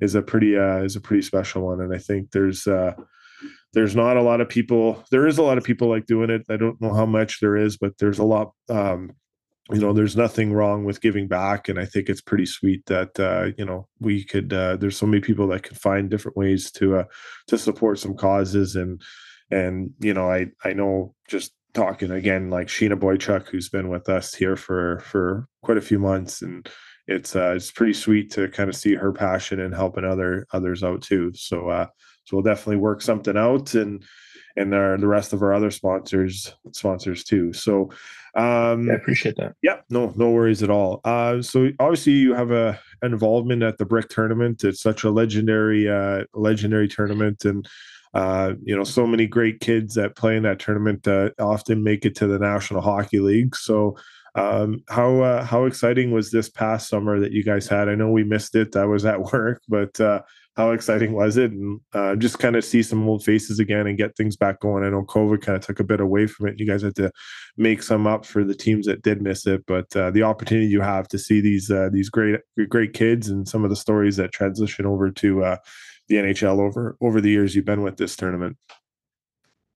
is 0.00 0.14
a 0.14 0.22
pretty 0.22 0.56
uh, 0.56 0.78
is 0.78 0.96
a 0.96 1.00
pretty 1.00 1.22
special 1.22 1.62
one. 1.62 1.80
And 1.80 1.94
I 1.94 1.98
think 1.98 2.30
there's 2.30 2.66
uh, 2.66 2.94
there's 3.72 3.96
not 3.96 4.16
a 4.16 4.22
lot 4.22 4.40
of 4.40 4.48
people. 4.48 5.04
There 5.10 5.26
is 5.26 5.38
a 5.38 5.42
lot 5.42 5.58
of 5.58 5.64
people 5.64 5.88
like 5.88 6.06
doing 6.06 6.30
it. 6.30 6.42
I 6.48 6.56
don't 6.56 6.80
know 6.80 6.94
how 6.94 7.06
much 7.06 7.40
there 7.40 7.56
is, 7.56 7.76
but 7.76 7.92
there's 7.98 8.18
a 8.18 8.24
lot. 8.24 8.52
Um, 8.68 9.12
you 9.70 9.80
know 9.80 9.92
there's 9.92 10.16
nothing 10.16 10.52
wrong 10.52 10.84
with 10.84 11.00
giving 11.00 11.26
back 11.26 11.68
and 11.68 11.78
i 11.78 11.84
think 11.84 12.08
it's 12.08 12.20
pretty 12.20 12.46
sweet 12.46 12.84
that 12.86 13.18
uh, 13.18 13.50
you 13.58 13.64
know 13.64 13.88
we 14.00 14.22
could 14.24 14.52
uh, 14.52 14.76
there's 14.76 14.96
so 14.96 15.06
many 15.06 15.20
people 15.20 15.46
that 15.48 15.62
can 15.62 15.76
find 15.76 16.08
different 16.10 16.36
ways 16.36 16.70
to 16.70 16.98
uh, 16.98 17.04
to 17.46 17.58
support 17.58 17.98
some 17.98 18.14
causes 18.14 18.76
and 18.76 19.02
and 19.50 19.90
you 20.00 20.14
know 20.14 20.30
i 20.30 20.46
i 20.64 20.72
know 20.72 21.14
just 21.28 21.52
talking 21.74 22.10
again 22.10 22.48
like 22.48 22.68
sheena 22.68 22.98
boychuk 22.98 23.48
who's 23.48 23.68
been 23.68 23.88
with 23.88 24.08
us 24.08 24.34
here 24.34 24.56
for 24.56 25.00
for 25.00 25.46
quite 25.62 25.76
a 25.76 25.82
few 25.82 25.98
months 25.98 26.42
and 26.42 26.68
it's 27.06 27.36
uh 27.36 27.52
it's 27.54 27.70
pretty 27.70 27.92
sweet 27.92 28.30
to 28.32 28.48
kind 28.48 28.68
of 28.68 28.76
see 28.76 28.94
her 28.94 29.12
passion 29.12 29.60
and 29.60 29.74
helping 29.74 30.04
other 30.04 30.46
others 30.52 30.82
out 30.82 31.02
too. 31.02 31.32
So 31.34 31.68
uh 31.68 31.86
so 32.24 32.36
we'll 32.36 32.42
definitely 32.42 32.76
work 32.76 33.00
something 33.02 33.36
out 33.36 33.74
and 33.74 34.02
and 34.56 34.74
our, 34.74 34.96
the 34.96 35.06
rest 35.06 35.32
of 35.32 35.42
our 35.42 35.52
other 35.52 35.70
sponsors 35.70 36.54
sponsors 36.72 37.24
too. 37.24 37.52
So 37.52 37.90
um, 38.36 38.86
yeah, 38.86 38.92
I 38.92 38.96
appreciate 38.96 39.36
that. 39.36 39.54
Yeah, 39.62 39.80
no, 39.88 40.12
no 40.16 40.30
worries 40.30 40.62
at 40.62 40.70
all. 40.70 41.00
Uh, 41.04 41.40
so 41.40 41.70
obviously 41.80 42.12
you 42.12 42.34
have 42.34 42.50
a 42.50 42.78
an 43.02 43.12
involvement 43.12 43.62
at 43.62 43.78
the 43.78 43.86
Brick 43.86 44.08
Tournament. 44.08 44.64
It's 44.64 44.80
such 44.80 45.04
a 45.04 45.10
legendary 45.10 45.88
uh, 45.88 46.24
legendary 46.34 46.88
tournament, 46.88 47.44
and 47.44 47.66
uh, 48.14 48.52
you 48.62 48.76
know 48.76 48.84
so 48.84 49.06
many 49.06 49.26
great 49.26 49.60
kids 49.60 49.94
that 49.94 50.16
play 50.16 50.36
in 50.36 50.42
that 50.42 50.58
tournament 50.58 51.08
uh, 51.08 51.30
often 51.38 51.82
make 51.82 52.04
it 52.04 52.14
to 52.16 52.26
the 52.26 52.38
National 52.38 52.80
Hockey 52.80 53.20
League. 53.20 53.56
So. 53.56 53.96
Um, 54.34 54.84
how 54.90 55.22
uh, 55.22 55.44
how 55.44 55.64
exciting 55.64 56.10
was 56.10 56.30
this 56.30 56.50
past 56.50 56.90
summer 56.90 57.18
that 57.20 57.32
you 57.32 57.42
guys 57.42 57.66
had? 57.66 57.88
I 57.88 57.94
know 57.94 58.10
we 58.10 58.22
missed 58.22 58.54
it. 58.54 58.76
I 58.76 58.84
was 58.84 59.06
at 59.06 59.18
work, 59.32 59.62
but 59.66 59.98
uh, 59.98 60.20
how 60.56 60.70
exciting 60.70 61.12
was 61.12 61.36
it? 61.36 61.52
And 61.52 61.80
uh, 61.92 62.16
just 62.16 62.38
kind 62.38 62.56
of 62.56 62.64
see 62.64 62.82
some 62.82 63.06
old 63.06 63.22
faces 63.22 63.58
again 63.58 63.86
and 63.86 63.98
get 63.98 64.16
things 64.16 64.36
back 64.36 64.60
going. 64.60 64.84
I 64.84 64.88
know 64.88 65.04
COVID 65.04 65.42
kind 65.42 65.56
of 65.56 65.64
took 65.64 65.80
a 65.80 65.84
bit 65.84 66.00
away 66.00 66.26
from 66.26 66.48
it. 66.48 66.58
You 66.58 66.66
guys 66.66 66.82
had 66.82 66.96
to 66.96 67.12
make 67.58 67.82
some 67.82 68.06
up 68.06 68.24
for 68.24 68.42
the 68.42 68.54
teams 68.54 68.86
that 68.86 69.02
did 69.02 69.20
miss 69.20 69.46
it, 69.46 69.64
but 69.66 69.94
uh, 69.94 70.10
the 70.10 70.22
opportunity 70.22 70.66
you 70.66 70.80
have 70.80 71.08
to 71.08 71.18
see 71.18 71.40
these 71.40 71.70
uh, 71.70 71.90
these 71.92 72.08
great 72.08 72.40
great 72.70 72.94
kids 72.94 73.28
and 73.28 73.46
some 73.46 73.64
of 73.64 73.70
the 73.70 73.76
stories 73.76 74.16
that 74.16 74.32
transition 74.32 74.86
over 74.86 75.10
to 75.10 75.44
uh, 75.44 75.56
the 76.08 76.16
NHL 76.16 76.58
over 76.58 76.96
over 77.02 77.20
the 77.20 77.30
years 77.30 77.54
you've 77.54 77.66
been 77.66 77.82
with 77.82 77.98
this 77.98 78.16
tournament. 78.16 78.56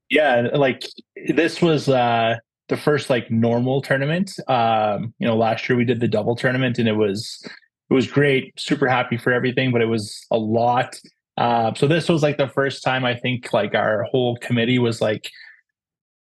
Yeah, 0.09 0.49
like 0.55 0.85
this 1.29 1.61
was 1.61 1.91
uh, 1.91 2.37
the 2.69 2.77
first 2.79 3.11
like 3.11 3.31
normal 3.31 3.83
tournament. 3.83 4.33
Um, 4.49 5.13
you 5.19 5.27
know, 5.27 5.37
last 5.37 5.69
year 5.69 5.77
we 5.77 5.85
did 5.85 6.01
the 6.01 6.09
double 6.09 6.37
tournament 6.37 6.79
and 6.79 6.89
it 6.89 6.97
was 6.97 7.47
it 7.91 7.95
was 7.95 8.07
great, 8.07 8.59
super 8.59 8.87
happy 8.87 9.17
for 9.17 9.33
everything, 9.33 9.73
but 9.73 9.83
it 9.83 9.87
was 9.87 10.25
a 10.31 10.39
lot. 10.39 10.99
Uh, 11.37 11.75
so 11.75 11.89
this 11.89 12.09
was 12.09 12.23
like 12.23 12.37
the 12.37 12.49
first 12.49 12.85
time 12.85 13.05
I 13.05 13.17
think 13.17 13.53
like 13.53 13.75
our 13.75 14.05
whole 14.05 14.37
committee 14.37 14.79
was 14.79 15.01
like, 15.01 15.29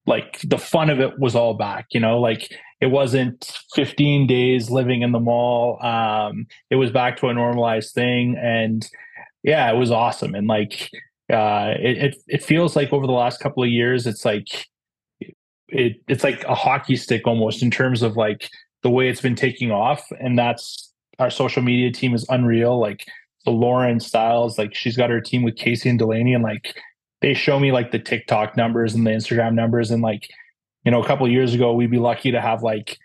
like 0.05 0.39
the 0.45 0.57
fun 0.57 0.89
of 0.89 1.01
it 1.01 1.19
was 1.19 1.35
all 1.35 1.55
back, 1.55 1.87
you 1.91 1.99
know, 1.99 2.21
like 2.21 2.49
it 2.79 2.87
wasn't 2.87 3.51
15 3.75 4.27
days 4.27 4.69
living 4.69 5.01
in 5.01 5.11
the 5.11 5.19
mall. 5.19 5.83
Um, 5.83 6.47
it 6.69 6.75
was 6.75 6.91
back 6.91 7.17
to 7.17 7.27
a 7.27 7.33
normalized 7.33 7.93
thing. 7.93 8.37
And 8.41 8.87
yeah, 9.43 9.69
it 9.69 9.75
was 9.75 9.91
awesome. 9.91 10.35
And 10.35 10.47
like, 10.47 10.89
uh, 11.31 11.73
it, 11.77 11.97
it, 11.97 12.15
it 12.27 12.43
feels 12.43 12.77
like 12.77 12.93
over 12.93 13.05
the 13.05 13.11
last 13.11 13.41
couple 13.41 13.63
of 13.63 13.69
years, 13.69 14.07
it's 14.07 14.23
like, 14.23 14.67
it, 15.67 15.97
it's 16.07 16.23
like 16.23 16.45
a 16.45 16.55
hockey 16.55 16.95
stick 16.95 17.27
almost 17.27 17.61
in 17.61 17.71
terms 17.71 18.01
of 18.01 18.15
like 18.15 18.49
the 18.83 18.89
way 18.89 19.09
it's 19.09 19.19
been 19.19 19.35
taking 19.35 19.71
off. 19.71 20.05
And 20.21 20.39
that's, 20.39 20.86
our 21.19 21.29
social 21.29 21.61
media 21.61 21.91
team 21.91 22.13
is 22.13 22.25
unreal. 22.29 22.79
Like 22.79 23.05
the 23.45 23.51
Lauren 23.51 23.99
Styles, 23.99 24.57
like 24.57 24.75
she's 24.75 24.97
got 24.97 25.09
her 25.09 25.21
team 25.21 25.43
with 25.43 25.55
Casey 25.55 25.89
and 25.89 25.99
Delaney, 25.99 26.33
and 26.33 26.43
like 26.43 26.75
they 27.21 27.33
show 27.33 27.59
me 27.59 27.71
like 27.71 27.91
the 27.91 27.99
TikTok 27.99 28.57
numbers 28.57 28.93
and 28.93 29.05
the 29.05 29.11
Instagram 29.11 29.53
numbers, 29.53 29.91
and 29.91 30.01
like 30.01 30.29
you 30.83 30.91
know, 30.91 31.01
a 31.01 31.07
couple 31.07 31.27
years 31.27 31.53
ago 31.53 31.73
we'd 31.73 31.91
be 31.91 31.99
lucky 31.99 32.31
to 32.31 32.41
have 32.41 32.63
like 32.63 32.97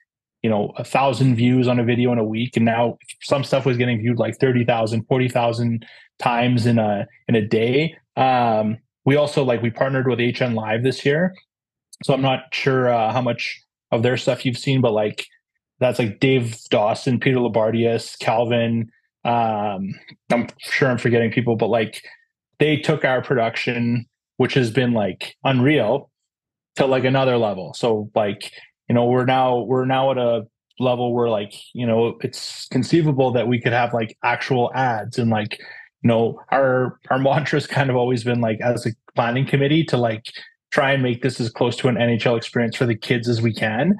you 0.42 0.50
know 0.50 0.72
a 0.76 0.84
thousand 0.84 1.36
views 1.36 1.68
on 1.68 1.78
a 1.78 1.84
video 1.84 2.12
in 2.12 2.18
a 2.18 2.24
week, 2.24 2.56
and 2.56 2.64
now 2.64 2.98
some 3.22 3.44
stuff 3.44 3.64
was 3.64 3.76
getting 3.76 3.98
viewed 3.98 4.18
like 4.18 4.38
30,000, 4.38 5.04
40,000 5.06 5.86
times 6.18 6.66
in 6.66 6.78
a 6.78 7.06
in 7.28 7.34
a 7.34 7.46
day. 7.46 7.96
Um, 8.16 8.78
we 9.04 9.16
also 9.16 9.42
like 9.42 9.62
we 9.62 9.70
partnered 9.70 10.06
with 10.06 10.18
HN 10.18 10.54
Live 10.54 10.82
this 10.82 11.04
year, 11.04 11.34
so 12.04 12.14
I'm 12.14 12.22
not 12.22 12.44
sure 12.52 12.88
uh, 12.88 13.12
how 13.12 13.20
much 13.20 13.60
of 13.90 14.02
their 14.02 14.16
stuff 14.16 14.44
you've 14.44 14.58
seen, 14.58 14.80
but 14.80 14.92
like 14.92 15.26
that's 15.82 15.98
like 15.98 16.20
Dave 16.20 16.58
Dawson, 16.70 17.18
Peter 17.18 17.38
Labardius, 17.38 18.18
Calvin. 18.18 18.90
Um, 19.24 19.94
I'm 20.30 20.48
sure 20.58 20.88
I'm 20.88 20.98
forgetting 20.98 21.30
people, 21.30 21.56
but 21.56 21.68
like 21.68 22.02
they 22.58 22.76
took 22.76 23.04
our 23.04 23.22
production, 23.22 24.06
which 24.36 24.54
has 24.54 24.70
been 24.70 24.92
like 24.92 25.36
unreal, 25.44 26.10
to 26.76 26.86
like 26.86 27.04
another 27.04 27.36
level. 27.36 27.74
So 27.74 28.10
like 28.14 28.52
you 28.88 28.94
know 28.94 29.06
we're 29.06 29.24
now 29.24 29.60
we're 29.60 29.84
now 29.84 30.10
at 30.10 30.18
a 30.18 30.46
level 30.78 31.14
where 31.14 31.28
like 31.28 31.54
you 31.74 31.86
know 31.86 32.18
it's 32.20 32.66
conceivable 32.68 33.32
that 33.32 33.46
we 33.48 33.60
could 33.60 33.72
have 33.72 33.92
like 33.94 34.16
actual 34.24 34.70
ads 34.74 35.18
and 35.18 35.30
like 35.30 35.58
you 36.02 36.08
know 36.08 36.40
our 36.50 36.98
our 37.10 37.18
mantra's 37.18 37.66
kind 37.66 37.90
of 37.90 37.96
always 37.96 38.24
been 38.24 38.40
like 38.40 38.60
as 38.60 38.86
a 38.86 38.90
planning 39.14 39.46
committee 39.46 39.84
to 39.84 39.96
like 39.96 40.24
try 40.70 40.92
and 40.92 41.02
make 41.02 41.22
this 41.22 41.38
as 41.40 41.50
close 41.50 41.76
to 41.76 41.88
an 41.88 41.96
NHL 41.96 42.36
experience 42.36 42.76
for 42.76 42.86
the 42.86 42.96
kids 42.96 43.28
as 43.28 43.42
we 43.42 43.52
can 43.52 43.96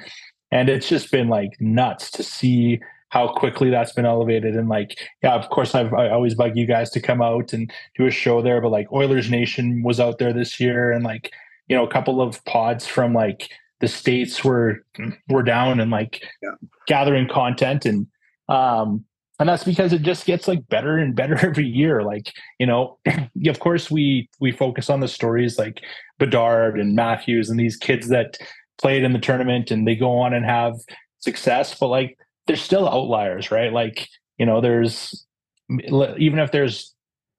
and 0.53 0.69
it's 0.69 0.89
just 0.89 1.11
been 1.11 1.29
like 1.29 1.61
nuts 1.61 2.11
to 2.13 2.23
see 2.23 2.81
how 3.09 3.29
quickly 3.29 3.69
that's 3.69 3.93
been 3.93 4.07
elevated. 4.07 4.55
And 4.55 4.69
like 4.69 4.97
yeah 5.23 5.35
of 5.35 5.51
course 5.51 5.75
I've, 5.75 5.93
i 5.93 6.09
always 6.09 6.35
bug 6.35 6.57
you 6.57 6.67
guys 6.67 6.91
to 6.91 7.01
come 7.01 7.21
out 7.21 7.53
and 7.53 7.73
do 7.97 8.07
a 8.07 8.11
show 8.11 8.41
there 8.41 8.61
but 8.61 8.71
like 8.71 8.93
oilers 8.93 9.29
nation 9.29 9.83
was 9.83 9.99
out 9.99 10.19
there 10.19 10.33
this 10.33 10.61
year 10.61 10.93
and 10.93 11.05
like 11.05 11.33
you 11.69 11.77
know 11.77 11.85
a 11.85 11.91
couple 11.91 12.21
of 12.21 12.45
pods 12.45 12.87
from 12.87 13.13
like 13.13 13.51
the 13.83 13.89
states 13.89 14.45
were 14.45 14.85
were 15.29 15.43
down 15.43 15.81
and 15.81 15.91
like 15.91 16.23
yeah. 16.43 16.53
gathering 16.87 17.29
content. 17.29 17.85
And 17.85 18.07
um 18.49 19.05
and 19.39 19.49
that's 19.49 19.65
because 19.65 19.93
it 19.93 20.03
just 20.03 20.25
gets 20.25 20.47
like 20.47 20.69
better 20.69 20.99
and 20.99 21.17
better 21.17 21.37
every 21.47 21.67
year. 21.67 22.03
Like 22.03 22.33
you 22.59 22.67
know 22.67 22.99
of 23.47 23.59
course 23.59 23.91
we 23.91 24.31
we 24.41 24.53
focus 24.53 24.89
on 24.89 25.01
the 25.01 25.09
stories 25.09 25.59
like 25.59 25.83
bedard 26.19 26.79
and 26.79 26.95
matthews 26.95 27.51
and 27.51 27.59
these 27.59 27.77
kids 27.77 28.09
that 28.09 28.39
played 28.81 29.05
in 29.05 29.13
the 29.13 29.19
tournament 29.19 29.71
and 29.71 29.87
they 29.87 29.95
go 29.95 30.19
on 30.19 30.35
and 30.35 30.45
have 30.45 30.75
success, 31.19 31.79
but 31.79 31.89
like 31.89 32.17
there's 32.47 32.63
still 32.63 32.89
outliers, 32.89 33.51
right? 33.51 33.73
Like, 33.73 34.09
you 34.39 34.47
know, 34.47 34.61
there's 34.61 35.27
even 35.71 36.39
if 36.39 36.53
there's 36.53 36.95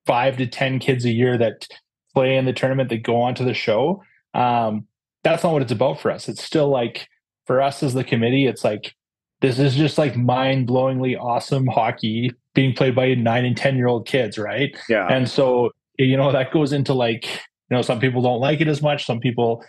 five 0.06 0.38
to 0.38 0.48
10 0.48 0.80
kids 0.80 1.06
a 1.06 1.12
year 1.12 1.38
that 1.38 1.68
play 2.14 2.36
in 2.38 2.46
the 2.46 2.54
tournament 2.54 2.90
that 2.90 3.04
go 3.04 3.22
on 3.22 3.36
to 3.36 3.44
the 3.44 3.54
show, 3.54 4.04
um, 4.34 4.88
that's 5.24 5.44
not 5.44 5.54
what 5.54 5.62
it's 5.62 5.72
about 5.72 6.00
for 6.00 6.12
us. 6.12 6.28
It's 6.28 6.44
still 6.44 6.70
like 6.70 7.08
for 7.46 7.62
us 7.62 7.84
as 7.84 7.94
the 7.94 8.04
committee, 8.04 8.48
it's 8.48 8.64
like 8.64 8.94
this 9.42 9.60
is 9.60 9.76
just 9.76 9.98
like 9.98 10.16
mind 10.16 10.68
blowingly 10.68 11.20
awesome 11.20 11.68
hockey 11.68 12.32
being 12.56 12.74
played 12.74 12.96
by 12.96 13.14
nine 13.16 13.46
and 13.46 13.58
10 13.58 13.76
year 13.76 13.88
old 13.88 14.08
kids, 14.08 14.38
right? 14.38 14.76
Yeah. 14.88 15.08
And 15.10 15.30
so, 15.30 15.72
you 15.98 16.16
know, 16.16 16.32
that 16.32 16.52
goes 16.52 16.72
into 16.72 16.94
like, 16.94 17.26
you 17.26 17.78
know, 17.78 17.82
some 17.82 18.00
people 18.00 18.22
don't 18.22 18.40
like 18.40 18.62
it 18.62 18.68
as 18.68 18.82
much, 18.82 19.06
some 19.06 19.20
people 19.20 19.64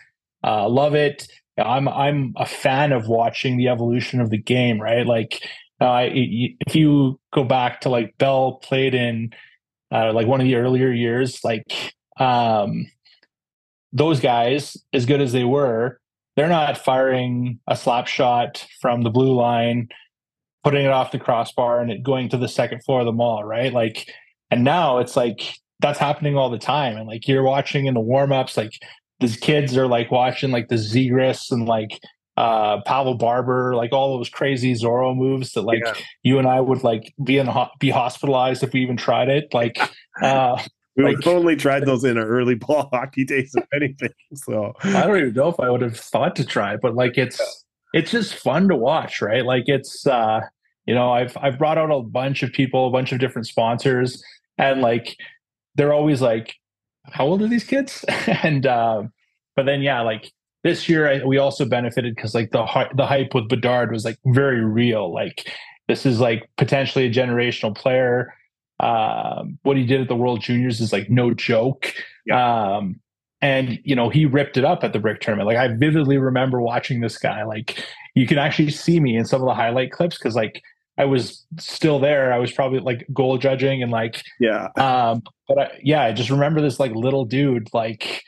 uh, 0.44 0.68
love 0.68 0.94
it. 0.94 1.26
I'm 1.58 1.88
I'm 1.88 2.34
a 2.36 2.46
fan 2.46 2.92
of 2.92 3.08
watching 3.08 3.56
the 3.56 3.68
evolution 3.68 4.20
of 4.20 4.30
the 4.30 4.38
game, 4.38 4.80
right? 4.80 5.06
Like, 5.06 5.46
uh, 5.80 6.08
if 6.10 6.74
you 6.74 7.20
go 7.32 7.44
back 7.44 7.80
to 7.82 7.88
like 7.88 8.16
Bell 8.18 8.54
played 8.62 8.94
in 8.94 9.30
uh, 9.92 10.12
like 10.12 10.26
one 10.26 10.40
of 10.40 10.46
the 10.46 10.56
earlier 10.56 10.90
years, 10.90 11.40
like 11.44 11.94
um, 12.18 12.86
those 13.92 14.20
guys, 14.20 14.76
as 14.92 15.06
good 15.06 15.20
as 15.20 15.32
they 15.32 15.44
were, 15.44 16.00
they're 16.36 16.48
not 16.48 16.78
firing 16.78 17.60
a 17.68 17.76
slap 17.76 18.08
shot 18.08 18.66
from 18.80 19.02
the 19.02 19.10
blue 19.10 19.34
line, 19.34 19.88
putting 20.64 20.84
it 20.84 20.90
off 20.90 21.12
the 21.12 21.18
crossbar, 21.18 21.80
and 21.80 21.90
it 21.90 22.02
going 22.02 22.28
to 22.30 22.36
the 22.36 22.48
second 22.48 22.82
floor 22.82 23.00
of 23.00 23.06
the 23.06 23.12
mall, 23.12 23.44
right? 23.44 23.72
Like, 23.72 24.12
and 24.50 24.64
now 24.64 24.98
it's 24.98 25.16
like 25.16 25.54
that's 25.80 25.98
happening 25.98 26.36
all 26.36 26.50
the 26.50 26.58
time, 26.58 26.96
and 26.96 27.06
like 27.06 27.28
you're 27.28 27.44
watching 27.44 27.86
in 27.86 27.94
the 27.94 28.00
warm 28.00 28.32
ups, 28.32 28.56
like 28.56 28.72
these 29.24 29.36
kids 29.36 29.76
are 29.76 29.86
like 29.86 30.10
watching 30.10 30.50
like 30.50 30.68
the 30.68 30.76
Zegras 30.76 31.50
and 31.50 31.66
like 31.66 32.00
uh 32.36 32.80
Pavel 32.82 33.14
Barber, 33.14 33.74
like 33.74 33.92
all 33.92 34.16
those 34.16 34.28
crazy 34.28 34.74
Zorro 34.74 35.16
moves 35.16 35.52
that 35.52 35.62
like 35.62 35.82
yeah. 35.84 35.94
you 36.22 36.38
and 36.38 36.48
I 36.48 36.60
would 36.60 36.82
like 36.82 37.14
be 37.22 37.38
in 37.38 37.46
ho- 37.46 37.70
be 37.78 37.90
hospitalized 37.90 38.62
if 38.62 38.72
we 38.72 38.82
even 38.82 38.96
tried 38.96 39.28
it. 39.28 39.52
Like 39.52 39.78
uh 40.22 40.60
we 40.96 41.04
like, 41.04 41.26
only 41.26 41.56
tried 41.56 41.86
those 41.86 42.04
in 42.04 42.16
our 42.16 42.26
early 42.26 42.54
ball 42.54 42.88
hockey 42.92 43.24
days, 43.24 43.52
if 43.56 43.66
anything. 43.74 44.12
So 44.34 44.74
I 44.84 45.06
don't 45.06 45.18
even 45.18 45.34
know 45.34 45.48
if 45.48 45.58
I 45.58 45.68
would 45.68 45.80
have 45.80 45.98
thought 45.98 46.36
to 46.36 46.44
try, 46.44 46.76
but 46.76 46.94
like 46.94 47.18
it's 47.18 47.40
it's 47.92 48.10
just 48.10 48.34
fun 48.34 48.68
to 48.68 48.76
watch, 48.76 49.20
right? 49.22 49.44
Like 49.44 49.64
it's 49.66 50.06
uh, 50.06 50.40
you 50.86 50.94
know, 50.94 51.12
I've 51.12 51.36
I've 51.40 51.58
brought 51.58 51.78
out 51.78 51.90
a 51.90 52.02
bunch 52.02 52.42
of 52.42 52.52
people, 52.52 52.86
a 52.86 52.90
bunch 52.90 53.12
of 53.12 53.18
different 53.18 53.46
sponsors, 53.46 54.22
and 54.58 54.82
like 54.82 55.16
they're 55.74 55.92
always 55.92 56.20
like, 56.20 56.54
"How 57.06 57.26
old 57.26 57.42
are 57.42 57.48
these 57.48 57.64
kids?" 57.64 58.04
and 58.42 58.66
uh, 58.66 59.04
but 59.56 59.66
then 59.66 59.82
yeah, 59.82 60.00
like 60.00 60.32
this 60.62 60.88
year 60.88 61.08
I, 61.08 61.24
we 61.24 61.38
also 61.38 61.64
benefited 61.64 62.16
because 62.16 62.34
like 62.34 62.50
the 62.50 62.88
the 62.94 63.06
hype 63.06 63.34
with 63.34 63.48
Bedard 63.48 63.92
was 63.92 64.04
like 64.04 64.18
very 64.26 64.64
real. 64.64 65.12
Like 65.12 65.50
this 65.88 66.06
is 66.06 66.20
like 66.20 66.48
potentially 66.56 67.06
a 67.06 67.12
generational 67.12 67.76
player. 67.76 68.34
Um, 68.80 69.58
what 69.62 69.76
he 69.76 69.86
did 69.86 70.00
at 70.00 70.08
the 70.08 70.16
World 70.16 70.40
Juniors 70.40 70.80
is 70.80 70.92
like 70.92 71.08
no 71.10 71.32
joke. 71.32 71.94
Yeah. 72.26 72.76
Um, 72.76 73.00
and 73.42 73.78
you 73.84 73.94
know 73.94 74.08
he 74.08 74.24
ripped 74.24 74.56
it 74.56 74.64
up 74.64 74.82
at 74.82 74.94
the 74.94 74.98
brick 74.98 75.20
tournament. 75.20 75.46
Like 75.46 75.58
I 75.58 75.68
vividly 75.68 76.16
remember 76.16 76.60
watching 76.60 77.00
this 77.00 77.18
guy. 77.18 77.44
Like 77.44 77.84
you 78.14 78.26
can 78.26 78.38
actually 78.38 78.70
see 78.70 79.00
me 79.00 79.16
in 79.16 79.26
some 79.26 79.42
of 79.42 79.46
the 79.46 79.54
highlight 79.54 79.92
clips 79.92 80.16
because 80.16 80.34
like 80.34 80.62
I 80.96 81.04
was 81.04 81.44
still 81.58 81.98
there. 81.98 82.32
I 82.32 82.38
was 82.38 82.52
probably 82.52 82.78
like 82.78 83.06
goal 83.12 83.36
judging 83.36 83.82
and 83.82 83.92
like 83.92 84.22
yeah. 84.40 84.68
Um, 84.76 85.22
but 85.46 85.58
I, 85.58 85.78
yeah, 85.82 86.02
I 86.02 86.12
just 86.12 86.30
remember 86.30 86.62
this 86.62 86.80
like 86.80 86.92
little 86.94 87.26
dude 87.26 87.68
like 87.74 88.22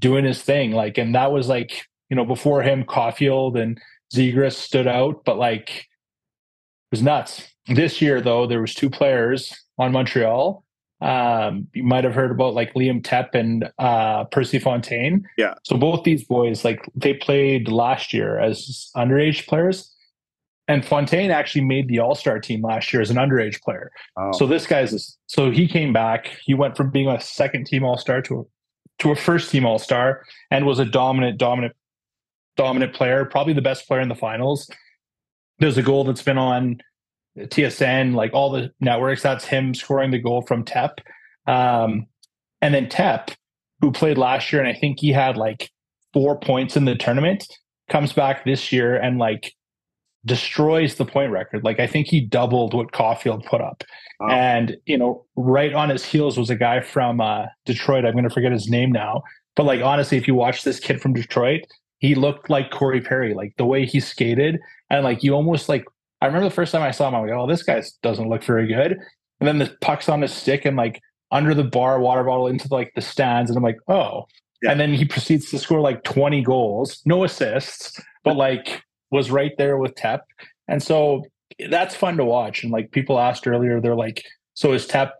doing 0.00 0.24
his 0.24 0.42
thing. 0.42 0.72
Like, 0.72 0.98
and 0.98 1.14
that 1.14 1.30
was 1.30 1.48
like 1.48 1.86
you 2.08 2.16
know 2.16 2.24
before 2.24 2.62
him, 2.62 2.84
Caufield 2.84 3.60
and 3.60 3.80
Zegras 4.14 4.54
stood 4.54 4.88
out, 4.88 5.24
but 5.24 5.38
like 5.38 5.70
it 5.70 6.90
was 6.90 7.02
nuts. 7.02 7.46
This 7.66 8.02
year 8.02 8.20
though, 8.20 8.46
there 8.46 8.60
was 8.60 8.74
two 8.74 8.90
players 8.90 9.54
on 9.78 9.92
Montreal. 9.92 10.64
Um, 11.00 11.68
you 11.72 11.82
might 11.82 12.04
have 12.04 12.14
heard 12.14 12.30
about 12.30 12.54
like 12.54 12.74
Liam 12.74 13.00
Tepp 13.00 13.34
and 13.34 13.70
uh, 13.78 14.24
Percy 14.24 14.58
Fontaine. 14.58 15.26
Yeah. 15.38 15.54
So 15.64 15.78
both 15.78 16.04
these 16.04 16.24
boys, 16.24 16.64
like 16.64 16.84
they 16.94 17.14
played 17.14 17.68
last 17.68 18.12
year 18.12 18.38
as 18.38 18.90
underage 18.96 19.46
players 19.46 19.94
and 20.70 20.84
Fontaine 20.84 21.32
actually 21.32 21.64
made 21.64 21.88
the 21.88 21.98
All 21.98 22.14
Star 22.14 22.38
team 22.38 22.62
last 22.62 22.92
year 22.92 23.02
as 23.02 23.10
an 23.10 23.16
underage 23.16 23.60
player. 23.60 23.90
Oh. 24.16 24.30
So 24.32 24.46
this 24.46 24.66
guy's 24.66 25.16
so 25.26 25.50
he 25.50 25.66
came 25.66 25.92
back. 25.92 26.30
He 26.44 26.54
went 26.54 26.76
from 26.76 26.90
being 26.90 27.08
a 27.08 27.20
second 27.20 27.66
team 27.66 27.84
All 27.84 27.98
Star 27.98 28.22
to 28.22 28.40
a, 28.40 28.42
to 29.00 29.10
a 29.10 29.16
first 29.16 29.50
team 29.50 29.66
All 29.66 29.78
Star 29.78 30.24
and 30.50 30.66
was 30.66 30.78
a 30.78 30.84
dominant, 30.84 31.38
dominant, 31.38 31.74
dominant 32.56 32.94
player. 32.94 33.24
Probably 33.24 33.52
the 33.52 33.62
best 33.62 33.86
player 33.86 34.00
in 34.00 34.08
the 34.08 34.14
finals. 34.14 34.70
There's 35.58 35.76
a 35.76 35.82
goal 35.82 36.04
that's 36.04 36.22
been 36.22 36.38
on 36.38 36.80
TSN, 37.38 38.14
like 38.14 38.32
all 38.32 38.50
the 38.50 38.70
networks. 38.80 39.22
That's 39.22 39.44
him 39.44 39.74
scoring 39.74 40.10
the 40.10 40.18
goal 40.18 40.42
from 40.42 40.64
Tep. 40.64 41.00
Um, 41.46 42.06
and 42.62 42.74
then 42.74 42.88
Tep, 42.88 43.30
who 43.80 43.90
played 43.90 44.18
last 44.18 44.52
year, 44.52 44.62
and 44.62 44.70
I 44.70 44.78
think 44.78 45.00
he 45.00 45.12
had 45.12 45.36
like 45.36 45.70
four 46.12 46.38
points 46.38 46.76
in 46.76 46.84
the 46.84 46.94
tournament, 46.94 47.44
comes 47.88 48.12
back 48.12 48.44
this 48.44 48.72
year 48.72 48.96
and 48.96 49.18
like 49.18 49.54
destroys 50.24 50.96
the 50.96 51.06
point 51.06 51.32
record. 51.32 51.64
Like 51.64 51.80
I 51.80 51.86
think 51.86 52.06
he 52.06 52.20
doubled 52.20 52.74
what 52.74 52.92
Caufield 52.92 53.46
put 53.46 53.60
up. 53.60 53.82
Wow. 54.20 54.28
And 54.28 54.76
you 54.86 54.98
know, 54.98 55.24
right 55.36 55.72
on 55.72 55.88
his 55.88 56.04
heels 56.04 56.38
was 56.38 56.50
a 56.50 56.56
guy 56.56 56.80
from 56.80 57.20
uh, 57.20 57.46
Detroit. 57.64 58.04
I'm 58.04 58.12
going 58.12 58.24
to 58.24 58.30
forget 58.30 58.52
his 58.52 58.68
name 58.68 58.92
now. 58.92 59.22
But 59.56 59.64
like 59.64 59.80
honestly, 59.80 60.18
if 60.18 60.28
you 60.28 60.34
watch 60.34 60.62
this 60.62 60.78
kid 60.78 61.00
from 61.00 61.14
Detroit, 61.14 61.62
he 61.98 62.14
looked 62.14 62.50
like 62.50 62.70
Corey 62.70 63.00
Perry, 63.00 63.34
like 63.34 63.54
the 63.56 63.64
way 63.64 63.86
he 63.86 63.98
skated, 63.98 64.58
and 64.90 65.04
like 65.04 65.22
you 65.22 65.34
almost 65.34 65.68
like. 65.68 65.84
I 66.22 66.26
remember 66.26 66.50
the 66.50 66.54
first 66.54 66.70
time 66.70 66.82
I 66.82 66.90
saw 66.90 67.08
him, 67.08 67.14
I'm 67.14 67.22
like, 67.22 67.32
oh, 67.32 67.46
this 67.46 67.62
guy 67.62 67.82
doesn't 68.02 68.28
look 68.28 68.44
very 68.44 68.66
good. 68.66 68.98
And 69.40 69.48
then 69.48 69.58
the 69.58 69.74
puck's 69.80 70.06
on 70.06 70.20
his 70.20 70.34
stick 70.34 70.66
and 70.66 70.76
like 70.76 71.00
under 71.30 71.54
the 71.54 71.64
bar, 71.64 71.98
water 71.98 72.22
bottle 72.24 72.46
into 72.46 72.68
like 72.70 72.92
the 72.94 73.00
stands, 73.00 73.50
and 73.50 73.56
I'm 73.56 73.62
like, 73.62 73.78
oh. 73.88 74.26
Yeah. 74.62 74.72
And 74.72 74.80
then 74.80 74.92
he 74.92 75.06
proceeds 75.06 75.50
to 75.50 75.58
score 75.58 75.80
like 75.80 76.02
20 76.04 76.42
goals, 76.42 77.00
no 77.06 77.24
assists, 77.24 77.98
but 78.24 78.36
like 78.36 78.82
was 79.10 79.30
right 79.30 79.52
there 79.56 79.78
with 79.78 79.94
Tepp. 79.94 80.20
And 80.68 80.82
so 80.82 81.24
that's 81.68 81.94
fun 81.94 82.16
to 82.16 82.24
watch. 82.24 82.62
And 82.62 82.72
like 82.72 82.90
people 82.90 83.18
asked 83.18 83.46
earlier, 83.46 83.80
they're 83.80 83.94
like, 83.94 84.24
so 84.54 84.72
is 84.72 84.86
Tepp 84.86 85.10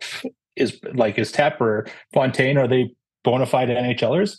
is 0.55 0.79
like 0.93 1.17
is 1.17 1.31
Tepp 1.31 1.59
or 1.61 1.87
Fontaine, 2.13 2.57
are 2.57 2.67
they 2.67 2.93
bona 3.23 3.45
fide 3.45 3.69
NHLers? 3.69 4.37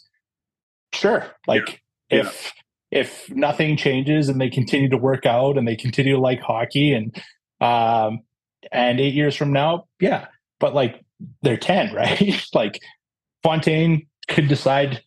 Sure. 0.92 1.26
Like 1.46 1.82
yeah. 2.10 2.20
if 2.20 2.52
yeah. 2.90 3.00
if 3.00 3.30
nothing 3.30 3.76
changes 3.76 4.28
and 4.28 4.40
they 4.40 4.50
continue 4.50 4.88
to 4.88 4.96
work 4.96 5.26
out 5.26 5.56
and 5.56 5.66
they 5.66 5.76
continue 5.76 6.16
to 6.16 6.20
like 6.20 6.40
hockey 6.40 6.92
and 6.92 7.16
um 7.60 8.20
and 8.70 9.00
eight 9.00 9.14
years 9.14 9.34
from 9.36 9.52
now, 9.52 9.86
yeah. 10.00 10.26
But 10.60 10.74
like 10.74 11.04
they're 11.42 11.56
10, 11.56 11.94
right? 11.94 12.44
like 12.54 12.80
Fontaine 13.42 14.06
could 14.28 14.48
decide, 14.48 15.02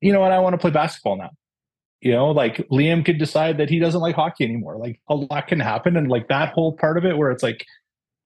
you 0.00 0.12
know 0.12 0.20
what, 0.20 0.32
I 0.32 0.38
want 0.38 0.54
to 0.54 0.58
play 0.58 0.70
basketball 0.70 1.16
now 1.16 1.30
you 2.00 2.12
know 2.12 2.30
like 2.30 2.56
liam 2.68 3.04
could 3.04 3.18
decide 3.18 3.58
that 3.58 3.70
he 3.70 3.78
doesn't 3.78 4.00
like 4.00 4.14
hockey 4.14 4.44
anymore. 4.44 4.76
Like 4.76 5.00
a 5.08 5.14
lot 5.14 5.48
can 5.48 5.60
happen. 5.60 5.96
And 5.96 6.08
like 6.08 6.28
that 6.28 6.52
whole 6.52 6.76
part 6.76 6.96
of 6.98 7.04
it 7.04 7.16
where 7.18 7.30
it's 7.30 7.42
like 7.42 7.66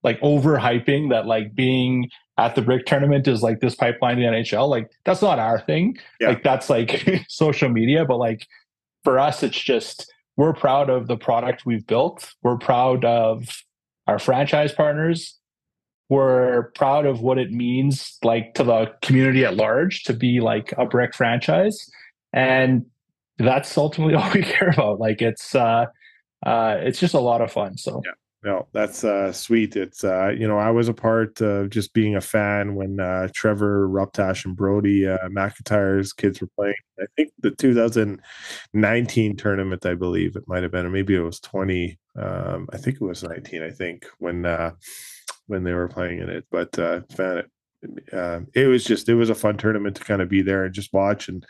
like 0.03 0.19
overhyping 0.21 1.09
that 1.09 1.25
like 1.25 1.55
being 1.55 2.09
at 2.37 2.55
the 2.55 2.61
brick 2.61 2.85
tournament 2.85 3.27
is 3.27 3.41
like 3.41 3.61
this 3.61 3.75
pipeline 3.75 4.19
in 4.19 4.31
the 4.31 4.39
nhl 4.39 4.67
like 4.67 4.91
that's 5.05 5.21
not 5.21 5.39
our 5.39 5.59
thing. 5.59 5.97
Yeah. 6.19 6.29
like 6.29 6.43
that's 6.43 6.69
like 6.69 7.25
social 7.27 7.69
media. 7.69 8.05
But 8.05 8.17
like 8.17 8.47
for 9.03 9.19
us 9.19 9.43
it's 9.43 9.59
just 9.59 10.11
we're 10.35 10.53
proud 10.53 10.89
of 10.89 11.07
the 11.07 11.17
product 11.17 11.65
we've 11.65 11.85
built. 11.85 12.33
We're 12.41 12.57
proud 12.57 13.05
of 13.05 13.63
our 14.07 14.19
franchise 14.19 14.71
partners. 14.71 15.37
We're 16.09 16.71
proud 16.75 17.05
of 17.05 17.21
what 17.21 17.37
it 17.37 17.51
means 17.51 18.17
like 18.23 18.53
to 18.55 18.63
the 18.63 18.93
community 19.01 19.45
at 19.45 19.55
large 19.55 20.03
to 20.03 20.13
be 20.13 20.41
like 20.41 20.73
a 20.77 20.85
brick 20.85 21.15
franchise. 21.15 21.89
And 22.33 22.85
that's 23.37 23.77
ultimately 23.77 24.15
all 24.19 24.31
we 24.33 24.43
care 24.43 24.69
about. 24.69 24.99
Like 24.99 25.21
it's 25.21 25.55
uh, 25.55 25.85
uh, 26.45 26.77
it's 26.79 26.99
just 26.99 27.13
a 27.13 27.19
lot 27.19 27.41
of 27.41 27.51
fun. 27.51 27.77
So 27.77 28.01
yeah. 28.05 28.11
No, 28.43 28.67
that's 28.73 29.05
uh, 29.05 29.31
sweet. 29.31 29.77
It's 29.77 30.03
uh, 30.03 30.33
you 30.37 30.47
know 30.47 30.57
I 30.57 30.69
was 30.69 30.89
a 30.89 30.93
part 30.93 31.39
of 31.39 31.69
just 31.69 31.93
being 31.93 32.17
a 32.17 32.21
fan 32.21 32.75
when 32.75 32.99
uh, 32.99 33.29
Trevor 33.33 33.87
Ruptash 33.87 34.43
and 34.43 34.53
Brody 34.53 35.07
uh, 35.07 35.29
McIntyre's 35.29 36.11
kids 36.11 36.41
were 36.41 36.49
playing. 36.57 36.75
I 36.99 37.05
think 37.15 37.31
the 37.39 37.51
2019 37.51 39.37
tournament, 39.37 39.85
I 39.85 39.93
believe 39.93 40.35
it 40.35 40.43
might 40.47 40.63
have 40.63 40.73
been, 40.73 40.85
or 40.85 40.89
maybe 40.89 41.15
it 41.15 41.21
was 41.21 41.39
20. 41.39 41.97
Um, 42.17 42.67
I 42.73 42.77
think 42.77 42.97
it 42.97 43.01
was 43.01 43.23
19. 43.23 43.63
I 43.63 43.71
think 43.71 44.05
when 44.19 44.45
uh, 44.45 44.71
when 45.47 45.63
they 45.63 45.73
were 45.73 45.87
playing 45.87 46.19
in 46.19 46.29
it, 46.29 46.45
but 46.51 46.77
uh, 46.77 47.01
fan 47.15 47.37
it. 47.37 47.49
Uh, 48.13 48.41
it 48.53 48.67
was 48.67 48.83
just 48.83 49.07
it 49.07 49.15
was 49.15 49.29
a 49.29 49.35
fun 49.35 49.57
tournament 49.57 49.95
to 49.95 50.03
kind 50.03 50.21
of 50.21 50.29
be 50.29 50.41
there 50.41 50.65
and 50.65 50.73
just 50.73 50.93
watch 50.93 51.27
and 51.27 51.45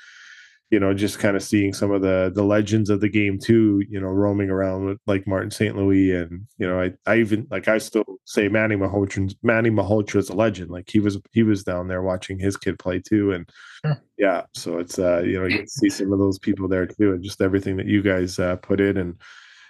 you 0.74 0.80
know, 0.80 0.92
just 0.92 1.20
kind 1.20 1.36
of 1.36 1.44
seeing 1.44 1.72
some 1.72 1.92
of 1.92 2.02
the 2.02 2.32
the 2.34 2.44
legends 2.44 2.90
of 2.90 3.00
the 3.00 3.08
game 3.08 3.38
too, 3.38 3.84
you 3.88 4.02
know, 4.02 4.08
roaming 4.08 4.50
around 4.50 4.86
with 4.86 4.98
like 5.06 5.28
Martin 5.28 5.52
St. 5.52 5.78
Louis 5.78 6.16
and 6.16 6.48
you 6.58 6.68
know, 6.68 6.82
I 6.82 6.94
I 7.06 7.18
even 7.18 7.46
like 7.52 7.68
I 7.68 7.78
still 7.78 8.18
say 8.26 8.48
Manny 8.48 8.76
Malhotra 8.76 9.32
Manny 9.44 9.70
Malhotra 9.70 10.16
is 10.16 10.30
a 10.30 10.36
legend. 10.36 10.72
Like 10.72 10.90
he 10.90 11.00
was 11.00 11.20
he 11.32 11.44
was 11.44 11.64
down 11.64 11.90
there 11.90 12.02
watching 12.02 12.40
his 12.40 12.58
kid 12.58 12.80
play 12.80 13.00
too. 13.00 13.34
And 13.34 13.48
sure. 13.86 14.02
yeah, 14.18 14.46
so 14.56 14.80
it's 14.80 14.98
uh, 14.98 15.20
you 15.20 15.40
know, 15.40 15.46
you 15.46 15.64
see 15.68 15.92
some 15.92 16.12
of 16.12 16.18
those 16.18 16.40
people 16.40 16.68
there 16.68 16.88
too, 16.88 17.14
and 17.14 17.24
just 17.24 17.40
everything 17.40 17.78
that 17.78 17.86
you 17.86 18.02
guys 18.02 18.40
uh, 18.40 18.56
put 18.56 18.82
in 18.82 18.98
and 18.98 19.22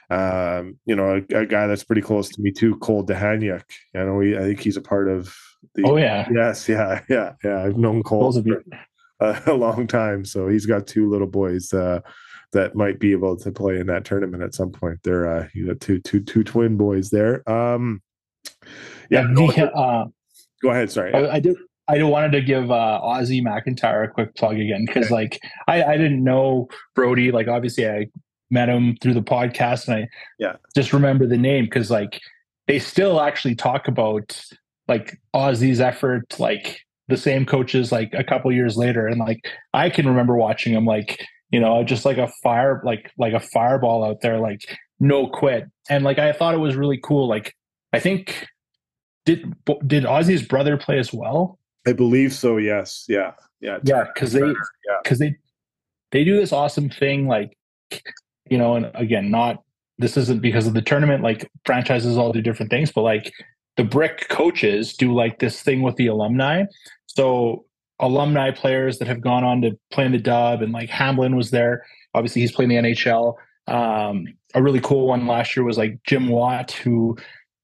um, 0.09 0.77
you 0.85 0.95
know, 0.95 1.21
a, 1.33 1.37
a, 1.37 1.45
guy 1.45 1.67
that's 1.67 1.83
pretty 1.83 2.01
close 2.01 2.29
to 2.29 2.41
me 2.41 2.51
too, 2.51 2.77
Cole 2.77 3.05
Dehaniuk. 3.05 3.63
I 3.93 3.99
know 3.99 4.21
he, 4.21 4.37
I 4.37 4.41
think 4.41 4.61
he's 4.61 4.77
a 4.77 4.81
part 4.81 5.09
of 5.09 5.35
the. 5.75 5.83
Oh 5.85 5.97
yeah. 5.97 6.29
Yes. 6.33 6.69
Yeah. 6.69 7.01
Yeah. 7.09 7.33
Yeah. 7.43 7.61
I've 7.61 7.77
known 7.77 8.03
Cole. 8.03 8.37
A, 8.37 8.43
long 9.47 9.87
time. 9.87 10.25
So 10.25 10.47
he's 10.47 10.65
got 10.65 10.87
two 10.87 11.09
little 11.09 11.27
boys 11.27 11.73
uh, 11.73 12.01
that 12.51 12.75
might 12.75 12.99
be 12.99 13.11
able 13.11 13.37
to 13.37 13.51
play 13.51 13.79
in 13.79 13.87
that 13.87 14.05
tournament 14.05 14.43
at 14.43 14.53
some 14.53 14.71
point. 14.71 14.99
They're 15.03 15.27
uh, 15.27 15.47
you 15.53 15.67
got 15.67 15.79
two 15.79 15.99
two 15.99 16.21
two 16.21 16.43
twin 16.43 16.77
boys 16.77 17.09
there. 17.09 17.47
Um, 17.49 18.01
yeah, 19.09 19.27
go, 19.33 19.49
ahead. 19.49 19.71
Uh, 19.75 20.05
go 20.61 20.69
ahead. 20.69 20.91
Sorry, 20.91 21.13
I, 21.13 21.35
I 21.35 21.39
did. 21.39 21.57
I 21.87 22.01
wanted 22.03 22.31
to 22.31 22.41
give 22.41 22.71
uh, 22.71 23.01
Ozzy 23.03 23.43
McIntyre 23.43 24.05
a 24.05 24.07
quick 24.07 24.35
plug 24.35 24.57
again 24.57 24.85
because, 24.85 25.07
okay. 25.07 25.13
like, 25.13 25.39
I, 25.67 25.83
I 25.83 25.97
didn't 25.97 26.23
know 26.23 26.69
Brody. 26.95 27.31
Like, 27.31 27.49
obviously, 27.49 27.89
I 27.89 28.07
met 28.49 28.69
him 28.69 28.95
through 29.01 29.15
the 29.15 29.21
podcast, 29.21 29.87
and 29.87 29.97
I 29.97 30.07
yeah 30.39 30.55
just 30.75 30.93
remember 30.93 31.27
the 31.27 31.37
name 31.37 31.65
because, 31.65 31.91
like, 31.91 32.21
they 32.67 32.79
still 32.79 33.21
actually 33.21 33.55
talk 33.55 33.87
about 33.87 34.41
like 34.87 35.19
Ozzy's 35.33 35.81
effort, 35.81 36.39
like 36.39 36.81
the 37.09 37.17
same 37.17 37.45
coaches 37.45 37.91
like 37.91 38.13
a 38.13 38.23
couple 38.23 38.51
years 38.51 38.77
later 38.77 39.07
and 39.07 39.19
like 39.19 39.45
i 39.73 39.89
can 39.89 40.07
remember 40.07 40.35
watching 40.35 40.73
them 40.73 40.85
like 40.85 41.25
you 41.51 41.59
know 41.59 41.83
just 41.83 42.05
like 42.05 42.17
a 42.17 42.27
fire 42.41 42.81
like 42.85 43.11
like 43.17 43.33
a 43.33 43.39
fireball 43.39 44.03
out 44.03 44.21
there 44.21 44.39
like 44.39 44.77
no 44.99 45.27
quit. 45.27 45.69
And 45.89 46.03
like 46.03 46.17
i 46.17 46.31
thought 46.31 46.53
it 46.53 46.59
was 46.59 46.75
really 46.75 46.97
cool 46.97 47.27
like 47.27 47.55
i 47.91 47.99
think 47.99 48.47
did 49.25 49.53
did 49.85 50.05
ozzy's 50.05 50.45
brother 50.45 50.77
play 50.77 50.97
as 50.97 51.13
well? 51.13 51.59
I 51.85 51.93
believe 51.93 52.33
so 52.33 52.57
yes. 52.57 53.05
Yeah. 53.07 53.33
Yeah. 53.59 53.79
Yeah 53.83 54.05
because 54.13 54.33
they 54.33 54.53
because 55.03 55.21
yeah. 55.21 55.29
they 55.29 55.35
they 56.11 56.23
do 56.23 56.37
this 56.37 56.51
awesome 56.51 56.89
thing 56.89 57.27
like 57.27 57.57
you 58.49 58.57
know 58.57 58.75
and 58.75 58.89
again 58.95 59.29
not 59.29 59.63
this 59.99 60.17
isn't 60.17 60.41
because 60.41 60.67
of 60.67 60.73
the 60.73 60.81
tournament 60.81 61.23
like 61.23 61.49
franchises 61.65 62.17
all 62.17 62.31
do 62.31 62.41
different 62.41 62.71
things 62.71 62.91
but 62.91 63.01
like 63.01 63.31
the 63.77 63.83
brick 63.83 64.27
coaches 64.29 64.93
do 64.93 65.13
like 65.13 65.39
this 65.39 65.61
thing 65.61 65.81
with 65.81 65.95
the 65.95 66.07
alumni. 66.07 66.63
So 67.07 67.65
alumni 67.99 68.51
players 68.51 68.99
that 68.99 69.07
have 69.07 69.21
gone 69.21 69.43
on 69.43 69.61
to 69.61 69.77
play 69.91 70.05
in 70.05 70.11
the 70.11 70.17
dub 70.17 70.61
and 70.61 70.71
like 70.71 70.89
Hamlin 70.89 71.35
was 71.35 71.51
there. 71.51 71.85
Obviously 72.13 72.41
he's 72.41 72.51
playing 72.51 72.69
the 72.69 72.75
NHL. 72.75 73.35
Um, 73.67 74.25
a 74.53 74.61
really 74.61 74.81
cool 74.81 75.07
one 75.07 75.25
last 75.25 75.55
year 75.55 75.63
was 75.63 75.77
like 75.77 75.99
Jim 76.05 76.27
Watt, 76.27 76.71
who 76.71 77.17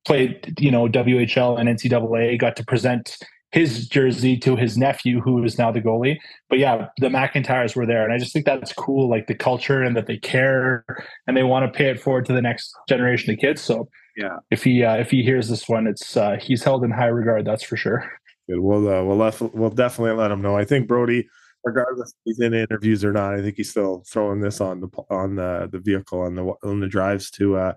played, 0.05 0.55
you 0.60 0.72
know, 0.72 0.88
WHL 0.88 1.60
and 1.60 1.70
NCAA, 1.70 2.39
got 2.39 2.55
to 2.55 2.66
present 2.66 3.18
his 3.51 3.88
jersey 3.88 4.38
to 4.38 4.55
his 4.55 4.78
nephew, 4.78 5.20
who 5.20 5.43
is 5.43 5.57
now 5.57 5.72
the 5.72 5.82
goalie. 5.82 6.18
But 6.49 6.60
yeah, 6.60 6.88
the 6.99 7.07
McIntyres 7.07 7.76
were 7.76 7.86
there, 7.86 8.03
and 8.03 8.14
I 8.14 8.18
just 8.18 8.32
think 8.32 8.45
that's 8.45 8.74
cool, 8.74 9.10
like 9.10 9.28
the 9.28 9.36
culture 9.36 9.82
and 9.82 9.95
that 9.97 10.05
they 10.05 10.18
care 10.18 10.86
and 11.26 11.36
they 11.36 11.43
want 11.43 11.72
to 11.72 11.76
pay 11.76 11.89
it 11.89 11.99
forward 11.99 12.26
to 12.28 12.34
the 12.34 12.41
next 12.41 12.74
generation 12.88 13.34
of 13.34 13.39
kids. 13.39 13.62
So 13.62 13.89
yeah, 14.20 14.40
if 14.52 14.66
he 14.66 14.84
uh, 14.84 14.96
if 14.96 15.12
he 15.12 15.24
hears 15.24 15.48
this 15.48 15.70
one, 15.70 15.88
it's 15.88 16.18
uh, 16.18 16.36
he's 16.42 16.62
held 16.62 16.84
in 16.84 16.92
high 16.92 17.06
regard. 17.06 17.46
That's 17.46 17.64
for 17.64 17.78
sure. 17.78 18.12
Good. 18.50 18.60
We'll 18.60 18.90
uh, 18.90 19.02
we'll 19.02 19.16
lef- 19.16 19.40
we'll 19.42 19.70
definitely 19.70 20.18
let 20.18 20.30
him 20.30 20.42
know. 20.42 20.58
I 20.58 20.66
think 20.66 20.90
Brody, 20.90 21.26
regardless 21.64 22.10
if 22.10 22.16
he's 22.26 22.40
in 22.42 22.54
interviews 22.54 23.06
or 23.06 23.14
not, 23.14 23.34
I 23.34 23.42
think 23.42 23.56
he's 23.56 23.70
still 23.70 24.04
throwing 24.12 24.42
this 24.42 24.60
on 24.60 24.82
the 24.82 24.90
on 25.10 25.36
the 25.36 25.70
the 25.72 25.80
vehicle 25.80 26.20
on 26.20 26.36
the 26.36 26.54
on 26.64 26.82
the 26.82 26.88
drives 26.90 27.32
to 27.32 27.56
uh 27.56 27.74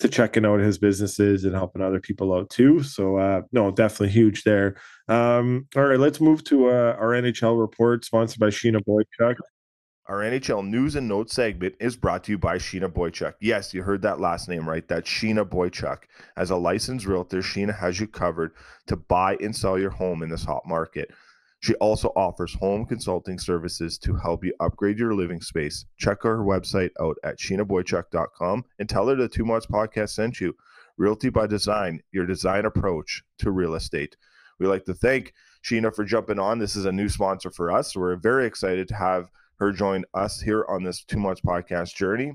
to 0.00 0.08
checking 0.08 0.44
out 0.44 0.60
his 0.60 0.76
businesses 0.76 1.44
and 1.44 1.54
helping 1.54 1.80
other 1.80 2.00
people 2.00 2.34
out 2.34 2.50
too. 2.50 2.82
So 2.82 3.16
uh 3.16 3.42
no, 3.52 3.70
definitely 3.70 4.10
huge 4.10 4.42
there. 4.42 4.76
Um 5.08 5.66
all 5.76 5.84
right, 5.84 5.98
let's 5.98 6.20
move 6.20 6.44
to 6.44 6.68
uh, 6.68 6.96
our 7.00 7.12
NHL 7.12 7.58
report 7.58 8.04
sponsored 8.04 8.38
by 8.38 8.48
Sheena 8.48 8.82
Boychuk. 8.86 9.36
Our 10.10 10.22
NHL 10.22 10.66
news 10.66 10.96
and 10.96 11.06
notes 11.06 11.34
segment 11.34 11.76
is 11.78 11.94
brought 11.94 12.24
to 12.24 12.32
you 12.32 12.38
by 12.38 12.58
Sheena 12.58 12.88
Boychuk. 12.88 13.34
Yes, 13.38 13.72
you 13.72 13.84
heard 13.84 14.02
that 14.02 14.18
last 14.18 14.48
name 14.48 14.68
right. 14.68 14.86
That's 14.88 15.08
Sheena 15.08 15.48
Boychuk. 15.48 15.98
As 16.36 16.50
a 16.50 16.56
licensed 16.56 17.06
realtor, 17.06 17.38
Sheena 17.38 17.78
has 17.78 18.00
you 18.00 18.08
covered 18.08 18.50
to 18.88 18.96
buy 18.96 19.36
and 19.40 19.54
sell 19.54 19.78
your 19.78 19.90
home 19.90 20.24
in 20.24 20.28
this 20.28 20.42
hot 20.42 20.66
market. 20.66 21.12
She 21.60 21.76
also 21.76 22.08
offers 22.16 22.52
home 22.54 22.86
consulting 22.86 23.38
services 23.38 23.98
to 23.98 24.16
help 24.16 24.44
you 24.44 24.52
upgrade 24.58 24.98
your 24.98 25.14
living 25.14 25.40
space. 25.40 25.86
Check 25.96 26.24
her 26.24 26.38
website 26.38 26.90
out 27.00 27.16
at 27.22 27.38
sheenaboychuk.com 27.38 28.64
and 28.80 28.88
tell 28.88 29.06
her 29.06 29.14
the 29.14 29.28
Two 29.28 29.44
Mutts 29.44 29.66
podcast 29.66 30.08
sent 30.08 30.40
you. 30.40 30.56
Realty 30.96 31.30
by 31.30 31.46
Design, 31.46 32.02
your 32.10 32.26
design 32.26 32.64
approach 32.64 33.22
to 33.38 33.52
real 33.52 33.76
estate. 33.76 34.16
We 34.58 34.66
like 34.66 34.86
to 34.86 34.94
thank 34.94 35.34
Sheena 35.62 35.94
for 35.94 36.04
jumping 36.04 36.40
on. 36.40 36.58
This 36.58 36.74
is 36.74 36.84
a 36.84 36.90
new 36.90 37.08
sponsor 37.08 37.52
for 37.52 37.70
us. 37.70 37.94
We're 37.94 38.16
very 38.16 38.46
excited 38.46 38.88
to 38.88 38.96
have 38.96 39.30
her 39.60 39.70
join 39.70 40.04
us 40.14 40.40
here 40.40 40.64
on 40.68 40.82
this 40.82 41.04
Two 41.04 41.18
Mutts 41.18 41.42
podcast 41.42 41.94
journey. 41.94 42.32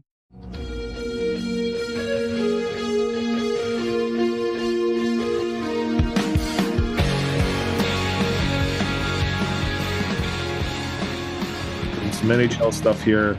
Some 12.11 12.29
NHL 12.29 12.71
stuff 12.71 13.03
here. 13.03 13.37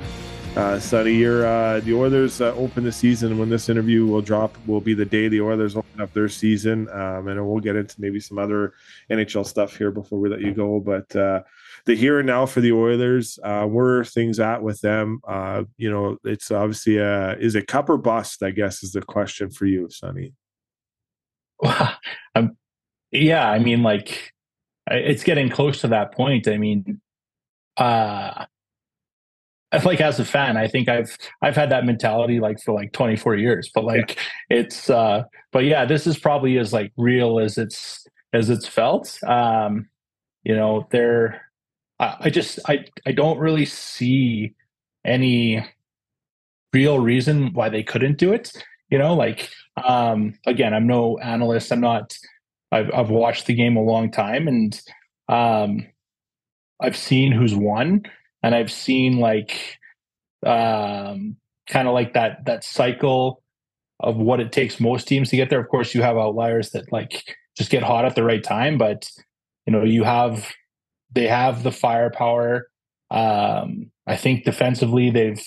Uh, 0.57 0.81
Sonny, 0.81 1.13
you're, 1.13 1.47
uh, 1.47 1.81
the 1.81 1.93
Oilers 1.93 2.41
uh, 2.41 2.55
open 2.55 2.83
the 2.83 2.91
season. 2.91 3.39
When 3.39 3.51
this 3.51 3.69
interview 3.69 4.07
will 4.07 4.23
drop, 4.23 4.57
will 4.67 4.81
be 4.81 4.95
the 4.95 5.05
day 5.05 5.29
the 5.29 5.43
Oilers 5.43 5.77
open 5.77 6.01
up 6.01 6.13
their 6.15 6.31
season, 6.31 6.89
um, 6.89 7.29
and 7.29 7.47
we'll 7.47 7.61
get 7.61 7.77
into 7.77 8.01
maybe 8.01 8.21
some 8.21 8.39
other 8.39 8.73
NHL 9.11 9.47
stuff 9.47 9.77
here 9.77 9.91
before 9.91 10.19
we 10.19 10.31
let 10.31 10.41
you 10.41 10.55
go. 10.55 10.81
But 10.81 11.15
uh, 11.15 11.43
the 11.87 11.95
here 11.95 12.19
and 12.19 12.27
now 12.27 12.47
for 12.47 12.61
the 12.61 12.73
Oilers, 12.73 13.39
uh, 13.43 13.65
where 13.65 14.05
things 14.05 14.39
at 14.41 14.63
with 14.63 14.81
them? 14.81 15.21
Uh, 15.27 15.65
you 15.77 15.91
know, 15.91 16.19
it's 16.25 16.51
obviously 16.51 16.99
a, 16.99 17.37
is 17.39 17.55
it 17.55 17.69
cup 17.69 17.89
or 17.89 17.97
bust? 17.97 18.43
I 18.43 18.51
guess 18.51 18.83
is 18.83 18.93
the 18.93 19.03
question 19.03 19.51
for 19.51 19.67
you, 19.67 19.89
Sonny. 19.91 20.35
Well, 21.61 21.97
um, 22.35 22.57
yeah, 23.13 23.49
I 23.49 23.59
mean, 23.59 23.83
like 23.83 24.33
it's 24.89 25.25
getting 25.25 25.49
close 25.49 25.81
to 25.81 25.89
that 25.89 26.13
point. 26.13 26.49
I 26.49 26.59
mean, 26.59 27.01
uh, 27.77 28.47
like 29.85 30.01
as 30.01 30.21
a 30.21 30.25
fan, 30.25 30.57
I 30.57 30.69
think 30.69 30.89
I've 30.89 31.17
I've 31.43 31.57
had 31.57 31.71
that 31.71 31.85
mentality 31.85 32.41
like 32.41 32.61
for 32.61 32.73
like 32.73 32.93
24 32.93 33.37
years. 33.37 33.71
But 33.75 33.85
like 33.85 34.17
yeah. 34.17 34.59
it's 34.59 34.89
uh 34.89 35.25
but 35.53 35.65
yeah, 35.65 35.85
this 35.85 36.07
is 36.07 36.19
probably 36.19 36.59
as 36.59 36.73
like 36.73 36.93
real 36.97 37.39
as 37.39 37.59
it's 37.59 38.07
as 38.33 38.51
it's 38.51 38.67
felt. 38.67 39.19
Um, 39.27 39.89
you 40.45 40.55
know, 40.55 40.87
they're 40.91 41.43
I, 41.99 42.17
I 42.21 42.31
just 42.31 42.59
I 42.69 42.85
I 43.07 43.13
don't 43.13 43.39
really 43.39 43.65
see 43.65 44.55
any 45.05 45.67
real 46.73 46.99
reason 46.99 47.53
why 47.53 47.69
they 47.69 47.83
couldn't 47.83 48.19
do 48.19 48.33
it. 48.33 48.53
You 48.91 48.99
know, 48.99 49.15
like 49.15 49.51
um, 49.83 50.39
again, 50.47 50.75
I'm 50.75 50.87
no 50.87 51.19
analyst. 51.19 51.73
I'm 51.73 51.81
not. 51.81 52.17
I've 52.73 52.93
I've 52.93 53.11
watched 53.11 53.47
the 53.47 53.55
game 53.55 53.77
a 53.77 53.83
long 53.83 54.11
time, 54.11 54.49
and 54.49 54.81
um, 55.29 55.87
I've 56.81 56.97
seen 56.97 57.33
who's 57.33 57.55
won, 57.55 58.03
and 58.43 58.55
I've 58.55 58.73
seen 58.73 59.19
like 59.19 59.79
um, 60.45 61.37
kind 61.69 61.89
of 61.89 61.95
like 61.95 62.15
that 62.15 62.45
that 62.47 62.65
cycle 62.65 63.43
of 64.01 64.17
what 64.17 64.41
it 64.41 64.53
takes 64.53 64.79
most 64.79 65.09
teams 65.09 65.31
to 65.31 65.37
get 65.37 65.51
there. 65.51 65.61
Of 65.61 65.69
course, 65.69 65.95
you 65.95 66.03
have 66.03 66.17
outliers 66.17 66.71
that 66.71 66.93
like 66.93 67.23
just 67.57 67.71
get 67.71 67.83
hot 67.83 68.05
at 68.05 68.15
the 68.15 68.25
right 68.25 68.43
time, 68.43 68.79
but 68.79 69.09
you 69.67 69.73
know 69.73 69.85
you 69.85 70.05
have 70.05 70.47
they 71.13 71.27
have 71.27 71.63
the 71.63 71.73
firepower. 71.73 72.69
Um, 73.11 73.91
I 74.07 74.17
think 74.17 74.45
defensively 74.45 75.11
they've 75.11 75.43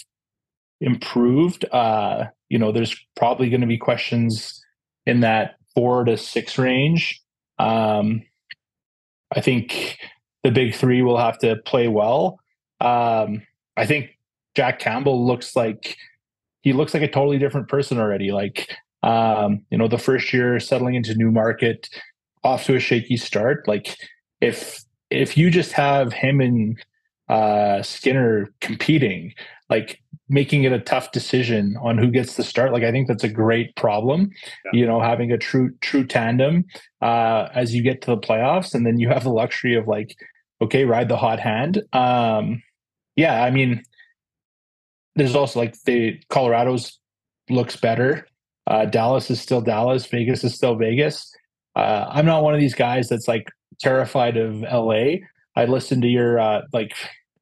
improved. 0.82 1.66
Uh, 1.72 2.26
you 2.50 2.58
know, 2.58 2.72
there's 2.72 2.96
probably 3.16 3.50
going 3.50 3.62
to 3.62 3.68
be 3.68 3.78
questions 3.78 4.64
in 5.06 5.22
that 5.22 5.56
four 5.76 6.04
to 6.06 6.18
six 6.18 6.58
range. 6.58 7.22
Um, 7.58 8.24
I 9.36 9.42
think 9.42 9.98
the 10.44 10.52
big 10.52 10.74
three 10.74 11.02
will 11.02 11.18
have 11.18 11.38
to 11.40 11.58
play 11.66 11.88
well. 11.88 12.40
Um, 12.82 13.44
I 13.78 13.86
think 13.86 14.18
Jack 14.56 14.80
Campbell 14.80 15.26
looks 15.26 15.56
like 15.56 15.98
he 16.62 16.74
looks 16.74 16.94
like 16.94 17.04
a 17.04 17.08
totally 17.08 17.38
different 17.38 17.68
person 17.68 18.00
already. 18.00 18.32
Like, 18.32 18.76
um, 19.04 19.66
you 19.70 19.78
know, 19.78 19.88
the 19.88 19.98
first 19.98 20.34
year 20.34 20.60
settling 20.60 20.96
into 20.96 21.16
new 21.16 21.32
market, 21.32 21.90
off 22.44 22.66
to 22.66 22.76
a 22.76 22.80
shaky 22.80 23.18
start. 23.18 23.68
Like, 23.68 23.96
if 24.42 24.82
if 25.10 25.38
you 25.38 25.50
just 25.50 25.72
have 25.74 26.14
him 26.14 26.42
and 26.42 26.84
uh, 27.30 27.82
Skinner 27.84 28.52
competing, 28.60 29.34
like 29.70 30.02
making 30.28 30.64
it 30.64 30.72
a 30.72 30.80
tough 30.80 31.12
decision 31.12 31.76
on 31.82 31.98
who 31.98 32.10
gets 32.10 32.36
the 32.36 32.44
start, 32.44 32.72
like 32.74 32.84
I 32.84 32.92
think 32.92 33.08
that's 33.08 33.24
a 33.24 33.30
great 33.30 33.76
problem. 33.76 34.32
Yeah. 34.66 34.80
You 34.80 34.86
know, 34.88 35.02
having 35.02 35.32
a 35.32 35.38
true 35.38 35.72
true 35.82 36.06
tandem 36.06 36.66
uh, 37.02 37.50
as 37.54 37.74
you 37.74 37.84
get 37.84 38.02
to 38.04 38.12
the 38.12 38.18
playoffs, 38.18 38.74
and 38.74 38.86
then 38.86 39.00
you 39.00 39.10
have 39.10 39.24
the 39.24 39.32
luxury 39.32 39.76
of 39.76 39.88
like, 39.88 40.16
okay, 40.62 40.86
ride 40.86 41.10
the 41.10 41.18
hot 41.18 41.40
hand. 41.40 41.82
Um, 41.94 42.62
yeah, 43.16 43.44
I 43.44 43.52
mean, 43.52 43.84
there's 45.16 45.36
also 45.36 45.60
like 45.60 45.76
the 45.84 46.20
Colorado's 46.30 47.00
looks 47.50 47.76
better. 47.76 48.28
Uh, 48.68 48.86
Dallas 48.86 49.32
is 49.32 49.42
still 49.42 49.62
Dallas. 49.62 50.06
Vegas 50.06 50.44
is 50.44 50.54
still 50.54 50.76
Vegas. 50.76 51.36
Uh, 51.76 52.06
I'm 52.10 52.26
not 52.26 52.44
one 52.44 52.54
of 52.54 52.60
these 52.60 52.76
guys 52.76 53.10
that's 53.10 53.28
like 53.28 53.48
terrified 53.80 54.38
of 54.38 54.62
LA. 54.62 55.26
I 55.56 55.66
listened 55.66 56.02
to 56.04 56.08
your 56.08 56.40
uh, 56.40 56.62
like 56.74 56.94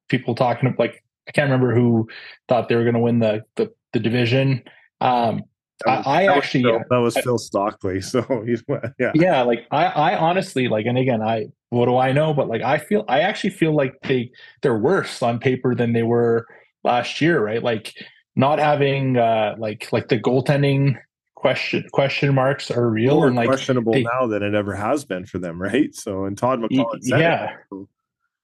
people 0.09 0.35
talking 0.35 0.75
like 0.77 1.03
I 1.27 1.31
can't 1.31 1.51
remember 1.51 1.75
who 1.75 2.07
thought 2.47 2.69
they 2.69 2.75
were 2.75 2.83
going 2.83 2.93
to 2.93 3.01
win 3.01 3.19
the, 3.19 3.43
the, 3.55 3.71
the 3.93 3.99
division. 3.99 4.63
Um, 5.01 5.43
I, 5.85 6.25
I 6.25 6.35
actually 6.35 6.63
Phil, 6.63 6.79
that 6.89 6.97
was 6.97 7.17
Phil 7.17 7.38
Stockley. 7.38 8.01
So 8.01 8.43
he's 8.45 8.63
yeah 8.99 9.11
yeah 9.13 9.41
like 9.43 9.67
I 9.69 9.85
I 9.85 10.17
honestly 10.17 10.67
like 10.67 10.88
and 10.88 10.97
again 10.97 11.21
I 11.21 11.47
what 11.69 11.85
do 11.85 11.97
I 11.97 12.11
know 12.13 12.33
but 12.33 12.47
like 12.47 12.63
I 12.63 12.79
feel 12.79 13.05
I 13.07 13.19
actually 13.19 13.51
feel 13.51 13.75
like 13.75 13.93
they 14.03 14.31
they're 14.63 14.77
worse 14.77 15.21
on 15.21 15.38
paper 15.38 15.75
than 15.75 15.93
they 15.93 16.01
were 16.01 16.47
last 16.83 17.21
year 17.21 17.43
right 17.43 17.61
like 17.61 17.93
not 18.35 18.57
having 18.57 19.17
uh 19.17 19.55
like 19.59 19.91
like 19.91 20.07
the 20.07 20.19
goaltending 20.19 20.97
question 21.38 21.88
question 21.93 22.33
marks 22.33 22.71
are 22.71 22.89
real 22.89 23.17
More 23.17 23.27
and 23.27 23.35
like 23.35 23.47
questionable 23.47 23.93
they, 23.93 24.01
now 24.01 24.25
than 24.25 24.41
it 24.41 24.55
ever 24.55 24.73
has 24.73 25.05
been 25.05 25.25
for 25.25 25.38
them, 25.38 25.61
right? 25.61 25.93
So 25.93 26.25
and 26.25 26.38
Todd 26.38 26.59
McLellan 26.59 26.99
yeah, 27.03 27.53
it, 27.71 27.88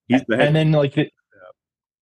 he's 0.08 0.24
the 0.28 0.38
head. 0.38 0.48
and 0.48 0.56
then 0.56 0.72
like 0.72 0.94
the, 0.94 1.10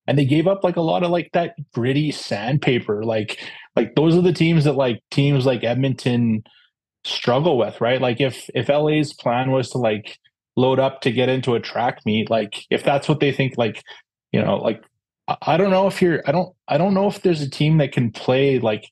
and 0.05 0.17
they 0.17 0.25
gave 0.25 0.47
up 0.47 0.63
like 0.63 0.75
a 0.75 0.81
lot 0.81 1.03
of 1.03 1.09
like 1.09 1.29
that 1.31 1.55
gritty 1.73 2.11
sandpaper, 2.11 3.05
like 3.05 3.39
like 3.75 3.95
those 3.95 4.17
are 4.17 4.21
the 4.21 4.33
teams 4.33 4.65
that 4.65 4.73
like 4.73 5.01
teams 5.11 5.45
like 5.45 5.63
Edmonton 5.63 6.43
struggle 7.05 7.57
with, 7.57 7.79
right? 7.79 8.01
Like 8.01 8.19
if 8.19 8.49
if 8.53 8.67
LA's 8.67 9.13
plan 9.13 9.51
was 9.51 9.69
to 9.69 9.77
like 9.77 10.17
load 10.57 10.79
up 10.79 11.01
to 11.01 11.11
get 11.11 11.29
into 11.29 11.55
a 11.55 11.61
track 11.61 11.99
meet, 12.05 12.29
like 12.29 12.65
if 12.69 12.83
that's 12.83 13.07
what 13.07 13.21
they 13.21 13.31
think, 13.31 13.57
like 13.57 13.81
you 14.33 14.41
know, 14.41 14.57
like 14.57 14.83
I 15.41 15.55
don't 15.55 15.71
know 15.71 15.87
if 15.87 16.01
you're 16.01 16.21
I 16.27 16.33
don't 16.33 16.53
I 16.67 16.77
don't 16.77 16.93
know 16.93 17.07
if 17.07 17.21
there's 17.21 17.41
a 17.41 17.49
team 17.49 17.77
that 17.77 17.93
can 17.93 18.11
play 18.11 18.59
like 18.59 18.91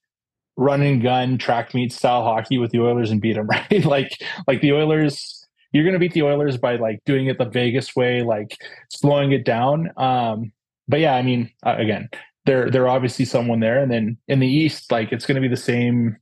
run 0.59 0.81
and 0.81 1.01
gun 1.01 1.37
track 1.37 1.73
meet 1.73 1.93
style 1.93 2.21
hockey 2.21 2.57
with 2.57 2.71
the 2.71 2.81
Oilers 2.81 3.11
and 3.11 3.21
beat 3.21 3.33
them, 3.33 3.47
right? 3.71 3.85
like 3.85 4.21
like 4.47 4.61
the 4.61 4.73
Oilers, 4.73 5.47
you're 5.71 5.85
going 5.85 5.93
to 5.93 5.99
beat 5.99 6.13
the 6.13 6.23
Oilers 6.23 6.57
by 6.57 6.75
like 6.75 6.99
doing 7.05 7.27
it 7.27 7.37
the 7.37 7.45
Vegas 7.45 7.95
way, 7.95 8.21
like 8.21 8.57
slowing 8.89 9.31
it 9.31 9.45
down. 9.45 9.89
Um, 9.97 10.51
but 10.87 10.99
yeah, 10.99 11.15
I 11.15 11.21
mean, 11.21 11.49
uh, 11.65 11.75
again, 11.77 12.09
they're 12.45 12.69
they're 12.69 12.89
obviously 12.89 13.25
someone 13.25 13.61
there, 13.61 13.79
and 13.81 13.91
then 13.91 14.17
in 14.27 14.39
the 14.39 14.47
East, 14.47 14.91
like 14.91 15.11
it's 15.11 15.25
going 15.25 15.35
to 15.35 15.41
be 15.41 15.47
the 15.47 15.57
same 15.57 16.17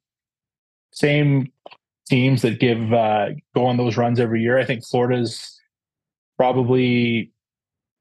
same 0.92 1.52
teams 2.08 2.44
that 2.44 2.60
give 2.60 2.94
uh, 2.94 3.30
go 3.56 3.66
on 3.66 3.78
those 3.78 3.98
runs 3.98 4.20
every 4.20 4.42
year. 4.42 4.58
I 4.58 4.66
think 4.66 4.86
Florida's 4.86 5.60
probably 6.38 7.32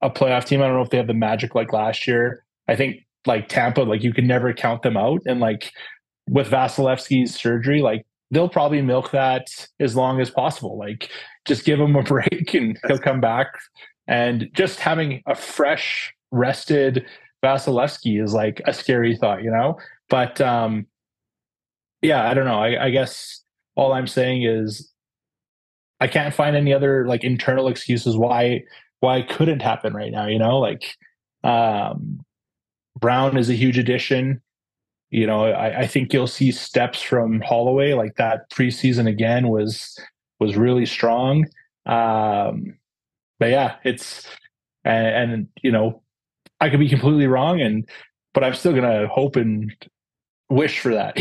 a 0.02 0.10
playoff 0.10 0.44
team. 0.44 0.60
I 0.60 0.66
don't 0.66 0.76
know 0.76 0.82
if 0.82 0.90
they 0.90 0.98
have 0.98 1.06
the 1.06 1.14
magic 1.14 1.54
like 1.54 1.72
last 1.72 2.06
year. 2.06 2.44
I 2.68 2.76
think 2.76 3.06
like 3.26 3.48
Tampa, 3.48 3.80
like 3.80 4.02
you 4.02 4.12
can 4.12 4.26
never 4.26 4.52
count 4.52 4.82
them 4.82 4.96
out. 4.96 5.22
And 5.26 5.40
like 5.40 5.72
with 6.28 6.50
Vasilevskiy's 6.50 7.34
surgery, 7.34 7.82
like 7.82 8.04
they'll 8.30 8.48
probably 8.48 8.82
milk 8.82 9.10
that 9.12 9.46
as 9.80 9.94
long 9.94 10.20
as 10.20 10.30
possible. 10.30 10.78
Like 10.78 11.10
just 11.46 11.64
give 11.64 11.80
him 11.80 11.96
a 11.96 12.02
break 12.04 12.54
and 12.54 12.78
he'll 12.86 12.98
come 12.98 13.20
back. 13.20 13.48
And 14.08 14.48
just 14.52 14.78
having 14.80 15.22
a 15.26 15.34
fresh, 15.34 16.12
rested 16.32 17.06
Vasilevskiy 17.44 18.22
is 18.22 18.34
like 18.34 18.60
a 18.66 18.72
scary 18.72 19.16
thought, 19.16 19.42
you 19.42 19.50
know? 19.50 19.78
But 20.08 20.40
um 20.40 20.86
yeah, 22.02 22.28
I 22.28 22.34
don't 22.34 22.44
know. 22.44 22.60
I, 22.60 22.86
I 22.86 22.90
guess 22.90 23.42
all 23.74 23.92
I'm 23.92 24.06
saying 24.06 24.44
is 24.44 24.92
I 26.00 26.06
can't 26.08 26.34
find 26.34 26.56
any 26.56 26.72
other 26.72 27.06
like 27.06 27.24
internal 27.24 27.68
excuses 27.68 28.16
why 28.16 28.62
why 29.00 29.18
it 29.18 29.28
couldn't 29.28 29.60
happen 29.60 29.94
right 29.94 30.12
now, 30.12 30.26
you 30.26 30.38
know? 30.38 30.58
Like 30.58 30.96
um 31.44 32.20
Brown 32.98 33.36
is 33.36 33.50
a 33.50 33.54
huge 33.54 33.78
addition. 33.78 34.40
You 35.10 35.26
know, 35.26 35.44
I, 35.44 35.80
I 35.80 35.86
think 35.86 36.12
you'll 36.12 36.26
see 36.26 36.50
steps 36.50 37.00
from 37.00 37.40
Holloway. 37.40 37.92
Like 37.92 38.16
that 38.16 38.50
preseason 38.50 39.08
again 39.08 39.48
was 39.48 39.98
was 40.40 40.56
really 40.56 40.86
strong. 40.86 41.46
Um, 41.86 42.78
but 43.38 43.50
yeah, 43.50 43.76
it's 43.84 44.26
and, 44.84 45.32
and 45.32 45.48
you 45.62 45.70
know, 45.70 46.02
I 46.60 46.70
could 46.70 46.80
be 46.80 46.88
completely 46.88 47.26
wrong, 47.26 47.60
and 47.60 47.88
but 48.34 48.44
I'm 48.44 48.54
still 48.54 48.74
gonna 48.74 49.06
hope 49.08 49.36
and 49.36 49.72
wish 50.48 50.80
for 50.80 50.94
that. 50.94 51.16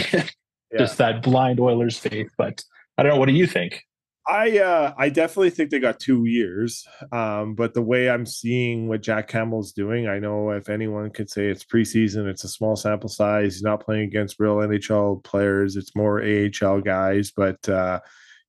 Just 0.78 0.98
that 0.98 1.22
blind 1.22 1.60
Oilers 1.60 1.98
faith. 1.98 2.30
But 2.38 2.64
I 2.98 3.04
don't 3.04 3.14
know. 3.14 3.20
What 3.20 3.28
do 3.28 3.34
you 3.34 3.48
think? 3.48 3.86
I 4.28 4.58
uh, 4.58 4.94
I 4.98 5.10
definitely 5.10 5.52
think 5.52 5.70
they 5.70 5.80
got 5.80 6.00
two 6.00 6.26
years. 6.26 6.86
Um, 7.12 7.54
but 7.54 7.74
the 7.74 7.82
way 7.82 8.10
I'm 8.10 8.26
seeing 8.26 8.88
what 8.88 9.02
Jack 9.02 9.28
Campbell's 9.28 9.72
doing, 9.72 10.08
I 10.08 10.18
know 10.20 10.50
if 10.50 10.68
anyone 10.68 11.12
could 11.12 11.30
say 11.30 11.48
it's 11.48 11.64
preseason, 11.64 12.28
it's 12.28 12.44
a 12.44 12.50
small 12.50 12.76
sample 12.76 13.10
size. 13.10 13.54
He's 13.54 13.64
not 13.64 13.86
playing 13.86 14.04
against 14.04 14.40
real 14.40 14.58
NHL 14.58 15.24
players. 15.24 15.76
It's 15.76 15.96
more 15.96 16.24
AHL 16.24 16.82
guys. 16.82 17.32
But 17.32 17.68
uh, 17.70 18.00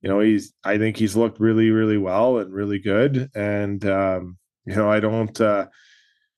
you 0.00 0.08
know, 0.08 0.20
he's 0.20 0.54
I 0.64 0.78
think 0.78 0.96
he's 0.96 1.16
looked 1.16 1.40
really, 1.40 1.70
really 1.70 1.98
well 1.98 2.38
and 2.38 2.52
really 2.52 2.78
good. 2.78 3.30
And 3.34 3.84
um, 3.84 4.38
you 4.64 4.76
know, 4.76 4.90
I 4.90 5.00
don't. 5.00 5.38
Uh, 5.38 5.66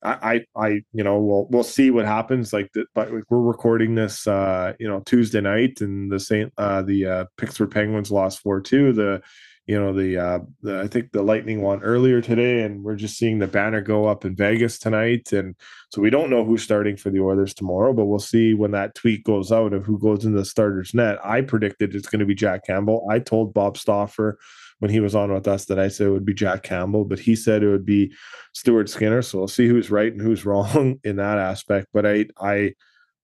I, 0.01 0.45
I, 0.55 0.67
you 0.93 1.03
know, 1.03 1.19
we'll 1.19 1.47
we'll 1.49 1.63
see 1.63 1.91
what 1.91 2.05
happens. 2.05 2.53
Like, 2.53 2.69
the, 2.73 2.85
but 2.95 3.11
we're 3.11 3.41
recording 3.41 3.95
this, 3.95 4.27
uh, 4.27 4.73
you 4.79 4.87
know, 4.87 5.01
Tuesday 5.01 5.41
night, 5.41 5.81
and 5.81 6.11
the 6.11 6.19
Saint, 6.19 6.53
uh, 6.57 6.81
the 6.81 7.05
uh, 7.05 7.25
Pittsburgh 7.37 7.71
Penguins 7.71 8.11
lost 8.11 8.39
four 8.39 8.61
two. 8.61 8.93
The, 8.93 9.21
you 9.67 9.79
know, 9.79 9.93
the, 9.93 10.17
uh, 10.17 10.39
the 10.63 10.81
I 10.81 10.87
think 10.87 11.11
the 11.11 11.21
Lightning 11.21 11.61
won 11.61 11.83
earlier 11.83 12.21
today, 12.21 12.63
and 12.63 12.83
we're 12.83 12.95
just 12.95 13.17
seeing 13.17 13.39
the 13.39 13.47
banner 13.47 13.81
go 13.81 14.07
up 14.07 14.25
in 14.25 14.35
Vegas 14.35 14.79
tonight, 14.79 15.31
and 15.33 15.53
so 15.89 16.01
we 16.01 16.09
don't 16.09 16.29
know 16.29 16.45
who's 16.45 16.63
starting 16.63 16.95
for 16.95 17.09
the 17.09 17.19
Oilers 17.19 17.53
tomorrow, 17.53 17.93
but 17.93 18.05
we'll 18.05 18.19
see 18.19 18.53
when 18.53 18.71
that 18.71 18.95
tweet 18.95 19.23
goes 19.25 19.51
out 19.51 19.73
of 19.73 19.85
who 19.85 19.99
goes 19.99 20.23
in 20.23 20.33
the 20.33 20.45
starters 20.45 20.93
net. 20.93 21.19
I 21.25 21.41
predicted 21.41 21.93
it's 21.93 22.07
going 22.07 22.21
to 22.21 22.25
be 22.25 22.35
Jack 22.35 22.65
Campbell. 22.65 23.05
I 23.11 23.19
told 23.19 23.53
Bob 23.53 23.77
Stauffer 23.77 24.39
when 24.79 24.91
he 24.91 24.99
was 24.99 25.15
on 25.15 25.31
with 25.31 25.47
us 25.47 25.65
that 25.65 25.79
I 25.79 25.89
said 25.89 26.07
it 26.07 26.11
would 26.11 26.25
be 26.25 26.33
Jack 26.33 26.63
Campbell, 26.63 27.05
but 27.05 27.19
he 27.19 27.35
said 27.35 27.63
it 27.63 27.69
would 27.69 27.85
be 27.85 28.13
Stuart 28.53 28.89
Skinner. 28.89 29.21
So 29.21 29.37
we'll 29.37 29.47
see 29.47 29.67
who's 29.67 29.91
right 29.91 30.11
and 30.11 30.21
who's 30.21 30.45
wrong 30.45 30.99
in 31.03 31.17
that 31.17 31.37
aspect. 31.37 31.87
But 31.93 32.05
I, 32.05 32.25
I, 32.39 32.73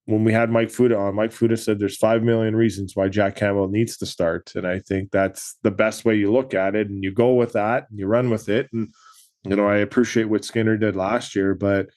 when 0.06 0.24
we 0.24 0.34
had 0.34 0.52
Mike 0.52 0.68
Futa 0.68 1.00
on, 1.00 1.16
Mike 1.16 1.32
Futa 1.32 1.58
said 1.58 1.80
there's 1.80 1.98
five 1.98 2.22
million 2.22 2.56
reasons 2.56 2.96
why 2.96 3.08
Jack 3.08 3.36
Campbell 3.36 3.70
needs 3.70 3.98
to 3.98 4.06
start, 4.06 4.54
and 4.56 4.68
I 4.68 4.80
think 4.80 5.10
that's 5.12 5.58
the 5.64 5.72
best 5.72 6.06
way 6.06 6.16
you 6.16 6.32
look 6.32 6.54
at 6.54 6.76
it, 6.76 6.90
and 6.90 7.04
you 7.04 7.12
go 7.12 7.34
with 7.34 7.54
that, 7.54 7.88
and 7.90 7.98
you 7.98 8.06
run 8.06 8.30
with 8.30 8.48
it, 8.48 8.70
and 8.72 8.94
you 9.44 9.56
know 9.56 9.64
mm-hmm. 9.64 9.72
I 9.72 9.78
appreciate 9.78 10.26
what 10.26 10.46
Skinner 10.46 10.78
did 10.78 10.96
last 10.96 11.36
year, 11.36 11.56
but 11.56 11.88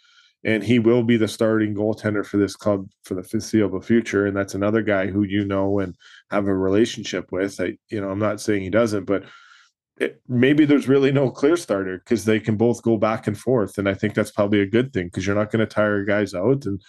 and 0.44 0.62
he 0.62 0.78
will 0.78 1.02
be 1.02 1.16
the 1.16 1.28
starting 1.28 1.74
goaltender 1.74 2.24
for 2.24 2.36
this 2.36 2.54
club 2.54 2.88
for 3.04 3.14
the 3.14 3.22
foreseeable 3.22 3.80
future. 3.80 4.26
And 4.26 4.36
that's 4.36 4.54
another 4.54 4.82
guy 4.82 5.08
who 5.08 5.24
you 5.24 5.44
know 5.44 5.80
and 5.80 5.96
have 6.30 6.46
a 6.46 6.54
relationship 6.54 7.32
with. 7.32 7.60
I, 7.60 7.76
you 7.90 8.00
know, 8.00 8.08
I'm 8.08 8.20
not 8.20 8.40
saying 8.40 8.62
he 8.62 8.70
doesn't, 8.70 9.04
but 9.04 9.24
it, 10.00 10.20
maybe 10.28 10.64
there's 10.64 10.88
really 10.88 11.12
no 11.12 11.30
clear 11.30 11.56
starter 11.56 11.98
because 11.98 12.24
they 12.24 12.40
can 12.40 12.56
both 12.56 12.82
go 12.82 12.96
back 12.96 13.26
and 13.26 13.38
forth, 13.38 13.78
and 13.78 13.88
I 13.88 13.94
think 13.94 14.14
that's 14.14 14.30
probably 14.30 14.60
a 14.60 14.66
good 14.66 14.92
thing 14.92 15.06
because 15.06 15.26
you're 15.26 15.36
not 15.36 15.50
going 15.50 15.60
to 15.60 15.66
tire 15.66 16.04
guys 16.04 16.34
out, 16.34 16.66
and 16.66 16.80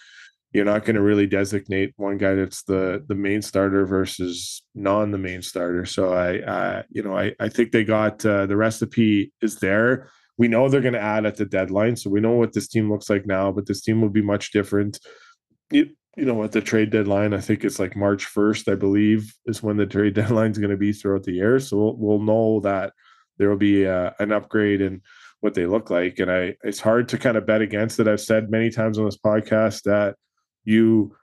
you're 0.52 0.64
not 0.64 0.84
going 0.84 0.96
to 0.96 1.02
really 1.02 1.26
designate 1.26 1.92
one 1.96 2.18
guy 2.18 2.34
that's 2.34 2.62
the 2.64 3.04
the 3.06 3.14
main 3.14 3.42
starter 3.42 3.86
versus 3.86 4.62
non 4.74 5.10
the 5.10 5.18
main 5.18 5.42
starter. 5.42 5.84
So 5.86 6.12
I, 6.12 6.38
I 6.46 6.84
you 6.90 7.02
know, 7.02 7.16
I 7.16 7.34
I 7.40 7.48
think 7.48 7.72
they 7.72 7.84
got 7.84 8.24
uh, 8.24 8.46
the 8.46 8.56
recipe 8.56 9.32
is 9.42 9.56
there. 9.56 10.10
We 10.38 10.48
know 10.48 10.68
they're 10.68 10.80
going 10.80 10.94
to 10.94 11.00
add 11.00 11.26
at 11.26 11.36
the 11.36 11.44
deadline, 11.44 11.96
so 11.96 12.10
we 12.10 12.20
know 12.20 12.32
what 12.32 12.52
this 12.52 12.68
team 12.68 12.90
looks 12.90 13.10
like 13.10 13.26
now, 13.26 13.52
but 13.52 13.66
this 13.66 13.82
team 13.82 14.00
will 14.00 14.08
be 14.08 14.22
much 14.22 14.52
different. 14.52 14.98
You, 15.70 15.90
you 16.16 16.24
know, 16.24 16.42
at 16.42 16.52
the 16.52 16.60
trade 16.60 16.90
deadline, 16.90 17.32
I 17.34 17.40
think 17.40 17.64
it's 17.64 17.78
like 17.78 17.96
March 17.96 18.26
1st, 18.26 18.72
I 18.72 18.74
believe, 18.74 19.34
is 19.46 19.62
when 19.62 19.76
the 19.76 19.86
trade 19.86 20.14
deadline 20.14 20.50
is 20.50 20.58
going 20.58 20.70
to 20.70 20.76
be 20.76 20.92
throughout 20.92 21.24
the 21.24 21.32
year. 21.32 21.60
So 21.60 21.76
we'll, 21.76 21.96
we'll 21.96 22.22
know 22.22 22.60
that 22.60 22.92
there 23.38 23.48
will 23.48 23.56
be 23.56 23.86
uh, 23.86 24.10
an 24.18 24.32
upgrade 24.32 24.80
in 24.80 25.02
what 25.40 25.54
they 25.54 25.66
look 25.66 25.88
like. 25.88 26.18
And 26.18 26.30
I, 26.30 26.56
it's 26.62 26.80
hard 26.80 27.08
to 27.10 27.18
kind 27.18 27.36
of 27.36 27.46
bet 27.46 27.62
against 27.62 27.98
it. 28.00 28.08
I've 28.08 28.20
said 28.20 28.50
many 28.50 28.70
times 28.70 28.98
on 28.98 29.04
this 29.04 29.16
podcast 29.16 29.84
that 29.84 30.16
you 30.64 31.16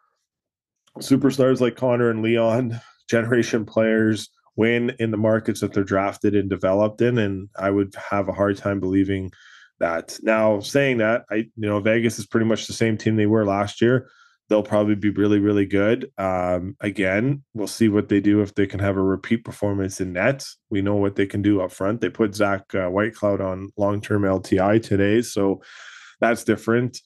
superstars 0.99 1.59
like 1.59 1.75
Connor 1.75 2.09
and 2.09 2.23
Leon, 2.23 2.79
generation 3.09 3.65
players, 3.65 4.29
win 4.55 4.91
in 4.97 5.11
the 5.11 5.17
markets 5.17 5.59
that 5.59 5.73
they're 5.73 5.83
drafted 5.83 6.33
and 6.33 6.49
developed 6.49 7.01
in. 7.01 7.19
And 7.19 7.49
I 7.59 7.69
would 7.69 7.93
have 8.09 8.27
a 8.27 8.33
hard 8.33 8.57
time 8.57 8.79
believing 8.79 9.31
that. 9.79 10.17
Now, 10.23 10.59
saying 10.59 10.97
that, 10.97 11.25
I 11.29 11.35
you 11.35 11.51
know 11.55 11.79
Vegas 11.79 12.17
is 12.17 12.25
pretty 12.25 12.47
much 12.47 12.65
the 12.65 12.73
same 12.73 12.97
team 12.97 13.15
they 13.15 13.27
were 13.27 13.45
last 13.45 13.81
year 13.81 14.09
they'll 14.49 14.63
probably 14.63 14.95
be 14.95 15.09
really, 15.09 15.39
really 15.39 15.65
good. 15.65 16.11
Um, 16.17 16.75
again, 16.79 17.43
we'll 17.53 17.67
see 17.67 17.89
what 17.89 18.09
they 18.09 18.19
do 18.19 18.41
if 18.41 18.55
they 18.55 18.65
can 18.65 18.79
have 18.79 18.97
a 18.97 19.01
repeat 19.01 19.43
performance 19.43 19.99
in 19.99 20.13
nets. 20.13 20.57
We 20.69 20.81
know 20.81 20.95
what 20.95 21.15
they 21.15 21.25
can 21.25 21.41
do 21.41 21.61
up 21.61 21.71
front. 21.71 22.01
They 22.01 22.09
put 22.09 22.35
Zach 22.35 22.63
uh, 22.73 22.89
Whitecloud 22.89 23.41
on 23.41 23.69
long 23.77 24.01
term 24.01 24.23
LTI 24.23 24.81
today, 24.81 25.21
so 25.21 25.61
that's 26.19 26.43
different 26.43 27.01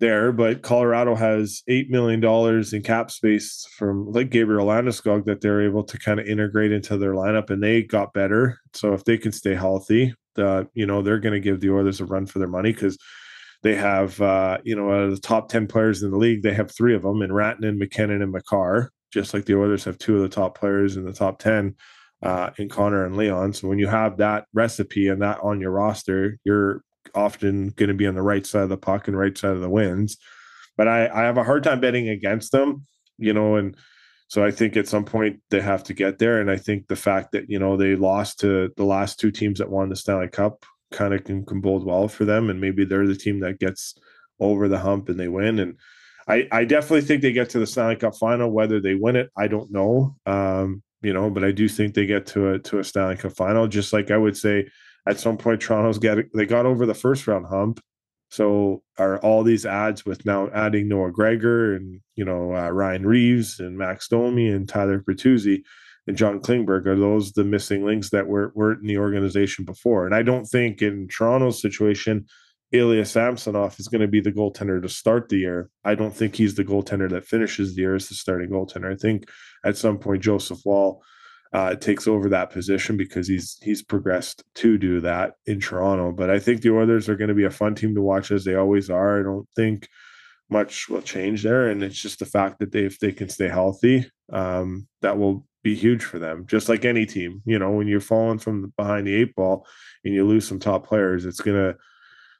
there. 0.00 0.32
But 0.32 0.62
Colorado 0.62 1.14
has 1.14 1.62
eight 1.68 1.90
million 1.90 2.20
dollars 2.20 2.72
in 2.72 2.82
cap 2.82 3.10
space 3.10 3.66
from 3.76 4.10
like 4.12 4.30
Gabriel 4.30 4.66
Landeskog 4.66 5.24
that 5.24 5.40
they're 5.40 5.62
able 5.62 5.84
to 5.84 5.98
kind 5.98 6.20
of 6.20 6.26
integrate 6.26 6.72
into 6.72 6.96
their 6.96 7.14
lineup, 7.14 7.50
and 7.50 7.62
they 7.62 7.82
got 7.82 8.12
better. 8.12 8.60
So 8.72 8.92
if 8.92 9.04
they 9.04 9.18
can 9.18 9.32
stay 9.32 9.54
healthy, 9.54 10.14
uh, 10.38 10.64
you 10.74 10.86
know 10.86 11.02
they're 11.02 11.18
going 11.18 11.34
to 11.34 11.40
give 11.40 11.60
the 11.60 11.70
Oilers 11.70 12.00
a 12.00 12.04
run 12.04 12.26
for 12.26 12.38
their 12.38 12.48
money 12.48 12.72
because 12.72 12.98
they 13.64 13.74
have, 13.74 14.20
uh, 14.20 14.58
you 14.62 14.76
know, 14.76 14.92
out 14.92 15.04
of 15.04 15.10
the 15.10 15.20
top 15.20 15.48
10 15.48 15.66
players 15.66 16.02
in 16.02 16.10
the 16.10 16.18
league, 16.18 16.42
they 16.42 16.52
have 16.52 16.70
three 16.70 16.94
of 16.94 17.02
them 17.02 17.22
in 17.22 17.30
Rantanen, 17.30 17.78
MacKinnon, 17.78 18.20
and 18.20 18.30
Makar, 18.30 18.92
just 19.10 19.32
like 19.32 19.46
the 19.46 19.58
Oilers 19.58 19.84
have 19.84 19.96
two 19.96 20.16
of 20.16 20.22
the 20.22 20.28
top 20.28 20.56
players 20.56 20.98
in 20.98 21.06
the 21.06 21.14
top 21.14 21.38
10 21.38 21.74
uh, 22.22 22.50
in 22.58 22.68
Connor 22.68 23.06
and 23.06 23.16
Leon. 23.16 23.54
So 23.54 23.66
when 23.66 23.78
you 23.78 23.88
have 23.88 24.18
that 24.18 24.44
recipe 24.52 25.08
and 25.08 25.22
that 25.22 25.38
on 25.42 25.62
your 25.62 25.70
roster, 25.70 26.38
you're 26.44 26.82
often 27.14 27.70
going 27.70 27.88
to 27.88 27.94
be 27.94 28.06
on 28.06 28.14
the 28.14 28.22
right 28.22 28.44
side 28.44 28.64
of 28.64 28.68
the 28.68 28.76
puck 28.76 29.08
and 29.08 29.16
right 29.16 29.36
side 29.36 29.52
of 29.52 29.62
the 29.62 29.70
wins. 29.70 30.18
But 30.76 30.86
I, 30.86 31.08
I 31.08 31.22
have 31.22 31.38
a 31.38 31.44
hard 31.44 31.64
time 31.64 31.80
betting 31.80 32.10
against 32.10 32.52
them, 32.52 32.84
you 33.16 33.32
know, 33.32 33.56
and 33.56 33.74
so 34.28 34.44
I 34.44 34.50
think 34.50 34.76
at 34.76 34.88
some 34.88 35.06
point 35.06 35.40
they 35.48 35.62
have 35.62 35.84
to 35.84 35.94
get 35.94 36.18
there. 36.18 36.38
And 36.38 36.50
I 36.50 36.58
think 36.58 36.88
the 36.88 36.96
fact 36.96 37.32
that, 37.32 37.48
you 37.48 37.58
know, 37.58 37.78
they 37.78 37.96
lost 37.96 38.40
to 38.40 38.70
the 38.76 38.84
last 38.84 39.18
two 39.18 39.30
teams 39.30 39.58
that 39.58 39.70
won 39.70 39.88
the 39.88 39.96
Stanley 39.96 40.28
Cup 40.28 40.66
kind 40.94 41.12
of 41.12 41.24
can, 41.24 41.44
can 41.44 41.60
bode 41.60 41.84
well 41.84 42.08
for 42.08 42.24
them, 42.24 42.48
and 42.48 42.60
maybe 42.60 42.84
they're 42.84 43.06
the 43.06 43.16
team 43.16 43.40
that 43.40 43.58
gets 43.58 43.94
over 44.40 44.68
the 44.68 44.78
hump 44.78 45.08
and 45.08 45.18
they 45.18 45.28
win. 45.28 45.58
And 45.58 45.76
I, 46.26 46.48
I 46.50 46.64
definitely 46.64 47.02
think 47.02 47.22
they 47.22 47.32
get 47.32 47.50
to 47.50 47.58
the 47.58 47.66
Stanley 47.66 47.96
Cup 47.96 48.16
final. 48.16 48.50
Whether 48.50 48.80
they 48.80 48.94
win 48.94 49.16
it, 49.16 49.30
I 49.36 49.48
don't 49.48 49.70
know. 49.70 50.16
Um, 50.24 50.82
you 51.02 51.12
know, 51.12 51.28
but 51.28 51.44
I 51.44 51.52
do 51.52 51.68
think 51.68 51.94
they 51.94 52.06
get 52.06 52.26
to 52.28 52.52
a 52.52 52.58
to 52.60 52.78
a 52.78 52.84
Stanley 52.84 53.16
Cup 53.16 53.32
final. 53.32 53.68
Just 53.68 53.92
like 53.92 54.10
I 54.10 54.16
would 54.16 54.36
say, 54.36 54.66
at 55.06 55.20
some 55.20 55.36
point, 55.36 55.60
Toronto's 55.60 55.98
get 55.98 56.18
they 56.34 56.46
got 56.46 56.66
over 56.66 56.86
the 56.86 56.94
first 56.94 57.26
round 57.26 57.46
hump. 57.46 57.80
So 58.30 58.82
are 58.98 59.18
all 59.18 59.42
these 59.42 59.66
ads 59.66 60.04
with 60.04 60.24
now 60.24 60.48
adding 60.52 60.88
Noah 60.88 61.12
Gregor 61.12 61.76
and 61.76 62.00
you 62.16 62.24
know 62.24 62.54
uh, 62.54 62.70
Ryan 62.70 63.06
Reaves 63.06 63.60
and 63.60 63.76
Max 63.76 64.08
Domi 64.08 64.48
and 64.48 64.68
Tyler 64.68 65.00
Bertuzzi 65.00 65.62
and 66.06 66.16
John 66.16 66.40
Klingberg 66.40 66.86
are 66.86 66.98
those 66.98 67.32
the 67.32 67.44
missing 67.44 67.84
links 67.84 68.10
that 68.10 68.26
were 68.26 68.52
weren't 68.54 68.82
in 68.82 68.86
the 68.86 68.98
organization 68.98 69.64
before? 69.64 70.06
And 70.06 70.14
I 70.14 70.22
don't 70.22 70.44
think 70.44 70.82
in 70.82 71.08
Toronto's 71.08 71.60
situation, 71.60 72.26
Ilya 72.72 73.04
Samsonov 73.04 73.78
is 73.78 73.88
going 73.88 74.00
to 74.00 74.08
be 74.08 74.20
the 74.20 74.32
goaltender 74.32 74.82
to 74.82 74.88
start 74.88 75.28
the 75.28 75.38
year. 75.38 75.70
I 75.84 75.94
don't 75.94 76.14
think 76.14 76.34
he's 76.34 76.56
the 76.56 76.64
goaltender 76.64 77.08
that 77.10 77.26
finishes 77.26 77.74
the 77.74 77.82
year 77.82 77.94
as 77.94 78.08
the 78.08 78.14
starting 78.14 78.50
goaltender. 78.50 78.92
I 78.92 78.96
think 78.96 79.28
at 79.64 79.76
some 79.76 79.98
point 79.98 80.22
Joseph 80.22 80.60
Woll 80.64 81.02
uh, 81.52 81.76
takes 81.76 82.08
over 82.08 82.28
that 82.28 82.50
position 82.50 82.96
because 82.96 83.28
he's 83.28 83.56
he's 83.62 83.82
progressed 83.82 84.42
to 84.56 84.76
do 84.76 85.00
that 85.00 85.34
in 85.46 85.60
Toronto. 85.60 86.10
But 86.10 86.28
I 86.28 86.40
think 86.40 86.60
the 86.60 86.74
Oilers 86.74 87.08
are 87.08 87.16
going 87.16 87.28
to 87.28 87.34
be 87.34 87.44
a 87.44 87.50
fun 87.50 87.76
team 87.76 87.94
to 87.94 88.02
watch 88.02 88.32
as 88.32 88.44
they 88.44 88.56
always 88.56 88.90
are. 88.90 89.20
I 89.20 89.22
don't 89.22 89.48
think 89.54 89.88
much 90.50 90.88
will 90.88 91.00
change 91.00 91.44
there, 91.44 91.68
and 91.68 91.82
it's 91.82 92.00
just 92.00 92.18
the 92.18 92.26
fact 92.26 92.58
that 92.58 92.72
they 92.72 92.84
if 92.84 92.98
they 92.98 93.12
can 93.12 93.28
stay 93.28 93.48
healthy, 93.48 94.10
um, 94.32 94.88
that 95.00 95.16
will 95.16 95.46
be 95.64 95.74
huge 95.74 96.04
for 96.04 96.20
them. 96.20 96.46
Just 96.46 96.68
like 96.68 96.84
any 96.84 97.06
team, 97.06 97.42
you 97.44 97.58
know, 97.58 97.72
when 97.72 97.88
you're 97.88 98.00
falling 98.00 98.38
from 98.38 98.72
behind 98.76 99.06
the 99.06 99.14
eight 99.14 99.34
ball 99.34 99.66
and 100.04 100.14
you 100.14 100.24
lose 100.24 100.46
some 100.46 100.60
top 100.60 100.86
players, 100.86 101.24
it's 101.24 101.40
gonna 101.40 101.74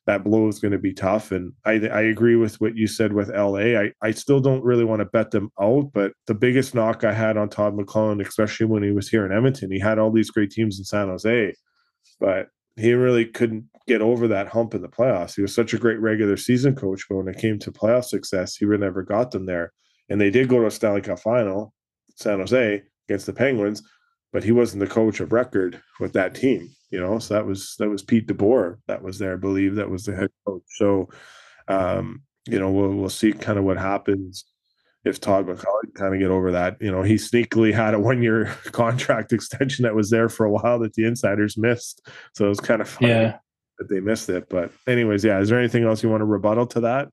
that 0.06 0.22
blow 0.22 0.48
is 0.48 0.58
going 0.58 0.72
to 0.72 0.78
be 0.78 0.92
tough. 0.92 1.32
And 1.32 1.54
I 1.64 1.72
I 1.88 2.02
agree 2.02 2.36
with 2.36 2.60
what 2.60 2.76
you 2.76 2.86
said 2.86 3.12
with 3.12 3.30
LA. 3.30 3.80
I 3.80 3.92
I 4.02 4.10
still 4.10 4.38
don't 4.38 4.62
really 4.62 4.84
want 4.84 5.00
to 5.00 5.06
bet 5.06 5.30
them 5.30 5.50
out, 5.60 5.90
but 5.92 6.12
the 6.26 6.34
biggest 6.34 6.74
knock 6.74 7.04
I 7.04 7.12
had 7.12 7.36
on 7.36 7.48
Todd 7.48 7.74
McLellan, 7.74 8.24
especially 8.24 8.66
when 8.66 8.82
he 8.82 8.92
was 8.92 9.08
here 9.08 9.24
in 9.24 9.32
Edmonton, 9.32 9.72
he 9.72 9.78
had 9.78 9.98
all 9.98 10.12
these 10.12 10.30
great 10.30 10.50
teams 10.50 10.78
in 10.78 10.84
San 10.84 11.08
Jose, 11.08 11.54
but 12.20 12.48
he 12.76 12.92
really 12.92 13.24
couldn't 13.24 13.64
get 13.86 14.02
over 14.02 14.28
that 14.28 14.48
hump 14.48 14.74
in 14.74 14.82
the 14.82 14.88
playoffs. 14.88 15.36
He 15.36 15.42
was 15.42 15.54
such 15.54 15.72
a 15.72 15.78
great 15.78 16.00
regular 16.00 16.36
season 16.36 16.74
coach, 16.74 17.06
but 17.08 17.16
when 17.16 17.28
it 17.28 17.38
came 17.38 17.58
to 17.60 17.72
playoff 17.72 18.04
success, 18.04 18.56
he 18.56 18.66
really 18.66 18.82
never 18.82 19.02
got 19.02 19.30
them 19.30 19.46
there. 19.46 19.72
And 20.10 20.20
they 20.20 20.30
did 20.30 20.48
go 20.48 20.60
to 20.60 20.66
a 20.66 20.70
Stanley 20.70 21.00
Cup 21.00 21.20
final, 21.20 21.72
San 22.16 22.40
Jose 22.40 22.82
against 23.08 23.26
the 23.26 23.32
Penguins, 23.32 23.82
but 24.32 24.44
he 24.44 24.52
wasn't 24.52 24.80
the 24.80 24.86
coach 24.94 25.20
of 25.20 25.32
record 25.32 25.80
with 26.00 26.12
that 26.14 26.34
team, 26.34 26.68
you 26.90 27.00
know. 27.00 27.18
So 27.18 27.34
that 27.34 27.46
was 27.46 27.74
that 27.78 27.88
was 27.88 28.02
Pete 28.02 28.26
DeBoer 28.26 28.78
that 28.88 29.02
was 29.02 29.18
there, 29.18 29.34
I 29.34 29.36
believe 29.36 29.74
that 29.76 29.90
was 29.90 30.04
the 30.04 30.14
head 30.16 30.30
coach. 30.46 30.62
So 30.76 31.08
um, 31.68 32.22
you 32.46 32.58
know, 32.58 32.70
we'll 32.70 32.94
we'll 32.94 33.08
see 33.10 33.32
kind 33.32 33.58
of 33.58 33.64
what 33.64 33.76
happens 33.78 34.44
if 35.04 35.20
Todd 35.20 35.46
McLellan 35.46 35.92
kind 35.94 36.14
of 36.14 36.20
get 36.20 36.30
over 36.30 36.50
that. 36.52 36.76
You 36.80 36.90
know, 36.90 37.02
he 37.02 37.14
sneakily 37.14 37.72
had 37.74 37.94
a 37.94 37.98
one 38.00 38.22
year 38.22 38.46
contract 38.72 39.32
extension 39.32 39.82
that 39.84 39.94
was 39.94 40.10
there 40.10 40.28
for 40.28 40.46
a 40.46 40.50
while 40.50 40.78
that 40.80 40.94
the 40.94 41.04
insiders 41.06 41.56
missed. 41.56 42.06
So 42.34 42.46
it 42.46 42.48
was 42.48 42.60
kind 42.60 42.80
of 42.80 42.88
funny 42.88 43.10
Yeah. 43.10 43.36
that 43.78 43.88
they 43.90 44.00
missed 44.00 44.28
it. 44.30 44.48
But 44.48 44.72
anyways, 44.88 45.24
yeah. 45.24 45.38
Is 45.40 45.48
there 45.50 45.58
anything 45.58 45.84
else 45.84 46.02
you 46.02 46.08
want 46.08 46.22
to 46.22 46.26
rebuttal 46.26 46.66
to 46.68 46.80
that? 46.80 47.08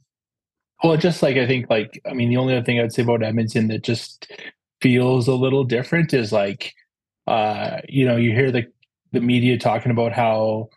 Well, 0.83 0.97
just 0.97 1.21
like 1.21 1.37
I 1.37 1.45
think, 1.45 1.69
like 1.69 2.01
I 2.09 2.13
mean, 2.13 2.29
the 2.29 2.37
only 2.37 2.55
other 2.55 2.65
thing 2.65 2.79
I'd 2.79 2.91
say 2.93 3.03
about 3.03 3.23
Edmonton 3.23 3.67
that 3.67 3.83
just 3.83 4.31
feels 4.82 5.27
a 5.27 5.36
little 5.36 5.63
different 5.63 6.13
is 6.13 6.32
like, 6.32 6.73
uh, 7.27 7.79
you 7.88 8.05
know, 8.05 8.15
you 8.15 8.32
hear 8.32 8.51
the 8.51 8.65
the 9.11 9.21
media 9.21 9.57
talking 9.57 9.91
about 9.91 10.13
how, 10.13 10.69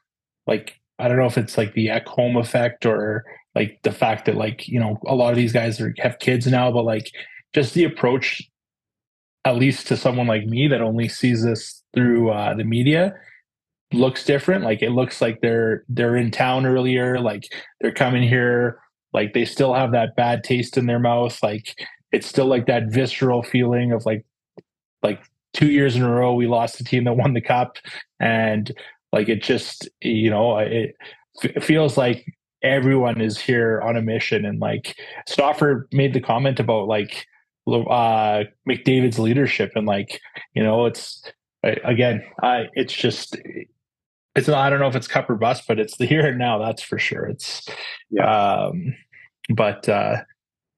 like, 0.46 0.80
I 0.98 1.08
don't 1.08 1.18
know 1.18 1.26
if 1.26 1.38
it's 1.38 1.56
like 1.56 1.74
the 1.74 1.88
Ekholm 1.88 2.38
effect 2.38 2.84
or 2.84 3.24
like 3.54 3.78
the 3.82 3.92
fact 3.92 4.26
that 4.26 4.36
like 4.36 4.66
you 4.68 4.80
know 4.80 4.98
a 5.06 5.14
lot 5.14 5.30
of 5.30 5.36
these 5.36 5.52
guys 5.52 5.80
are 5.80 5.94
have 5.98 6.18
kids 6.18 6.46
now, 6.46 6.70
but 6.70 6.84
like 6.84 7.10
just 7.54 7.74
the 7.74 7.84
approach, 7.84 8.42
at 9.44 9.56
least 9.56 9.86
to 9.88 9.96
someone 9.96 10.26
like 10.26 10.46
me 10.46 10.68
that 10.68 10.80
only 10.80 11.08
sees 11.08 11.44
this 11.44 11.82
through 11.94 12.30
uh, 12.30 12.54
the 12.54 12.64
media, 12.64 13.14
looks 13.92 14.24
different. 14.24 14.64
Like 14.64 14.82
it 14.82 14.90
looks 14.90 15.20
like 15.20 15.40
they're 15.40 15.84
they're 15.88 16.16
in 16.16 16.30
town 16.30 16.66
earlier, 16.66 17.18
like 17.20 17.44
they're 17.80 17.92
coming 17.92 18.22
here. 18.22 18.78
Like 19.12 19.32
they 19.32 19.44
still 19.44 19.74
have 19.74 19.92
that 19.92 20.16
bad 20.16 20.42
taste 20.42 20.76
in 20.76 20.86
their 20.86 20.98
mouth. 20.98 21.40
Like 21.42 21.74
it's 22.14 22.26
still 22.26 22.46
like 22.46 22.66
that 22.66 22.84
visceral 22.86 23.42
feeling 23.42 23.92
of 23.92 24.06
like 24.06 24.24
like 25.02 25.20
two 25.52 25.70
years 25.70 25.96
in 25.96 26.02
a 26.02 26.10
row 26.10 26.32
we 26.34 26.46
lost 26.46 26.78
the 26.78 26.84
team 26.84 27.04
that 27.04 27.16
won 27.16 27.34
the 27.34 27.40
cup 27.40 27.76
and 28.20 28.72
like 29.12 29.28
it 29.28 29.42
just 29.42 29.88
you 30.00 30.30
know 30.30 30.56
it, 30.58 30.94
it 31.42 31.62
feels 31.62 31.96
like 31.96 32.24
everyone 32.62 33.20
is 33.20 33.38
here 33.38 33.80
on 33.82 33.96
a 33.96 34.02
mission 34.02 34.44
and 34.44 34.60
like 34.60 34.96
Stauffer 35.28 35.88
made 35.92 36.14
the 36.14 36.20
comment 36.20 36.60
about 36.60 36.86
like 36.88 37.26
uh 37.68 38.44
McDavid's 38.68 39.18
leadership 39.18 39.72
and 39.74 39.86
like 39.86 40.20
you 40.54 40.62
know 40.62 40.86
it's 40.86 41.22
again 41.62 42.22
I 42.42 42.68
it's 42.74 42.94
just 42.94 43.36
it's 44.34 44.48
I 44.48 44.70
don't 44.70 44.80
know 44.80 44.88
if 44.88 44.96
it's 44.96 45.06
cup 45.06 45.30
or 45.30 45.36
bust, 45.36 45.64
but 45.68 45.78
it's 45.78 45.96
the 45.96 46.06
here 46.06 46.26
and 46.26 46.38
now. 46.38 46.58
That's 46.58 46.82
for 46.82 46.98
sure. 46.98 47.26
It's 47.26 47.66
Yeah. 48.10 48.64
um, 48.66 48.94
but 49.54 49.88
uh, 49.88 50.22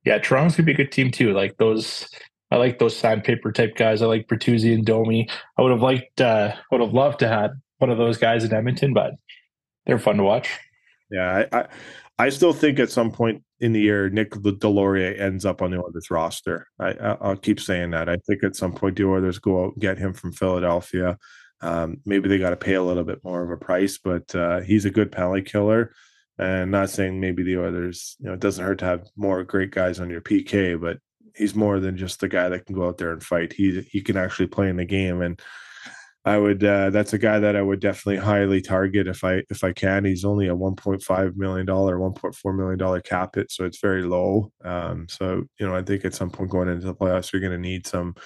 yeah, 0.06 0.18
Toronto's 0.18 0.56
gonna 0.56 0.66
be 0.66 0.72
a 0.72 0.76
good 0.76 0.92
team 0.92 1.10
too. 1.10 1.32
Like 1.32 1.56
those, 1.58 2.08
I 2.50 2.56
like 2.56 2.78
those 2.78 2.96
sandpaper 2.96 3.52
type 3.52 3.76
guys. 3.76 4.00
I 4.00 4.06
like 4.06 4.28
Bertuzzi 4.28 4.72
and 4.72 4.86
Domi. 4.86 5.28
I 5.58 5.62
would 5.62 5.72
have 5.72 5.82
liked, 5.82 6.20
uh, 6.20 6.54
would 6.70 6.80
have 6.80 6.94
loved 6.94 7.18
to 7.18 7.28
have 7.28 7.50
one 7.78 7.90
of 7.90 7.98
those 7.98 8.16
guys 8.16 8.44
in 8.44 8.54
Edmonton, 8.54 8.94
but 8.94 9.14
they're 9.84 9.98
fun 9.98 10.16
to 10.16 10.22
watch. 10.22 10.48
Yeah, 11.10 11.44
I, 11.52 11.58
I, 11.58 11.66
I 12.18 12.28
still 12.30 12.52
think 12.52 12.78
at 12.78 12.90
some 12.90 13.10
point 13.10 13.42
in 13.60 13.72
the 13.72 13.80
year, 13.80 14.08
Nick 14.08 14.30
Deslauriers 14.30 15.20
ends 15.20 15.44
up 15.44 15.60
on 15.60 15.70
the 15.70 15.78
Oilers 15.78 16.10
roster. 16.10 16.68
I, 16.78 16.92
I, 16.92 17.16
I'll 17.20 17.36
keep 17.36 17.60
saying 17.60 17.90
that. 17.90 18.08
I 18.08 18.16
think 18.26 18.44
at 18.44 18.56
some 18.56 18.72
point 18.72 18.96
the 18.96 19.04
Oilers 19.04 19.38
go 19.38 19.64
out 19.64 19.72
and 19.74 19.82
get 19.82 19.98
him 19.98 20.12
from 20.12 20.32
Philadelphia. 20.32 21.18
Um, 21.62 21.98
maybe 22.04 22.28
they 22.28 22.38
got 22.38 22.50
to 22.50 22.56
pay 22.56 22.74
a 22.74 22.82
little 22.82 23.04
bit 23.04 23.24
more 23.24 23.42
of 23.42 23.50
a 23.50 23.56
price, 23.56 23.98
but 23.98 24.34
uh, 24.34 24.60
he's 24.60 24.84
a 24.84 24.90
good 24.90 25.10
penalty 25.10 25.42
killer. 25.42 25.92
And 26.38 26.70
not 26.70 26.90
saying 26.90 27.18
maybe 27.18 27.42
the 27.42 27.58
Oilers, 27.58 28.16
you 28.18 28.26
know, 28.26 28.34
it 28.34 28.40
doesn't 28.40 28.64
hurt 28.64 28.78
to 28.80 28.84
have 28.84 29.08
more 29.16 29.42
great 29.42 29.70
guys 29.70 30.00
on 30.00 30.10
your 30.10 30.20
PK, 30.20 30.78
but 30.78 30.98
he's 31.34 31.54
more 31.54 31.80
than 31.80 31.96
just 31.96 32.20
the 32.20 32.28
guy 32.28 32.48
that 32.48 32.66
can 32.66 32.74
go 32.74 32.86
out 32.86 32.98
there 32.98 33.12
and 33.12 33.22
fight. 33.22 33.52
He 33.52 33.80
he 33.90 34.02
can 34.02 34.16
actually 34.16 34.48
play 34.48 34.68
in 34.68 34.76
the 34.76 34.84
game, 34.84 35.22
and 35.22 35.40
I 36.26 36.38
would 36.38 36.64
uh, 36.64 36.90
that's 36.90 37.12
a 37.12 37.18
guy 37.18 37.38
that 37.38 37.54
I 37.54 37.62
would 37.62 37.78
definitely 37.78 38.16
highly 38.16 38.60
target 38.60 39.06
if 39.06 39.22
I 39.22 39.44
if 39.48 39.62
I 39.62 39.72
can. 39.72 40.04
He's 40.04 40.24
only 40.24 40.48
a 40.48 40.56
1.5 40.56 41.36
million 41.36 41.64
dollar, 41.64 41.98
1.4 41.98 42.56
million 42.56 42.78
dollar 42.78 43.00
cap 43.00 43.36
hit, 43.36 43.52
so 43.52 43.64
it's 43.64 43.80
very 43.80 44.02
low. 44.02 44.50
Um, 44.64 45.06
so 45.08 45.44
you 45.60 45.66
know, 45.66 45.76
I 45.76 45.82
think 45.82 46.04
at 46.04 46.14
some 46.14 46.30
point 46.30 46.50
going 46.50 46.68
into 46.68 46.84
the 46.84 46.96
playoffs, 46.96 47.32
you're 47.32 47.40
going 47.40 47.52
to 47.52 47.58
need 47.58 47.86
some 47.86 48.16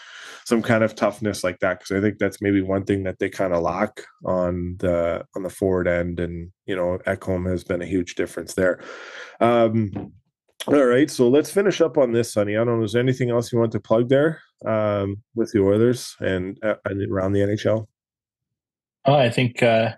some 0.46 0.62
kind 0.62 0.82
of 0.82 0.94
toughness 0.94 1.44
like 1.44 1.59
that 1.61 1.78
because 1.80 1.94
I 1.94 2.01
think 2.01 2.18
that's 2.18 2.40
maybe 2.40 2.62
one 2.62 2.84
thing 2.84 3.03
that 3.03 3.18
they 3.18 3.28
kind 3.28 3.53
of 3.53 3.61
lack 3.62 4.01
on 4.24 4.76
the 4.78 5.22
on 5.36 5.42
the 5.42 5.51
forward 5.51 5.86
end, 5.86 6.20
and 6.20 6.51
you 6.64 6.74
know, 6.74 6.98
Ekholm 7.07 7.51
has 7.51 7.64
been 7.64 7.82
a 7.82 7.86
huge 7.86 8.14
difference 8.14 8.55
there. 8.55 8.80
Um, 9.40 10.14
all 10.66 10.84
right, 10.84 11.11
so 11.11 11.28
let's 11.28 11.50
finish 11.50 11.80
up 11.80 11.96
on 11.98 12.12
this, 12.12 12.32
Sonny. 12.32 12.56
I 12.56 12.64
don't 12.64 12.78
know. 12.78 12.84
Is 12.84 12.92
there 12.92 13.02
anything 13.02 13.30
else 13.30 13.52
you 13.52 13.58
want 13.58 13.72
to 13.72 13.80
plug 13.80 14.08
there 14.08 14.40
um, 14.66 15.22
with 15.34 15.52
the 15.52 15.61
Oilers 15.62 16.16
and, 16.20 16.58
uh, 16.62 16.74
and 16.84 17.11
around 17.11 17.32
the 17.32 17.40
NHL? 17.40 17.86
Oh, 19.06 19.14
I 19.14 19.30
think 19.30 19.62
uh, 19.62 19.92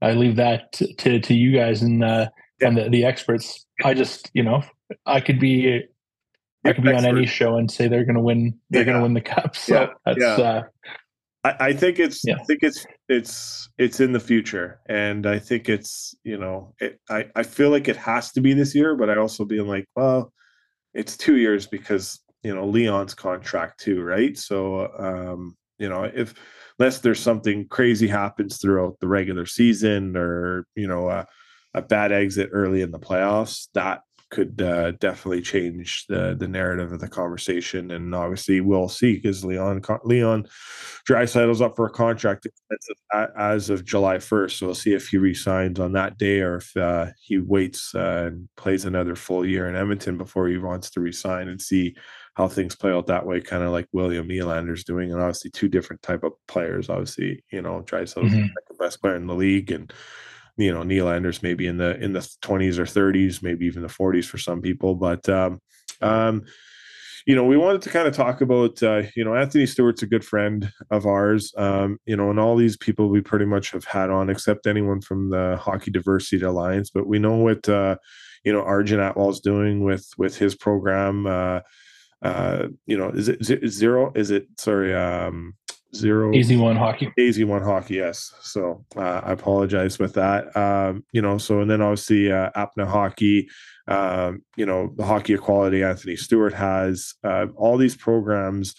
I 0.00 0.12
leave 0.12 0.36
that 0.36 0.72
to, 0.72 0.92
to, 0.94 1.20
to 1.20 1.34
you 1.34 1.52
guys 1.56 1.82
and 1.82 2.02
uh, 2.02 2.28
Yeah. 2.60 2.68
and 2.68 2.78
the, 2.78 2.88
the 2.88 3.04
experts. 3.04 3.66
I 3.84 3.92
just 3.94 4.30
you 4.32 4.42
know 4.42 4.62
I 5.04 5.20
could 5.20 5.38
be 5.38 5.82
I 6.64 6.72
could 6.72 6.82
be 6.84 6.92
on 6.92 7.04
any 7.04 7.26
show 7.26 7.56
and 7.58 7.70
say 7.70 7.88
they're 7.88 8.04
going 8.06 8.16
to 8.16 8.22
win. 8.22 8.58
They're 8.70 8.84
going 8.86 8.96
to 8.96 9.02
win 9.02 9.12
the 9.14 9.20
cup. 9.20 9.54
So 9.56 9.74
Yeah. 9.74 9.86
that's 10.06 10.18
Yeah. 10.18 10.26
uh, 10.44 10.62
I, 11.44 11.56
I 11.68 11.72
think 11.74 11.98
it's 11.98 12.24
Yeah. 12.24 12.36
I 12.40 12.44
think 12.44 12.60
it's 12.62 12.86
it's 13.08 13.68
it's 13.78 14.00
in 14.00 14.12
the 14.12 14.20
future, 14.20 14.80
and 14.86 15.26
I 15.26 15.38
think 15.38 15.68
it's 15.68 16.14
you 16.24 16.38
know 16.38 16.74
it, 16.80 17.00
I 17.08 17.26
I 17.34 17.42
feel 17.42 17.70
like 17.70 17.88
it 17.88 17.96
has 17.96 18.32
to 18.32 18.40
be 18.40 18.52
this 18.52 18.74
year, 18.74 18.96
but 18.96 19.10
I 19.10 19.16
also 19.16 19.44
being 19.44 19.66
like, 19.66 19.86
well, 19.96 20.32
it's 20.94 21.16
two 21.16 21.36
years 21.36 21.66
because 21.66 22.20
you 22.42 22.54
know 22.54 22.66
Leon's 22.66 23.14
contract 23.14 23.80
too, 23.80 24.02
right? 24.02 24.36
So 24.36 24.90
um, 24.98 25.56
you 25.78 25.88
know 25.88 26.04
if 26.04 26.34
unless 26.78 26.98
there's 27.00 27.20
something 27.20 27.66
crazy 27.68 28.08
happens 28.08 28.58
throughout 28.58 28.98
the 29.00 29.08
regular 29.08 29.46
season 29.46 30.16
or 30.16 30.66
you 30.74 30.86
know 30.86 31.08
a, 31.08 31.26
a 31.74 31.82
bad 31.82 32.12
exit 32.12 32.50
early 32.52 32.82
in 32.82 32.90
the 32.90 32.98
playoffs, 33.00 33.68
that 33.74 34.02
could 34.30 34.60
uh, 34.60 34.90
definitely 34.92 35.40
change 35.42 36.04
the 36.08 36.36
the 36.38 36.48
narrative 36.48 36.92
of 36.92 37.00
the 37.00 37.08
conversation. 37.08 37.90
And 37.90 38.14
obviously, 38.14 38.60
we'll 38.60 38.88
see 38.88 39.14
because 39.14 39.44
Leon 39.44 39.82
Leon 40.04 40.46
Draisaitl's 41.08 41.60
up 41.62 41.76
for 41.76 41.86
a 41.86 41.90
contract 41.90 42.46
as- 42.70 43.28
as 43.36 43.70
of 43.70 43.84
July 43.84 44.16
1st. 44.18 44.58
So 44.58 44.66
we'll 44.66 44.74
see 44.74 44.92
if 44.92 45.08
he 45.08 45.16
resigns 45.16 45.80
on 45.80 45.92
that 45.92 46.18
day 46.18 46.40
or 46.40 46.56
if 46.56 46.76
uh, 46.76 47.06
he 47.20 47.38
waits 47.38 47.94
uh, 47.94 48.24
and 48.32 48.48
plays 48.56 48.84
another 48.84 49.16
full 49.16 49.46
year 49.46 49.68
in 49.68 49.76
Edmonton 49.76 50.18
before 50.18 50.48
he 50.48 50.58
wants 50.58 50.90
to 50.90 51.00
resign 51.00 51.48
and 51.48 51.60
see 51.60 51.96
how 52.34 52.46
things 52.46 52.76
play 52.76 52.92
out 52.92 53.06
that 53.06 53.26
way, 53.26 53.40
kind 53.40 53.64
of 53.64 53.72
like 53.72 53.88
William 53.92 54.28
Nylander's 54.28 54.84
doing. 54.84 55.10
And 55.10 55.20
obviously, 55.20 55.50
two 55.50 55.68
different 55.68 56.02
type 56.02 56.22
of 56.22 56.32
players. 56.46 56.88
Obviously, 56.88 57.42
you 57.50 57.62
know, 57.62 57.82
Draisaitl's 57.82 58.32
Mhm. 58.32 58.48
the 58.68 58.74
best 58.78 59.00
player 59.00 59.16
in 59.16 59.26
the 59.26 59.34
league, 59.34 59.72
and 59.72 59.92
you 60.58 60.74
know, 60.74 60.82
Nylander's 60.82 61.42
maybe 61.42 61.66
in 61.66 61.78
the 61.78 61.96
in 62.02 62.12
the 62.12 62.20
20s 62.42 62.78
or 62.78 62.84
30s, 62.84 63.42
maybe 63.42 63.64
even 63.66 63.82
the 63.82 63.88
40s 63.88 64.26
for 64.26 64.38
some 64.38 64.60
people. 64.60 64.94
But 64.96 65.28
um, 65.28 65.60
um, 66.02 66.44
you 67.26 67.36
know, 67.36 67.44
we 67.44 67.56
wanted 67.56 67.82
to 67.82 67.90
kind 67.90 68.08
of 68.08 68.14
talk 68.14 68.40
about, 68.40 68.82
uh, 68.82 69.02
you 69.14 69.22
know, 69.24 69.34
Anthony 69.34 69.66
Stewart's 69.66 70.02
a 70.02 70.06
good 70.06 70.24
friend 70.24 70.72
of 70.90 71.06
ours, 71.06 71.52
um, 71.58 71.98
you 72.06 72.16
know, 72.16 72.30
and 72.30 72.40
all 72.40 72.56
these 72.56 72.76
people 72.76 73.08
we 73.08 73.20
pretty 73.20 73.44
much 73.44 73.70
have 73.70 73.84
had 73.84 74.10
on, 74.10 74.30
except 74.30 74.66
anyone 74.66 75.00
from 75.00 75.30
the 75.30 75.58
Hockey 75.60 75.90
Diversity 75.90 76.42
Alliance. 76.44 76.90
But 76.90 77.06
we 77.06 77.18
know 77.18 77.36
what, 77.36 77.68
uh, 77.68 77.96
you 78.44 78.52
know, 78.52 78.62
Arjun 78.62 79.00
Atwal's 79.00 79.40
doing 79.40 79.84
with 79.84 80.08
with 80.16 80.36
his 80.36 80.54
program. 80.54 81.26
Uh, 81.26 81.60
uh, 82.22 82.68
you 82.86 82.96
know, 82.96 83.10
is 83.10 83.28
it 83.28 83.68
zero? 83.68 84.12
Is 84.16 84.30
it 84.30 84.48
sorry? 84.56 84.94
Um, 84.94 85.54
zero 85.94 86.32
AZ1 86.32 86.76
hockey. 86.76 87.12
AZ1 87.18 87.62
hockey, 87.62 87.94
yes. 87.96 88.32
So 88.42 88.84
uh, 88.96 89.20
I 89.24 89.32
apologize 89.32 89.98
with 89.98 90.14
that. 90.14 90.54
Um, 90.56 91.04
you 91.12 91.22
know, 91.22 91.38
so 91.38 91.60
and 91.60 91.70
then 91.70 91.80
obviously 91.80 92.30
uh, 92.30 92.50
Apna 92.56 92.86
hockey, 92.86 93.48
um, 93.86 94.42
you 94.56 94.66
know, 94.66 94.92
the 94.96 95.04
hockey 95.04 95.34
equality 95.34 95.82
Anthony 95.82 96.16
Stewart 96.16 96.54
has 96.54 97.14
uh, 97.24 97.46
all 97.56 97.76
these 97.76 97.96
programs. 97.96 98.74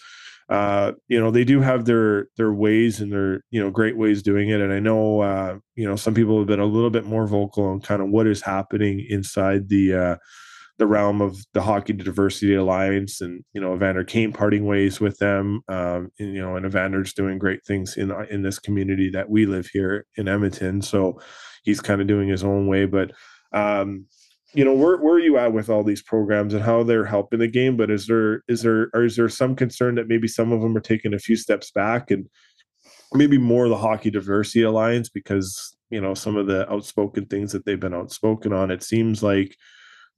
Uh, 0.48 0.92
you 1.06 1.20
know, 1.20 1.30
they 1.30 1.44
do 1.44 1.60
have 1.60 1.84
their 1.84 2.26
their 2.36 2.52
ways 2.52 3.00
and 3.00 3.12
their 3.12 3.44
you 3.50 3.62
know 3.62 3.70
great 3.70 3.96
ways 3.96 4.22
doing 4.22 4.48
it. 4.48 4.60
And 4.60 4.72
I 4.72 4.80
know 4.80 5.20
uh, 5.20 5.58
you 5.76 5.88
know 5.88 5.96
some 5.96 6.14
people 6.14 6.38
have 6.38 6.48
been 6.48 6.60
a 6.60 6.64
little 6.64 6.90
bit 6.90 7.04
more 7.04 7.26
vocal 7.26 7.66
on 7.66 7.80
kind 7.80 8.02
of 8.02 8.08
what 8.08 8.26
is 8.26 8.42
happening 8.42 9.04
inside 9.08 9.68
the 9.68 9.94
uh, 9.94 10.16
the 10.80 10.86
realm 10.88 11.20
of 11.22 11.38
the 11.52 11.62
Hockey 11.62 11.92
Diversity 11.92 12.54
Alliance, 12.56 13.20
and 13.20 13.44
you 13.52 13.60
know 13.60 13.74
Evander 13.74 14.02
Kane 14.04 14.32
parting 14.32 14.66
ways 14.66 14.98
with 15.00 15.18
them. 15.18 15.60
Um, 15.68 16.10
and, 16.18 16.34
you 16.34 16.42
know, 16.42 16.56
and 16.56 16.66
Evander's 16.66 17.12
doing 17.14 17.38
great 17.38 17.64
things 17.64 17.96
in 17.96 18.10
in 18.30 18.42
this 18.42 18.58
community 18.58 19.10
that 19.10 19.30
we 19.30 19.46
live 19.46 19.68
here 19.72 20.06
in 20.16 20.26
Edmonton. 20.28 20.82
So 20.82 21.20
he's 21.62 21.80
kind 21.80 22.00
of 22.00 22.08
doing 22.08 22.28
his 22.28 22.42
own 22.42 22.66
way. 22.66 22.86
But 22.86 23.12
Um, 23.52 24.06
you 24.54 24.64
know, 24.64 24.74
where 24.74 24.96
where 24.96 25.14
are 25.14 25.20
you 25.20 25.38
at 25.38 25.52
with 25.52 25.68
all 25.70 25.84
these 25.84 26.02
programs 26.02 26.54
and 26.54 26.62
how 26.62 26.82
they're 26.82 27.04
helping 27.04 27.38
the 27.38 27.48
game? 27.48 27.76
But 27.76 27.90
is 27.90 28.06
there 28.06 28.42
is 28.48 28.62
there 28.62 28.90
or 28.94 29.04
is 29.04 29.14
there 29.16 29.28
some 29.28 29.54
concern 29.54 29.94
that 29.96 30.08
maybe 30.08 30.28
some 30.28 30.52
of 30.52 30.60
them 30.60 30.76
are 30.76 30.80
taking 30.80 31.14
a 31.14 31.18
few 31.20 31.36
steps 31.36 31.70
back 31.70 32.10
and 32.10 32.26
maybe 33.14 33.38
more 33.38 33.68
the 33.68 33.76
Hockey 33.76 34.10
Diversity 34.10 34.62
Alliance 34.62 35.08
because 35.08 35.76
you 35.90 36.00
know 36.00 36.14
some 36.14 36.36
of 36.36 36.46
the 36.46 36.68
outspoken 36.72 37.26
things 37.26 37.52
that 37.52 37.64
they've 37.64 37.78
been 37.80 37.94
outspoken 37.94 38.52
on. 38.52 38.70
It 38.70 38.82
seems 38.82 39.22
like 39.22 39.56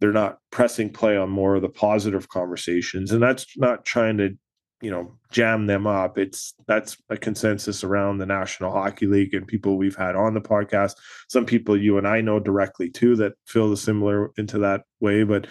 they're 0.02 0.10
not 0.10 0.38
pressing 0.50 0.90
play 0.90 1.16
on 1.16 1.30
more 1.30 1.54
of 1.54 1.62
the 1.62 1.68
positive 1.68 2.28
conversations, 2.28 3.12
and 3.12 3.22
that's 3.22 3.46
not 3.56 3.84
trying 3.84 4.18
to 4.18 4.36
you 4.80 4.90
know 4.90 5.12
jam 5.30 5.68
them 5.68 5.86
up. 5.86 6.18
It's 6.18 6.54
that's 6.66 6.96
a 7.08 7.16
consensus 7.16 7.84
around 7.84 8.18
the 8.18 8.26
national 8.26 8.72
hockey 8.72 9.06
league 9.06 9.32
and 9.32 9.46
people 9.46 9.76
we've 9.76 9.94
had 9.94 10.16
on 10.16 10.34
the 10.34 10.40
podcast. 10.40 10.94
Some 11.28 11.46
people 11.46 11.80
you 11.80 11.98
and 11.98 12.08
i 12.08 12.20
know 12.20 12.40
directly 12.40 12.90
too 12.90 13.14
that 13.14 13.34
feel 13.46 13.70
the 13.70 13.76
similar 13.76 14.32
into 14.36 14.58
that 14.58 14.82
way 14.98 15.22
but 15.22 15.46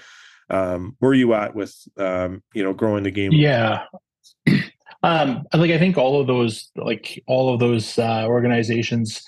um 0.49 0.97
where 0.99 1.11
are 1.11 1.15
you 1.15 1.33
at 1.33 1.55
with 1.55 1.73
um 1.97 2.43
you 2.53 2.61
know 2.61 2.73
growing 2.73 3.03
the 3.03 3.11
game 3.11 3.31
yeah. 3.31 3.85
Um 5.03 5.45
like 5.53 5.71
i 5.71 5.79
think 5.79 5.97
all 5.97 6.21
of 6.21 6.27
those 6.27 6.69
like 6.75 7.23
all 7.25 7.51
of 7.51 7.59
those 7.59 7.97
uh 7.97 8.25
organizations 8.27 9.23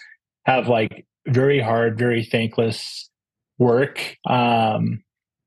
have 0.45 0.67
like 0.67 1.07
very 1.26 1.59
hard 1.59 1.97
very 1.97 2.24
thankless 2.24 3.09
work. 3.57 4.17
Um 4.30 5.03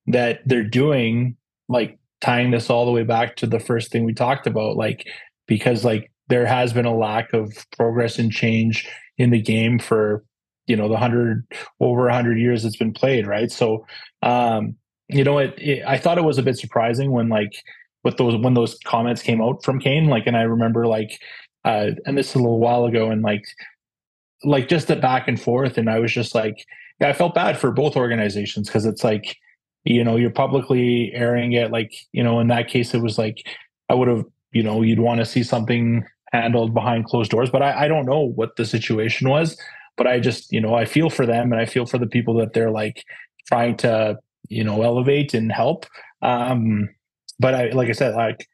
that 0.07 0.41
they're 0.47 0.65
doing 0.65 1.37
like 1.69 1.99
tying 2.21 2.51
this 2.51 2.71
all 2.71 2.87
the 2.87 2.93
way 2.93 3.03
back 3.03 3.37
to 3.37 3.47
the 3.47 3.61
first 3.61 3.91
thing 3.91 4.05
we 4.05 4.15
talked 4.15 4.47
about 4.47 4.77
like 4.77 5.07
because 5.47 5.85
like 5.85 6.11
there 6.29 6.47
has 6.47 6.73
been 6.73 6.87
a 6.87 6.97
lack 6.97 7.33
of 7.33 7.53
progress 7.77 8.19
and 8.19 8.33
change 8.33 8.89
in 9.19 9.31
the 9.31 9.41
game 9.41 9.79
for 9.79 10.25
you 10.67 10.77
know 10.77 10.89
the 10.89 10.95
100 10.95 11.47
over 11.81 12.05
100 12.05 12.39
years 12.39 12.65
it's 12.65 12.77
been 12.77 12.93
played 12.93 13.27
right? 13.27 13.51
So 13.51 13.87
um 14.23 14.77
you 15.09 15.25
know 15.25 15.39
it, 15.39 15.55
it, 15.59 15.83
i 15.87 15.97
thought 15.97 16.19
it 16.19 16.25
was 16.25 16.39
a 16.39 16.43
bit 16.43 16.57
surprising 16.57 17.11
when 17.11 17.29
like 17.29 17.63
with 18.05 18.17
those 18.17 18.37
when 18.43 18.55
those 18.55 18.79
comments 18.85 19.23
came 19.23 19.41
out 19.41 19.65
from 19.65 19.79
kane 19.79 20.07
like 20.07 20.27
and 20.27 20.37
i 20.37 20.43
remember 20.43 20.87
like 20.87 21.21
uh 21.65 21.91
and 22.05 22.17
this 22.17 22.31
is 22.31 22.35
a 22.35 22.39
little 22.39 22.61
while 22.61 22.85
ago 22.85 23.11
and 23.11 23.23
like 23.23 23.45
like 24.45 24.69
just 24.69 24.89
the 24.89 24.97
back 24.97 25.29
and 25.29 25.41
forth 25.41 25.79
and 25.79 25.89
i 25.89 25.99
was 25.99 26.13
just 26.13 26.35
like 26.35 26.65
yeah, 27.01 27.09
i 27.09 27.13
felt 27.13 27.35
bad 27.35 27.59
for 27.59 27.71
both 27.71 27.97
organizations 27.97 28.69
because 28.69 28.87
it's 28.87 29.05
like 29.05 29.37
you 29.87 30.03
know 30.03 30.16
you're 30.16 30.30
publicly 30.30 31.12
airing 31.14 31.53
it 31.53 31.70
like 31.70 31.95
you 32.12 32.22
know 32.22 32.41
in 32.41 32.49
that 32.49 32.68
case 32.68 32.93
it 32.93 33.01
was 33.01 33.18
like 33.18 33.47
i 33.89 33.95
would 33.95 34.09
have 34.09 34.24
you 34.53 34.62
know 34.62 34.82
you'd 34.82 35.01
want 35.01 35.20
to 35.20 35.24
see 35.24 35.43
something 35.43 36.05
handled 36.32 36.74
behind 36.74 37.05
closed 37.05 37.30
doors 37.30 37.51
but 37.51 37.62
I, 37.62 37.84
I 37.84 37.89
don't 37.89 38.05
know 38.05 38.20
what 38.20 38.57
the 38.57 38.64
situation 38.64 39.28
was 39.28 39.57
but 39.97 40.07
i 40.07 40.18
just 40.18 40.53
you 40.53 40.61
know 40.61 40.74
i 40.74 40.84
feel 40.84 41.09
for 41.09 41.24
them 41.24 41.53
and 41.53 41.61
i 41.61 41.64
feel 41.64 41.87
for 41.87 41.99
the 41.99 42.07
people 42.07 42.34
that 42.39 42.53
they're 42.53 42.70
like 42.70 43.05
trying 43.47 43.76
to 43.78 44.18
you 44.49 44.64
know 44.64 44.82
elevate 44.82 45.34
and 45.34 45.53
help 45.53 45.87
um 46.20 46.89
but 47.39 47.55
i 47.55 47.68
like 47.70 47.89
i 47.89 47.93
said 47.93 48.14
like 48.14 48.49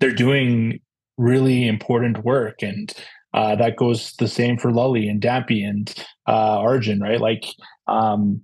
they're 0.00 0.10
doing 0.12 0.80
really 1.18 1.68
important 1.68 2.24
work 2.24 2.62
and 2.62 2.94
uh, 3.34 3.54
that 3.56 3.76
goes 3.76 4.14
the 4.18 4.28
same 4.28 4.56
for 4.56 4.72
Lully 4.72 5.06
and 5.06 5.20
Dampy 5.20 5.62
and 5.62 5.92
uh, 6.26 6.58
Arjun, 6.60 7.00
right? 7.00 7.20
Like, 7.20 7.44
um, 7.86 8.42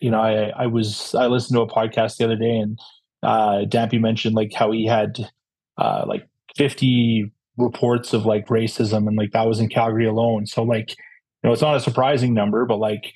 you 0.00 0.10
know, 0.10 0.20
I, 0.20 0.50
I 0.56 0.66
was 0.66 1.14
I 1.14 1.26
listened 1.26 1.56
to 1.56 1.62
a 1.62 1.68
podcast 1.68 2.16
the 2.16 2.24
other 2.24 2.36
day 2.36 2.56
and 2.56 2.78
uh 3.22 3.64
Dampy 3.64 3.98
mentioned 3.98 4.36
like 4.36 4.52
how 4.52 4.70
he 4.70 4.86
had 4.86 5.28
uh 5.76 6.04
like 6.06 6.28
50 6.56 7.30
reports 7.56 8.12
of 8.12 8.24
like 8.24 8.46
racism 8.46 9.08
and 9.08 9.16
like 9.16 9.32
that 9.32 9.46
was 9.46 9.60
in 9.60 9.68
Calgary 9.68 10.06
alone. 10.06 10.46
So 10.46 10.62
like, 10.62 10.90
you 10.90 10.96
know, 11.44 11.52
it's 11.52 11.62
not 11.62 11.76
a 11.76 11.80
surprising 11.80 12.32
number, 12.32 12.64
but 12.64 12.78
like 12.78 13.12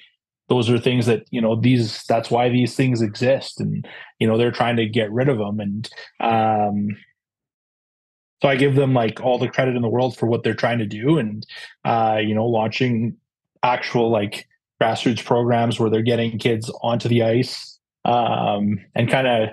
those 0.49 0.69
are 0.69 0.79
things 0.79 1.07
that, 1.07 1.25
you 1.31 1.41
know, 1.41 1.55
these 1.55 2.03
that's 2.05 2.31
why 2.31 2.49
these 2.49 2.75
things 2.75 3.01
exist 3.01 3.61
and 3.61 3.87
you 4.19 4.27
know, 4.27 4.37
they're 4.37 4.51
trying 4.51 4.77
to 4.77 4.87
get 4.87 5.13
rid 5.13 5.29
of 5.29 5.39
them 5.39 5.61
and 5.61 5.91
um 6.21 6.89
so 8.43 8.49
I 8.49 8.57
give 8.57 8.75
them 8.75 8.93
like 8.93 9.21
all 9.21 9.39
the 9.39 9.49
credit 9.49 9.77
in 9.77 9.83
the 9.83 9.89
world 9.89 10.17
for 10.17 10.27
what 10.27 10.43
they're 10.43 10.53
trying 10.53 10.81
to 10.81 10.87
do 10.87 11.19
and 11.19 11.47
uh 11.85 12.19
you 12.21 12.35
know, 12.35 12.47
launching 12.47 13.17
actual 13.63 14.11
like 14.11 14.49
grassroots 14.83 15.25
programs 15.25 15.79
where 15.79 15.91
they're 15.91 16.03
getting 16.03 16.39
kids 16.39 16.71
onto 16.83 17.09
the 17.09 17.23
ice 17.23 17.79
um, 18.05 18.79
and 18.95 19.11
kind 19.11 19.27
of 19.27 19.51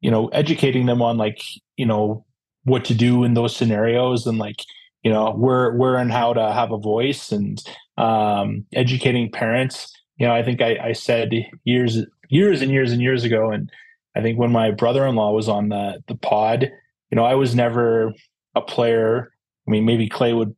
you 0.00 0.10
know 0.10 0.28
educating 0.28 0.86
them 0.86 1.02
on 1.02 1.16
like 1.16 1.42
you 1.76 1.86
know 1.86 2.24
what 2.64 2.84
to 2.84 2.94
do 2.94 3.24
in 3.24 3.34
those 3.34 3.54
scenarios 3.54 4.26
and 4.26 4.38
like 4.38 4.62
you 5.02 5.10
know 5.10 5.32
where 5.32 5.72
where 5.72 5.96
and 5.96 6.12
how 6.12 6.32
to 6.32 6.52
have 6.52 6.72
a 6.72 6.78
voice 6.78 7.32
and 7.32 7.62
um, 7.98 8.64
educating 8.72 9.30
parents. 9.30 9.92
You 10.16 10.28
know 10.28 10.34
i 10.34 10.42
think 10.42 10.62
I, 10.62 10.78
I 10.80 10.92
said 10.92 11.32
years 11.64 11.98
years 12.28 12.62
and 12.62 12.70
years 12.70 12.92
and 12.92 13.02
years 13.02 13.24
ago 13.24 13.50
and 13.50 13.68
i 14.14 14.20
think 14.20 14.38
when 14.38 14.52
my 14.52 14.70
brother-in-law 14.70 15.32
was 15.32 15.48
on 15.48 15.70
the 15.70 16.00
the 16.06 16.14
pod 16.14 16.70
you 17.10 17.16
know 17.16 17.24
i 17.24 17.34
was 17.34 17.54
never 17.56 18.12
a 18.54 18.60
player. 18.60 19.32
I 19.66 19.70
mean 19.70 19.84
maybe 19.84 20.08
clay 20.08 20.32
would 20.32 20.54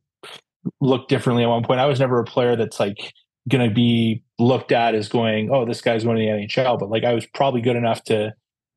look 0.81 1.07
differently 1.07 1.43
at 1.43 1.49
one 1.49 1.63
point. 1.63 1.79
I 1.79 1.85
was 1.85 1.99
never 1.99 2.19
a 2.19 2.25
player 2.25 2.55
that's 2.55 2.79
like 2.79 3.13
going 3.49 3.67
to 3.67 3.73
be 3.73 4.23
looked 4.39 4.71
at 4.71 4.95
as 4.95 5.07
going, 5.07 5.51
oh, 5.51 5.65
this 5.65 5.81
guy's 5.81 6.03
going 6.03 6.17
to 6.17 6.21
the 6.21 6.29
NHL. 6.29 6.79
But 6.79 6.89
like 6.89 7.03
I 7.03 7.13
was 7.13 7.25
probably 7.27 7.61
good 7.61 7.75
enough 7.75 8.03
to, 8.05 8.33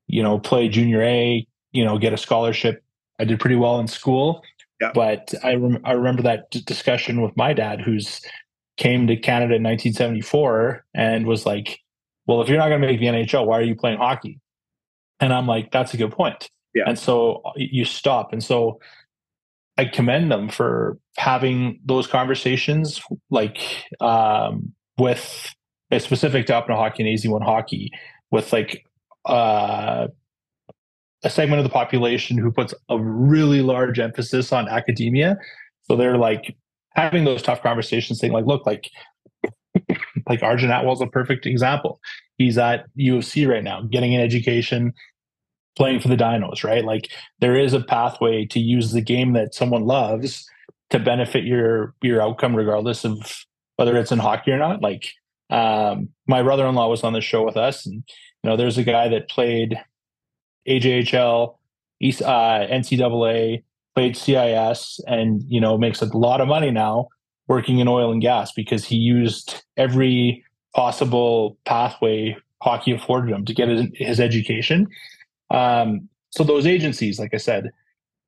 you 0.07 0.23
know, 0.23 0.39
play 0.39 0.69
junior 0.69 1.03
A, 1.03 1.47
you 1.73 1.85
know, 1.85 1.99
get 1.99 2.13
a 2.13 2.19
scholarship. 2.19 2.83
I 3.19 3.25
did 3.25 3.41
pretty 3.41 3.57
well 3.57 3.81
in 3.81 3.89
school. 3.89 4.43
Yeah. 4.81 4.93
But 4.95 5.35
I, 5.43 5.55
rem- 5.55 5.83
I 5.85 5.93
remember 5.93 6.23
that 6.23 6.51
d- 6.51 6.63
discussion 6.65 7.21
with 7.21 7.37
my 7.37 7.53
dad, 7.53 7.81
who's 7.81 8.21
came 8.77 9.07
to 9.09 9.17
Canada 9.17 9.57
in 9.57 9.63
1974 9.63 10.85
and 10.95 11.27
was 11.27 11.45
like, 11.45 11.81
well, 12.27 12.43
if 12.43 12.49
you're 12.49 12.59
not 12.59 12.69
going 12.69 12.81
to 12.81 12.87
make 12.87 13.01
the 13.01 13.07
NHL, 13.07 13.47
why 13.47 13.59
are 13.59 13.63
you 13.63 13.75
playing 13.75 13.99
hockey? 13.99 14.39
And 15.19 15.33
I'm 15.33 15.47
like, 15.47 15.73
that's 15.73 15.95
a 15.95 15.97
good 15.97 16.13
point. 16.13 16.49
Yeah. 16.75 16.85
And 16.87 16.99
so 16.99 17.43
you 17.57 17.85
stop. 17.85 18.33
And 18.33 18.45
so 18.45 18.79
I 19.79 19.85
commend 19.85 20.31
them 20.31 20.49
for 20.49 20.99
having 21.17 21.81
those 21.85 22.09
conversations, 22.09 23.01
like 23.31 23.59
um, 24.01 24.75
with 24.99 25.55
a 25.93 26.01
specific 26.01 26.47
to 26.47 26.53
Apna 26.53 26.75
Hockey 26.77 27.09
and 27.09 27.19
AZ1 27.19 27.45
Hockey, 27.45 27.93
with 28.33 28.53
like 28.53 28.85
uh, 29.25 30.09
a 31.23 31.31
segment 31.31 31.61
of 31.61 31.65
the 31.65 31.71
population 31.71 32.37
who 32.37 32.51
puts 32.51 32.75
a 32.89 32.99
really 32.99 33.63
large 33.63 34.01
emphasis 34.01 34.53
on 34.53 34.69
academia. 34.69 35.39
So 35.83 35.97
they're 35.97 36.19
like 36.19 36.57
having 36.95 37.25
those 37.25 37.41
tough 37.41 37.63
conversations, 37.63 38.19
saying 38.19 38.33
like, 38.33 38.47
look, 38.47 38.67
like 38.67 38.91
like 40.29 40.43
Arjun 40.43 40.71
Atwell's 40.71 41.01
a 41.01 41.07
perfect 41.07 41.47
example. 41.47 42.01
He's 42.37 42.59
at 42.59 42.87
U 42.97 43.19
of 43.19 43.25
C 43.25 43.47
right 43.47 43.65
now, 43.65 43.83
getting 43.83 44.15
an 44.15 44.21
education, 44.21 44.93
playing 45.79 46.01
for 46.01 46.09
the 46.09 46.17
Dinos, 46.17 46.65
right? 46.65 46.85
Like 46.85 47.11
there 47.39 47.57
is 47.57 47.73
a 47.73 47.81
pathway 47.81 48.45
to 48.47 48.59
use 48.59 48.93
the 48.93 49.01
game 49.01 49.33
that 49.35 49.55
someone 49.55 49.87
loves 49.87 50.45
to 50.91 50.99
benefit 50.99 51.45
your 51.45 51.95
your 52.03 52.21
outcome, 52.21 52.55
regardless 52.55 53.05
of 53.05 53.45
whether 53.77 53.97
it's 53.97 54.13
in 54.13 54.19
hockey 54.19 54.51
or 54.51 54.59
not. 54.59 54.83
Like 54.83 55.07
um, 55.51 56.11
my 56.27 56.43
brother-in-law 56.43 56.89
was 56.89 57.05
on 57.05 57.13
the 57.13 57.21
show 57.21 57.45
with 57.45 57.57
us, 57.57 57.87
and 57.87 58.03
you 58.43 58.51
know, 58.51 58.57
there's 58.57 58.77
a 58.77 58.83
guy 58.83 59.09
that 59.09 59.31
played 59.31 59.81
AJHL, 60.69 61.57
East, 62.01 62.23
uh, 62.23 62.67
NCAA, 62.69 63.63
played 63.95 64.17
CIS, 64.17 65.01
and 65.07 65.43
you 65.47 65.61
know 65.61 65.79
makes 65.79 66.03
a 66.03 66.17
lot 66.17 66.41
of 66.41 66.49
money 66.49 66.73
now 66.73 67.09
working 67.47 67.79
in 67.79 67.89
oil 67.89 68.13
and 68.13 68.21
gas 68.21 68.53
because 68.53 68.85
he 68.85 68.97
used 68.97 69.63
every 69.77 70.45
possible 70.75 71.57
pathway 71.65 72.37
hockey 72.61 72.93
afforded 72.93 73.33
him 73.33 73.45
to 73.45 73.55
get 73.55 73.69
his, 73.69 73.87
his 73.95 74.21
education 74.21 74.89
um, 75.51 76.09
so 76.31 76.45
those 76.45 76.67
agencies, 76.67 77.19
like 77.19 77.35
I 77.35 77.39
said, 77.39 77.71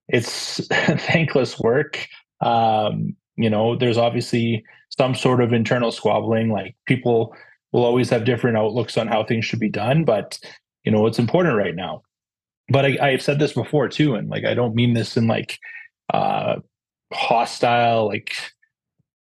it's 0.09 0.67
thankless 0.69 1.59
work. 1.59 2.07
Um, 2.41 3.17
you 3.37 3.51
know, 3.51 3.77
there's 3.77 3.99
obviously 3.99 4.65
some 4.91 5.15
sort 5.15 5.41
of 5.41 5.53
internal 5.53 5.93
squabbling. 5.93 6.51
Like 6.51 6.77
people 6.87 7.35
will 7.73 7.85
always 7.85 8.11
have 8.11 8.25
different 8.25 8.57
outlooks 8.57 8.97
on 8.97 9.07
how 9.07 9.25
things 9.25 9.45
should 9.45 9.61
be 9.61 9.69
done, 9.69 10.05
but 10.05 10.39
you 10.85 10.93
know, 10.93 11.07
it's 11.07 11.19
important 11.19 11.57
right 11.57 11.75
now. 11.75 12.03
But 12.69 12.85
I, 12.85 12.99
I've 13.01 13.23
said 13.23 13.39
this 13.39 13.53
before 13.53 13.89
too, 13.89 14.15
and 14.15 14.29
like 14.29 14.45
I 14.45 14.55
don't 14.55 14.75
mean 14.75 14.95
this 14.95 15.17
in 15.17 15.27
like 15.27 15.59
uh, 16.13 16.57
hostile, 17.13 18.07
like 18.07 18.33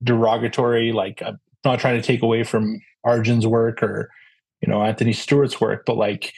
derogatory. 0.03 0.91
Like 0.91 1.21
I'm 1.25 1.39
not 1.65 1.79
trying 1.79 1.99
to 1.99 2.05
take 2.05 2.21
away 2.21 2.43
from 2.43 2.79
Arjun's 3.03 3.47
work 3.47 3.83
or 3.83 4.09
you 4.61 4.71
know 4.71 4.81
Anthony 4.83 5.13
Stewart's 5.13 5.59
work, 5.59 5.83
but 5.85 5.97
like 5.97 6.33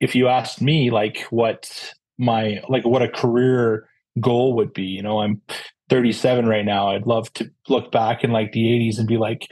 if 0.00 0.14
you 0.14 0.28
asked 0.28 0.60
me 0.60 0.90
like 0.90 1.22
what 1.30 1.92
my 2.18 2.62
like 2.68 2.84
what 2.84 3.02
a 3.02 3.08
career 3.08 3.88
goal 4.20 4.54
would 4.56 4.72
be, 4.72 4.84
you 4.84 5.02
know, 5.02 5.20
I'm 5.20 5.40
37 5.88 6.46
right 6.46 6.64
now. 6.64 6.90
I'd 6.90 7.06
love 7.06 7.32
to 7.34 7.50
look 7.68 7.90
back 7.90 8.24
in 8.24 8.30
like 8.30 8.52
the 8.52 8.64
80s 8.64 8.98
and 8.98 9.08
be 9.08 9.16
like, 9.16 9.48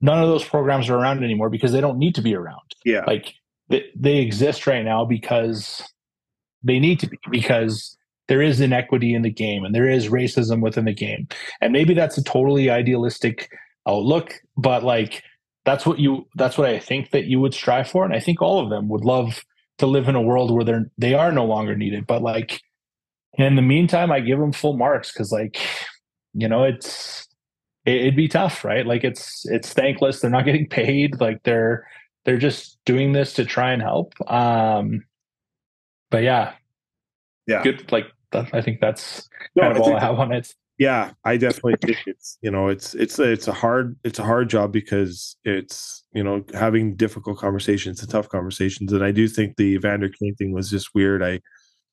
none 0.00 0.22
of 0.22 0.28
those 0.28 0.44
programs 0.44 0.88
are 0.88 0.96
around 0.96 1.22
anymore 1.22 1.50
because 1.50 1.72
they 1.72 1.80
don't 1.80 1.98
need 1.98 2.14
to 2.16 2.22
be 2.22 2.34
around. 2.34 2.74
Yeah. 2.84 3.04
Like 3.06 3.34
they, 3.68 3.84
they 3.94 4.18
exist 4.18 4.66
right 4.66 4.84
now 4.84 5.04
because 5.04 5.82
they 6.62 6.78
need 6.78 7.00
to 7.00 7.08
be 7.08 7.18
because 7.30 7.96
there 8.28 8.42
is 8.42 8.60
inequity 8.60 9.14
in 9.14 9.22
the 9.22 9.30
game 9.30 9.64
and 9.64 9.74
there 9.74 9.88
is 9.88 10.08
racism 10.08 10.60
within 10.60 10.86
the 10.86 10.94
game. 10.94 11.28
And 11.60 11.72
maybe 11.72 11.94
that's 11.94 12.18
a 12.18 12.24
totally 12.24 12.70
idealistic 12.70 13.50
outlook, 13.86 14.34
but 14.56 14.82
like 14.82 15.22
that's 15.64 15.86
what 15.86 15.98
you 15.98 16.26
that's 16.34 16.58
what 16.58 16.68
I 16.68 16.78
think 16.78 17.10
that 17.10 17.24
you 17.24 17.40
would 17.40 17.54
strive 17.54 17.88
for, 17.88 18.04
and 18.04 18.14
I 18.14 18.20
think 18.20 18.42
all 18.42 18.62
of 18.62 18.70
them 18.70 18.88
would 18.88 19.04
love 19.04 19.44
to 19.78 19.86
live 19.86 20.08
in 20.08 20.14
a 20.14 20.22
world 20.22 20.50
where 20.50 20.64
they're 20.64 20.90
they 20.98 21.14
are 21.14 21.32
no 21.32 21.44
longer 21.44 21.76
needed. 21.76 22.06
But 22.06 22.22
like 22.22 22.60
in 23.34 23.56
the 23.56 23.62
meantime, 23.62 24.12
I 24.12 24.20
give 24.20 24.38
them 24.38 24.52
full 24.52 24.76
marks 24.76 25.12
because 25.12 25.32
like 25.32 25.60
you 26.32 26.48
know 26.48 26.64
it's 26.64 27.28
it, 27.84 28.04
would 28.04 28.16
be 28.16 28.28
tough, 28.28 28.64
right? 28.64 28.86
Like 28.86 29.04
it's 29.04 29.44
it's 29.46 29.72
thankless. 29.72 30.20
They're 30.20 30.30
not 30.30 30.44
getting 30.46 30.68
paid. 30.68 31.20
Like 31.20 31.42
they're 31.42 31.86
they're 32.24 32.38
just 32.38 32.78
doing 32.84 33.12
this 33.12 33.34
to 33.34 33.44
try 33.44 33.72
and 33.72 33.82
help. 33.82 34.14
Um, 34.30 35.04
but 36.10 36.22
yeah, 36.22 36.54
yeah, 37.46 37.62
good. 37.62 37.90
Like 37.92 38.06
I 38.32 38.60
think 38.60 38.80
that's 38.80 39.28
kind 39.58 39.74
no, 39.74 39.80
of 39.80 39.88
all 39.88 39.96
I 39.96 40.00
have 40.00 40.18
on 40.18 40.32
it. 40.32 40.54
Yeah, 40.78 41.12
I 41.24 41.36
definitely 41.36 41.76
think 41.80 41.98
it's 42.06 42.36
you 42.42 42.50
know 42.50 42.66
it's 42.68 42.94
it's 42.94 43.18
it's 43.20 43.46
a 43.46 43.52
hard 43.52 43.96
it's 44.02 44.18
a 44.18 44.24
hard 44.24 44.50
job 44.50 44.72
because 44.72 45.36
it's 45.44 46.04
you 46.12 46.24
know 46.24 46.44
having 46.52 46.96
difficult 46.96 47.38
conversations 47.38 48.00
and 48.00 48.10
tough 48.10 48.28
conversations, 48.28 48.92
and 48.92 49.04
I 49.04 49.12
do 49.12 49.28
think 49.28 49.56
the 49.56 49.74
Evander 49.74 50.08
thing 50.08 50.52
was 50.52 50.70
just 50.70 50.94
weird. 50.94 51.22
I 51.22 51.40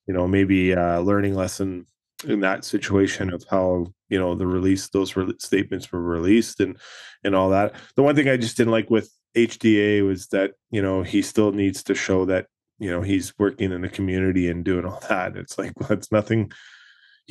you 0.07 0.13
know 0.13 0.27
maybe 0.27 0.73
uh, 0.73 0.99
learning 1.01 1.35
lesson 1.35 1.85
in 2.27 2.39
that 2.41 2.65
situation 2.65 3.31
of 3.33 3.43
how 3.49 3.85
you 4.09 4.19
know 4.19 4.33
the 4.35 4.47
release 4.47 4.89
those 4.89 5.15
re- 5.15 5.33
statements 5.39 5.91
were 5.91 6.01
released 6.01 6.59
and 6.59 6.77
and 7.23 7.35
all 7.35 7.49
that. 7.49 7.75
The 7.95 8.03
one 8.03 8.15
thing 8.15 8.29
I 8.29 8.37
just 8.37 8.57
didn't 8.57 8.71
like 8.71 8.89
with 8.89 9.11
HDA 9.35 10.05
was 10.05 10.27
that 10.27 10.53
you 10.71 10.81
know 10.81 11.03
he 11.03 11.21
still 11.21 11.51
needs 11.51 11.83
to 11.83 11.95
show 11.95 12.25
that 12.25 12.47
you 12.79 12.89
know 12.89 13.01
he's 13.01 13.37
working 13.37 13.71
in 13.71 13.81
the 13.81 13.89
community 13.89 14.49
and 14.49 14.65
doing 14.65 14.85
all 14.85 15.01
that. 15.09 15.37
It's 15.37 15.57
like 15.57 15.73
that's 15.87 16.11
nothing. 16.11 16.51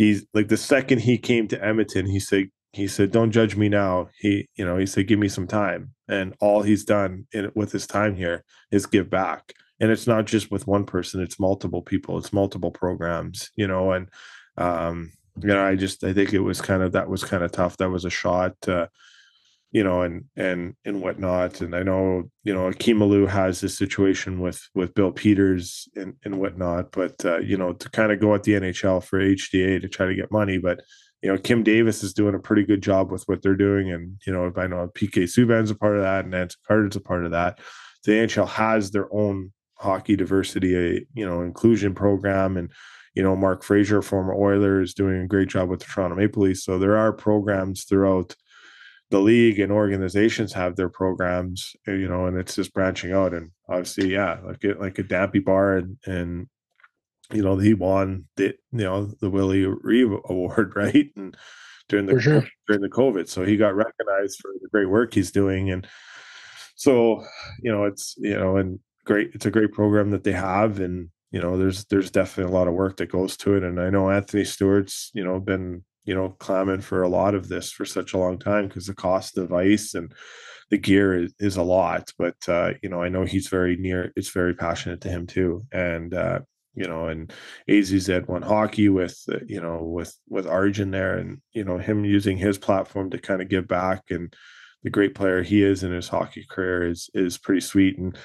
He's 0.01 0.25
like 0.33 0.49
the 0.49 0.57
second 0.57 1.01
he 1.01 1.19
came 1.19 1.47
to 1.49 1.63
Edmonton, 1.63 2.07
he 2.07 2.21
said 2.21 2.49
he 2.73 2.89
said, 2.89 3.11
"Don't 3.11 3.33
judge 3.33 3.55
me 3.55 3.69
now." 3.69 4.09
He 4.19 4.49
you 4.57 4.65
know 4.65 4.79
he 4.79 4.87
said, 4.87 5.09
"Give 5.09 5.19
me 5.19 5.29
some 5.29 5.47
time," 5.47 5.93
and 6.09 6.35
all 6.41 6.63
he's 6.63 6.85
done 6.85 7.27
in, 7.35 7.53
with 7.55 7.71
his 7.73 7.87
time 7.87 8.17
here 8.17 8.43
is 8.71 8.87
give 8.87 9.11
back. 9.11 9.53
And 9.79 9.91
it's 9.91 10.07
not 10.07 10.25
just 10.25 10.51
with 10.51 10.67
one 10.67 10.87
person; 10.87 11.21
it's 11.21 11.39
multiple 11.39 11.83
people, 11.83 12.17
it's 12.17 12.33
multiple 12.33 12.71
programs, 12.71 13.51
you 13.57 13.67
know. 13.67 13.93
And 13.93 14.09
um, 14.57 15.13
you 15.39 15.49
know, 15.49 15.63
I 15.63 15.75
just 15.75 16.03
I 16.03 16.15
think 16.15 16.33
it 16.33 16.41
was 16.41 16.63
kind 16.63 16.83
of 16.83 16.93
that 16.93 17.11
was 17.11 17.23
kind 17.23 17.43
of 17.43 17.53
tough. 17.53 17.77
That 17.77 17.91
was 17.91 18.07
a 18.07 18.11
shot. 18.11 18.57
Uh, 18.67 18.87
you 19.73 19.85
know, 19.85 20.03
and 20.03 20.25
and 20.37 20.75
and 20.85 21.01
whatnot. 21.01 21.61
And 21.61 21.75
I 21.75 21.83
know, 21.83 22.25
you 22.45 22.53
know, 22.53 22.67
Akim 22.67 22.99
Aliu 22.99 23.29
has 23.29 23.61
this 23.61 23.77
situation 23.79 24.41
with 24.41 24.61
with 24.75 24.95
Bill 24.95 25.13
Peters 25.13 25.89
and 25.97 26.15
and 26.25 26.41
whatnot. 26.41 26.93
But 26.93 27.25
uh, 27.25 27.39
you 27.39 27.57
know, 27.57 27.73
to 27.73 27.91
kind 27.91 28.13
of 28.13 28.21
go 28.21 28.35
at 28.35 28.43
the 28.43 28.53
NHL 28.53 29.03
for 29.03 29.21
HDA 29.21 29.81
to 29.81 29.89
try 29.89 30.07
to 30.07 30.15
get 30.15 30.33
money, 30.33 30.59
but 30.59 30.81
you 31.23 31.31
know, 31.31 31.39
Kim 31.39 31.63
Davis 31.63 32.03
is 32.03 32.15
doing 32.15 32.35
a 32.35 32.39
pretty 32.39 32.65
good 32.65 32.83
job 32.83 33.13
with 33.13 33.25
what 33.25 33.43
they're 33.43 33.55
doing, 33.55 33.93
and 33.93 34.19
you 34.27 34.33
know, 34.33 34.47
if 34.47 34.57
I 34.57 34.67
know 34.67 34.89
PK 34.95 35.25
Subban's 35.25 35.71
a 35.71 35.75
part 35.75 35.97
of 35.97 36.03
that, 36.03 36.25
and 36.25 36.31
Nancy 36.31 36.57
Carter's 36.67 36.97
a 36.97 37.01
part 37.01 37.25
of 37.25 37.33
that. 37.33 37.59
The 38.05 38.13
NHL 38.13 38.49
has 38.49 38.91
their 38.91 39.13
own 39.15 39.53
hockey 39.75 40.17
diversity, 40.17 40.75
uh, 40.75 41.01
you 41.15 41.27
know, 41.27 41.43
inclusion 41.43 41.95
program, 41.95 42.57
and 42.57 42.73
you 43.15 43.23
know, 43.23 43.37
Mark 43.37 43.63
Fraser, 43.63 44.01
former 44.01 44.35
Oiler, 44.35 44.81
is 44.81 44.95
doing 44.95 45.21
a 45.21 45.27
great 45.27 45.49
job 45.49 45.69
with 45.69 45.81
the 45.81 45.87
Toronto 45.87 46.17
Maple 46.17 46.45
Leafs. 46.45 46.65
So 46.65 46.79
there 46.79 46.97
are 46.97 47.13
programs 47.13 47.85
throughout 47.85 48.35
the 49.11 49.21
league 49.21 49.59
and 49.59 49.73
organizations 49.73 50.53
have 50.53 50.77
their 50.77 50.89
programs, 50.89 51.75
uh, 51.89 51.93
you 51.93 52.09
know, 52.09 52.27
and 52.27 52.39
it's 52.39 52.55
just 52.55 52.73
branching 52.73 53.13
out. 53.13 53.35
And 53.35 53.51
obviously, 53.69 54.13
yeah, 54.13 54.39
like 54.45 54.65
it, 54.65 54.81
like 54.81 54.99
a 54.99 55.03
Dampy 55.03 55.41
Brar 55.41 55.79
and 55.79 55.99
and 56.07 56.49
you 57.33 57.43
know 57.43 57.57
he 57.57 57.75
won 57.75 58.27
the 58.37 58.55
you 58.73 58.85
know 58.85 59.07
the 59.21 59.31
Willie 59.31 59.65
O'Ree 59.65 60.03
Award, 60.03 60.73
right? 60.77 61.11
And 61.17 61.37
during 61.89 62.07
the 62.07 62.21
sure. 62.21 62.47
during 62.69 62.83
the 62.83 62.89
COVID, 62.89 63.29
so 63.29 63.45
he 63.45 63.57
got 63.57 63.75
recognized 63.75 64.39
for 64.41 64.53
the 64.61 64.69
great 64.69 64.89
work 64.89 65.13
he's 65.13 65.33
doing, 65.33 65.71
and 65.71 65.87
so 66.77 67.25
you 67.61 67.71
know 67.71 67.85
it's 67.85 68.15
you 68.19 68.39
know 68.39 68.57
and 68.57 68.79
great, 69.05 69.31
it's 69.35 69.47
a 69.47 69.51
great 69.51 69.73
program 69.73 70.11
that 70.11 70.23
they 70.23 70.33
have, 70.33 70.79
and 70.79 71.11
you 71.33 71.41
know 71.41 71.59
there's 71.59 71.85
there's 71.87 72.13
definitely 72.13 72.53
a 72.53 72.57
lot 72.57 72.69
of 72.69 72.75
work 72.75 72.97
that 72.99 73.11
goes 73.11 73.37
to 73.39 73.55
it, 73.55 73.65
and 73.65 73.81
I 73.81 73.91
know 73.91 74.09
Anthony 74.09 74.45
Stewart's 74.45 75.11
you 75.15 75.25
know 75.25 75.41
been 75.41 75.85
you 76.11 76.17
know 76.17 76.31
clamming 76.41 76.81
for 76.81 77.05
a 77.05 77.09
lot 77.09 77.37
of 77.37 77.47
this 77.47 77.71
for 77.71 77.85
such 77.85 78.15
a 78.15 78.19
long 78.19 78.37
time 78.37 78.67
because 78.67 78.87
the 78.87 78.95
cost 78.95 79.39
of 79.39 79.53
ice 79.53 79.95
and 79.95 80.13
the 80.71 80.77
gear 80.77 81.23
is, 81.23 81.33
is 81.39 81.57
a 81.57 81.63
lot 81.63 82.13
but 82.19 82.35
uh, 82.49 82.73
you 82.83 82.89
know 82.89 83.01
i 83.01 83.09
know 83.09 83.25
he's 83.25 83.47
very 83.47 83.77
near 83.77 84.13
it's 84.17 84.31
very 84.31 84.53
passionate 84.53 85.01
to 85.01 85.09
him 85.09 85.25
too 85.25 85.65
and 85.71 86.13
uh, 86.13 86.41
you 86.75 86.89
know 86.89 87.07
and 87.07 87.33
AZ1 87.69 88.43
hockey 88.43 88.89
with 88.89 89.17
uh, 89.31 89.39
you 89.47 89.61
know 89.61 89.85
with 89.85 90.13
with 90.29 90.49
arjun 90.49 90.91
there 90.91 91.17
and 91.17 91.41
you 91.53 91.63
know 91.63 91.79
him 91.79 92.05
using 92.05 92.37
his 92.37 92.59
platform 92.59 93.11
to 93.11 93.19
kind 93.19 93.41
of 93.41 93.49
give 93.49 93.69
back 93.69 94.03
and 94.11 94.35
the 94.83 94.91
great 94.91 95.15
player 95.15 95.45
he 95.45 95.63
is 95.63 95.85
in 95.85 95.93
his 95.93 96.09
hockey 96.09 96.45
career 96.51 96.89
is 96.89 97.09
is 97.15 97.39
pretty 97.39 97.61
sweet 97.61 97.97
and 97.99 98.19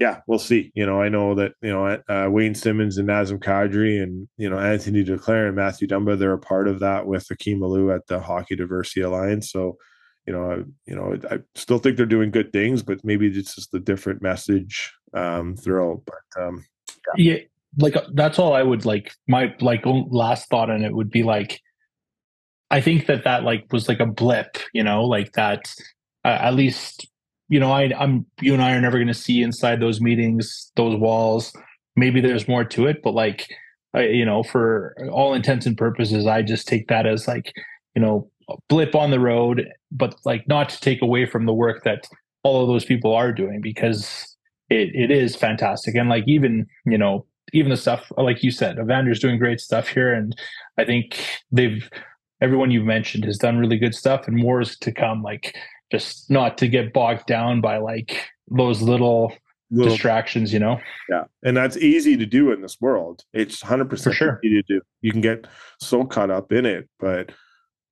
yeah, 0.00 0.22
we'll 0.26 0.38
see. 0.38 0.72
You 0.74 0.86
know, 0.86 1.00
I 1.00 1.10
know 1.10 1.34
that 1.34 1.52
you 1.60 1.70
know 1.70 2.02
uh, 2.08 2.28
Wayne 2.30 2.54
Simmonds 2.54 2.96
and 2.96 3.06
Nazem 3.06 3.38
Kadri 3.38 4.02
and 4.02 4.26
you 4.38 4.48
know 4.48 4.58
Anthony 4.58 5.04
Duclair 5.04 5.46
and 5.46 5.56
Mathew 5.56 5.86
Dumba 5.86 6.18
they're 6.18 6.32
a 6.32 6.38
part 6.38 6.68
of 6.68 6.80
that 6.80 7.06
with 7.06 7.30
Akim 7.30 7.60
Aliu 7.60 7.94
at 7.94 8.06
the 8.06 8.18
Hockey 8.18 8.56
Diversity 8.56 9.02
Alliance. 9.02 9.52
So, 9.52 9.76
you 10.26 10.32
know, 10.32 10.50
I, 10.50 10.56
you 10.86 10.96
know, 10.96 11.18
I 11.30 11.40
still 11.54 11.78
think 11.78 11.98
they're 11.98 12.06
doing 12.06 12.30
good 12.30 12.50
things, 12.50 12.82
but 12.82 13.04
maybe 13.04 13.26
it's 13.26 13.54
just 13.54 13.74
a 13.74 13.78
different 13.78 14.22
message 14.22 14.90
um, 15.12 15.54
throughout. 15.54 16.00
But 16.06 16.42
um, 16.42 16.64
yeah. 17.18 17.32
yeah, 17.34 17.38
like 17.76 17.94
uh, 17.94 18.06
that's 18.14 18.38
all 18.38 18.54
I 18.54 18.62
would 18.62 18.86
like. 18.86 19.12
My 19.28 19.54
like 19.60 19.82
last 19.84 20.48
thought 20.48 20.70
on 20.70 20.82
it 20.82 20.94
would 20.94 21.10
be 21.10 21.24
like, 21.24 21.60
I 22.70 22.80
think 22.80 23.04
that 23.04 23.24
that 23.24 23.44
like 23.44 23.70
was 23.70 23.86
like 23.86 24.00
a 24.00 24.06
blip. 24.06 24.56
You 24.72 24.82
know, 24.82 25.04
like 25.04 25.32
that. 25.32 25.74
Uh, 26.22 26.36
at 26.38 26.54
least 26.54 27.09
you 27.50 27.58
know, 27.58 27.72
I, 27.72 27.90
I'm 27.98 28.24
you 28.40 28.54
and 28.54 28.62
I 28.62 28.72
are 28.72 28.80
never 28.80 28.96
going 28.96 29.08
to 29.08 29.14
see 29.14 29.42
inside 29.42 29.80
those 29.80 30.00
meetings, 30.00 30.70
those 30.76 30.98
walls. 30.98 31.52
Maybe 31.96 32.20
there's 32.20 32.48
more 32.48 32.64
to 32.64 32.86
it, 32.86 33.02
but 33.02 33.12
like, 33.12 33.48
I, 33.92 34.04
you 34.04 34.24
know, 34.24 34.44
for 34.44 34.96
all 35.10 35.34
intents 35.34 35.66
and 35.66 35.76
purposes, 35.76 36.26
I 36.26 36.42
just 36.42 36.68
take 36.68 36.86
that 36.88 37.06
as 37.06 37.26
like, 37.26 37.52
you 37.94 38.00
know, 38.00 38.30
blip 38.68 38.94
on 38.94 39.10
the 39.10 39.18
road, 39.18 39.68
but 39.90 40.14
like 40.24 40.46
not 40.46 40.68
to 40.70 40.80
take 40.80 41.02
away 41.02 41.26
from 41.26 41.44
the 41.44 41.52
work 41.52 41.82
that 41.82 42.08
all 42.44 42.62
of 42.62 42.68
those 42.68 42.84
people 42.84 43.12
are 43.12 43.32
doing 43.32 43.60
because 43.60 44.36
it, 44.70 44.94
it 44.94 45.10
is 45.10 45.34
fantastic. 45.34 45.96
And 45.96 46.08
like 46.08 46.24
even, 46.28 46.66
you 46.86 46.96
know, 46.96 47.26
even 47.52 47.70
the 47.70 47.76
stuff 47.76 48.12
like 48.16 48.44
you 48.44 48.52
said, 48.52 48.76
Evander's 48.76 49.18
doing 49.18 49.38
great 49.38 49.60
stuff 49.60 49.88
here. 49.88 50.12
And 50.12 50.38
I 50.78 50.84
think 50.84 51.26
they've 51.50 51.90
everyone 52.40 52.70
you've 52.70 52.86
mentioned 52.86 53.24
has 53.24 53.38
done 53.38 53.58
really 53.58 53.76
good 53.76 53.94
stuff 53.94 54.28
and 54.28 54.36
more 54.36 54.60
is 54.60 54.78
to 54.78 54.92
come. 54.92 55.22
Like 55.22 55.56
just 55.90 56.30
not 56.30 56.58
to 56.58 56.68
get 56.68 56.92
bogged 56.92 57.26
down 57.26 57.60
by 57.60 57.78
like 57.78 58.28
those 58.48 58.82
little, 58.82 59.32
little 59.70 59.92
distractions, 59.92 60.52
you 60.52 60.58
know? 60.58 60.80
Yeah. 61.08 61.24
And 61.42 61.56
that's 61.56 61.76
easy 61.76 62.16
to 62.16 62.26
do 62.26 62.52
in 62.52 62.62
this 62.62 62.76
world. 62.80 63.24
It's 63.32 63.62
100% 63.62 64.02
For 64.02 64.12
sure. 64.12 64.40
easy 64.44 64.62
to 64.62 64.74
do. 64.74 64.80
You 65.00 65.12
can 65.12 65.20
get 65.20 65.46
so 65.80 66.04
caught 66.04 66.30
up 66.30 66.52
in 66.52 66.66
it, 66.66 66.88
but 66.98 67.32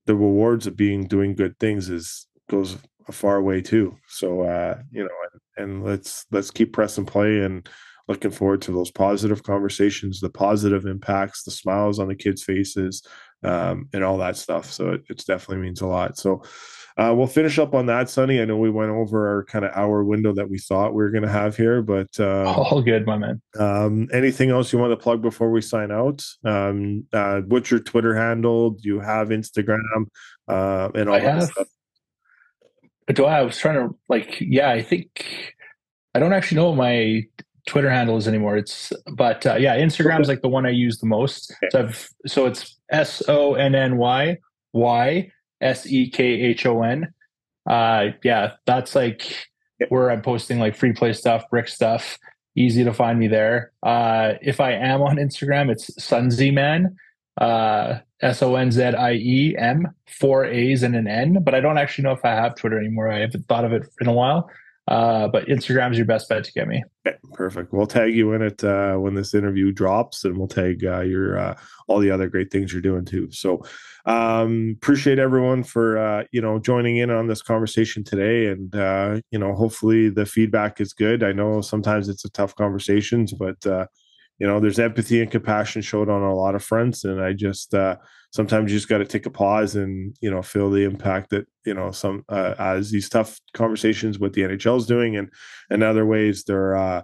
the 0.07 0.15
rewards 0.15 0.67
of 0.67 0.77
being 0.77 1.07
doing 1.07 1.35
good 1.35 1.59
things 1.59 1.89
is 1.91 2.27
goes 2.49 2.79
a 3.09 3.13
far 3.13 3.43
way 3.43 3.61
too. 3.61 3.97
So, 4.09 4.43
uh, 4.43 4.79
you 4.91 5.03
know, 5.03 5.11
and, 5.57 5.65
and 5.65 5.85
let's, 5.85 6.27
let's 6.31 6.51
keep 6.51 6.73
press 6.73 6.99
and 6.99 7.07
play 7.07 7.41
and, 7.41 7.69
looking 8.09 8.31
forward 8.31 8.63
to 8.63 8.73
those 8.73 8.91
positive 8.91 9.43
conversations, 9.43 10.21
the 10.21 10.31
positive 10.31 10.87
impacts, 10.87 11.45
the 11.45 11.51
smiles 11.51 11.99
on 11.99 12.09
the 12.09 12.15
kids' 12.15 12.43
faces, 12.43 13.07
um, 13.45 13.89
and 13.93 14.03
all 14.03 14.17
that 14.17 14.37
stuff. 14.37 14.73
So 14.73 14.91
it, 14.93 15.03
it 15.09 15.23
definitely 15.27 15.63
means 15.63 15.83
a 15.83 15.87
lot. 15.87 16.17
So 16.17 16.43
uh, 16.99 17.15
we'll 17.15 17.29
finish 17.29 17.61
up 17.61 17.75
on 17.75 17.87
that, 17.87 18.11
Sonny. 18.11 18.41
I 18.41 18.45
know 18.45 18.57
we 18.57 18.71
went 18.71 18.91
over 18.91 19.29
our 19.29 19.45
kind 19.45 19.65
of 19.65 19.71
hour 19.77 20.03
window 20.03 20.33
that 20.35 20.51
we 20.51 20.59
thought 20.59 20.95
we 20.95 21.05
were 21.05 21.11
going 21.11 21.23
to 21.23 21.31
have 21.31 21.57
here, 21.57 21.81
but 21.81 22.09
uh, 22.19 22.43
all 22.57 22.83
good, 22.83 23.07
my 23.07 23.17
man. 23.17 23.41
Um, 23.57 24.09
anything 24.13 24.51
else 24.51 24.73
you 24.73 24.81
want 24.81 24.91
to 24.91 24.97
plug 24.97 25.23
before 25.23 25.51
we 25.51 25.61
sign 25.61 25.93
out? 25.93 26.25
Um, 26.45 27.07
uh, 27.13 27.43
what's 27.43 27.71
your 27.71 27.79
Twitter 27.79 28.17
handle? 28.17 28.71
Do 28.71 28.89
you 28.89 28.99
have 28.99 29.29
Instagram 29.29 30.07
uh, 30.49 30.89
and 30.97 31.09
all 31.09 31.15
I 31.15 31.21
that 31.21 31.35
have, 31.35 31.43
stuff? 31.45 31.69
Do 33.15 33.27
I? 33.27 33.39
I 33.39 33.43
was 33.43 33.57
trying 33.57 33.77
to 33.77 33.97
like, 34.09 34.37
yeah, 34.41 34.71
I 34.71 34.83
think 34.83 35.55
I 36.17 36.19
don't 36.19 36.33
actually 36.33 36.57
know 36.57 36.71
what 36.71 36.79
my 36.79 37.23
Twitter 37.69 37.91
handle 37.91 38.17
is 38.17 38.27
anymore. 38.27 38.57
It's 38.57 38.93
but 39.15 39.47
uh, 39.47 39.55
yeah, 39.55 39.77
Instagram 39.77 40.21
is 40.21 40.27
like 40.27 40.43
the 40.43 40.49
one 40.49 40.67
I 40.67 40.71
use 40.71 40.99
the 40.99 41.07
most. 41.07 41.55
Okay. 41.63 41.69
So 41.71 41.79
I've 41.79 42.09
so 42.27 42.47
it's 42.47 42.77
S 42.91 43.23
O 43.29 43.55
N 43.55 43.77
N 43.77 43.99
Y 43.99 44.39
Y 44.73 45.31
S 45.61 45.87
E 45.87 46.11
K 46.11 46.25
H 46.25 46.67
O 46.67 46.83
N. 46.83 47.13
Uh, 47.69 48.09
yeah, 48.25 48.53
that's 48.67 48.95
like 48.95 49.49
where 49.89 50.11
I'm 50.11 50.23
posting 50.23 50.59
like 50.59 50.77
free 50.77 50.93
play 50.93 51.13
stuff, 51.13 51.49
brick 51.51 51.69
stuff. 51.69 52.19
Easy 52.57 52.83
to 52.83 52.93
find 52.93 53.19
me 53.19 53.29
there. 53.29 53.73
Uh, 53.83 54.35
if 54.43 54.61
I 54.61 54.73
am 54.73 55.01
on 55.03 55.17
Instagram, 55.17 55.71
it's 55.71 55.91
Sonzie 56.01 56.53
Man, 56.53 56.97
uh, 57.41 57.99
S 58.21 58.43
O 58.43 58.57
N 58.57 58.73
Z 58.73 58.83
I 58.83 59.13
E 59.13 59.55
M, 59.57 59.87
four 60.09 60.45
A's 60.45 60.83
and 60.83 60.97
an 60.97 61.07
N. 61.07 61.43
But 61.43 61.55
I 61.55 61.61
don't 61.61 61.79
actually 61.79 62.05
know 62.05 62.13
if 62.13 62.25
I 62.25 62.31
have 62.31 62.57
Twitter 62.57 62.79
anymore. 62.79 63.11
I 63.11 63.21
haven't 63.21 63.47
thought 63.47 63.65
of 63.65 63.73
it 63.73 63.83
in 64.01 64.09
a 64.09 64.13
while. 64.13 64.51
Uh, 64.89 65.29
but 65.29 65.47
Instagram 65.49 65.91
is 65.91 65.99
your 65.99 66.07
best 66.07 66.29
bet 66.31 66.43
to 66.43 66.53
get 66.53 66.67
me. 66.67 66.83
Okay, 67.07 67.19
perfect. 67.35 67.75
We'll 67.75 67.87
tag 67.87 68.15
you 68.15 68.33
in 68.33 68.41
it 68.41 68.65
uh, 68.65 68.95
when 68.95 69.15
this 69.15 69.35
interview 69.35 69.71
drops, 69.71 70.25
and 70.25 70.39
we'll 70.39 70.49
tag 70.49 70.83
uh, 70.83 71.01
your 71.01 71.39
uh, 71.39 71.55
all 71.89 71.99
the 71.99 72.11
other 72.11 72.29
great 72.29 72.51
things 72.51 72.73
you're 72.73 72.81
doing 72.81 73.05
too. 73.05 73.31
So, 73.31 73.63
um, 74.07 74.75
appreciate 74.79 75.19
everyone 75.19 75.63
for 75.63 75.99
uh, 75.99 76.25
you 76.33 76.41
know 76.41 76.59
joining 76.59 76.97
in 76.97 77.11
on 77.11 77.27
this 77.27 77.43
conversation 77.43 78.03
today, 78.03 78.47
and 78.47 78.75
uh, 78.75 79.21
you 79.31 79.39
know 79.39 79.55
hopefully 79.55 80.09
the 80.09 80.25
feedback 80.25 80.81
is 80.81 80.95
good. 80.95 81.23
I 81.23 81.33
know 81.33 81.61
sometimes 81.61 82.09
it's 82.09 82.25
a 82.25 82.31
tough 82.31 82.55
conversations, 82.55 83.35
but 83.35 83.59
you 83.65 84.47
know 84.47 84.59
there's 84.59 84.79
empathy 84.79 85.21
and 85.21 85.31
compassion 85.31 85.83
showed 85.83 86.09
on 86.09 86.23
a 86.23 86.35
lot 86.35 86.55
of 86.55 86.65
fronts, 86.65 87.05
and 87.05 87.21
I 87.21 87.35
just 87.35 87.75
sometimes 88.31 88.71
you 88.71 88.79
just 88.79 88.89
got 88.89 88.99
to 88.99 89.05
take 89.05 89.27
a 89.27 89.31
pause 89.31 89.75
and 89.77 90.17
you 90.21 90.31
know 90.31 90.43
feel 90.43 90.71
the 90.71 90.85
impact 90.85 91.31
that 91.31 91.47
you 91.65 91.75
know 91.75 91.91
some 91.91 92.25
uh, 92.29 92.55
as 92.59 92.91
these 92.91 93.09
tough 93.09 93.39
conversations 93.55 94.19
with 94.19 94.33
the 94.35 94.43
NHL 94.43 94.79
is 94.79 94.87
doing, 94.87 95.17
and 95.17 95.31
and 95.71 95.83
other 95.83 96.07
ways 96.07 96.45
they're 96.45 96.77
uh, 96.77 97.03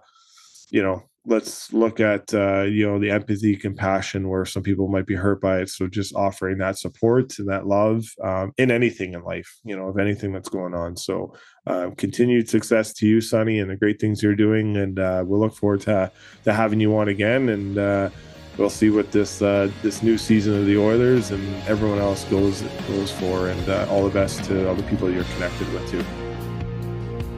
you 0.70 0.82
know 0.82 1.02
let's 1.26 1.72
look 1.72 2.00
at 2.00 2.34
uh, 2.34 2.62
you 2.62 2.86
know 2.86 2.98
the 2.98 3.10
empathy 3.10 3.56
compassion 3.56 4.28
where 4.28 4.44
some 4.44 4.62
people 4.62 4.88
might 4.88 5.06
be 5.06 5.14
hurt 5.14 5.40
by 5.40 5.60
it. 5.60 5.70
So 5.70 5.86
just 5.86 6.14
offering 6.14 6.58
that 6.58 6.78
support 6.78 7.38
and 7.38 7.48
that 7.48 7.66
love 7.66 8.04
um, 8.22 8.52
in 8.58 8.70
anything 8.70 9.14
in 9.14 9.22
life 9.22 9.58
you 9.64 9.76
know 9.76 9.88
of 9.88 9.98
anything 9.98 10.32
that's 10.32 10.48
going 10.48 10.74
on. 10.74 10.96
So 10.96 11.34
um, 11.66 11.94
continued 11.94 12.48
success 12.48 12.92
to 12.94 13.06
you 13.06 13.20
sonny 13.20 13.58
and 13.58 13.70
the 13.70 13.76
great 13.76 14.00
things 14.00 14.22
you're 14.22 14.36
doing. 14.36 14.76
And 14.76 14.98
uh, 14.98 15.24
we'll 15.26 15.40
look 15.40 15.54
forward 15.54 15.80
to, 15.82 16.10
to 16.44 16.52
having 16.52 16.80
you 16.80 16.96
on 16.96 17.08
again. 17.08 17.48
And 17.48 17.78
uh, 17.78 18.10
we'll 18.56 18.70
see 18.70 18.90
what 18.90 19.10
this 19.12 19.42
uh, 19.42 19.70
this 19.82 20.02
new 20.02 20.18
season 20.18 20.58
of 20.58 20.66
the 20.66 20.76
oilers 20.76 21.30
and 21.30 21.54
everyone 21.68 21.98
else 21.98 22.24
goes 22.24 22.62
goes 22.88 23.10
for 23.10 23.48
and 23.48 23.68
uh, 23.68 23.86
all 23.90 24.04
the 24.04 24.10
best 24.10 24.44
to 24.44 24.68
all 24.68 24.74
the 24.74 24.82
people 24.84 25.10
you're 25.10 25.24
connected 25.34 25.72
with 25.72 25.88
too. 25.90 26.04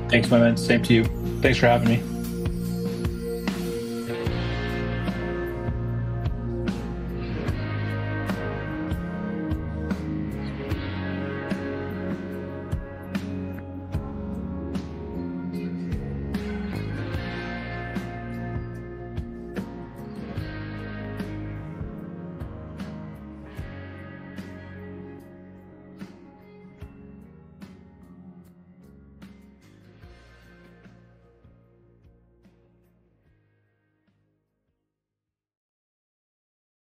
Thanks 0.09 0.31
my 0.31 0.39
man. 0.39 0.57
Same 0.57 0.83
to 0.85 0.95
you. 0.95 1.05
Thanks 1.41 1.59
for 1.59 1.67
having 1.67 1.89
me 1.89 2.16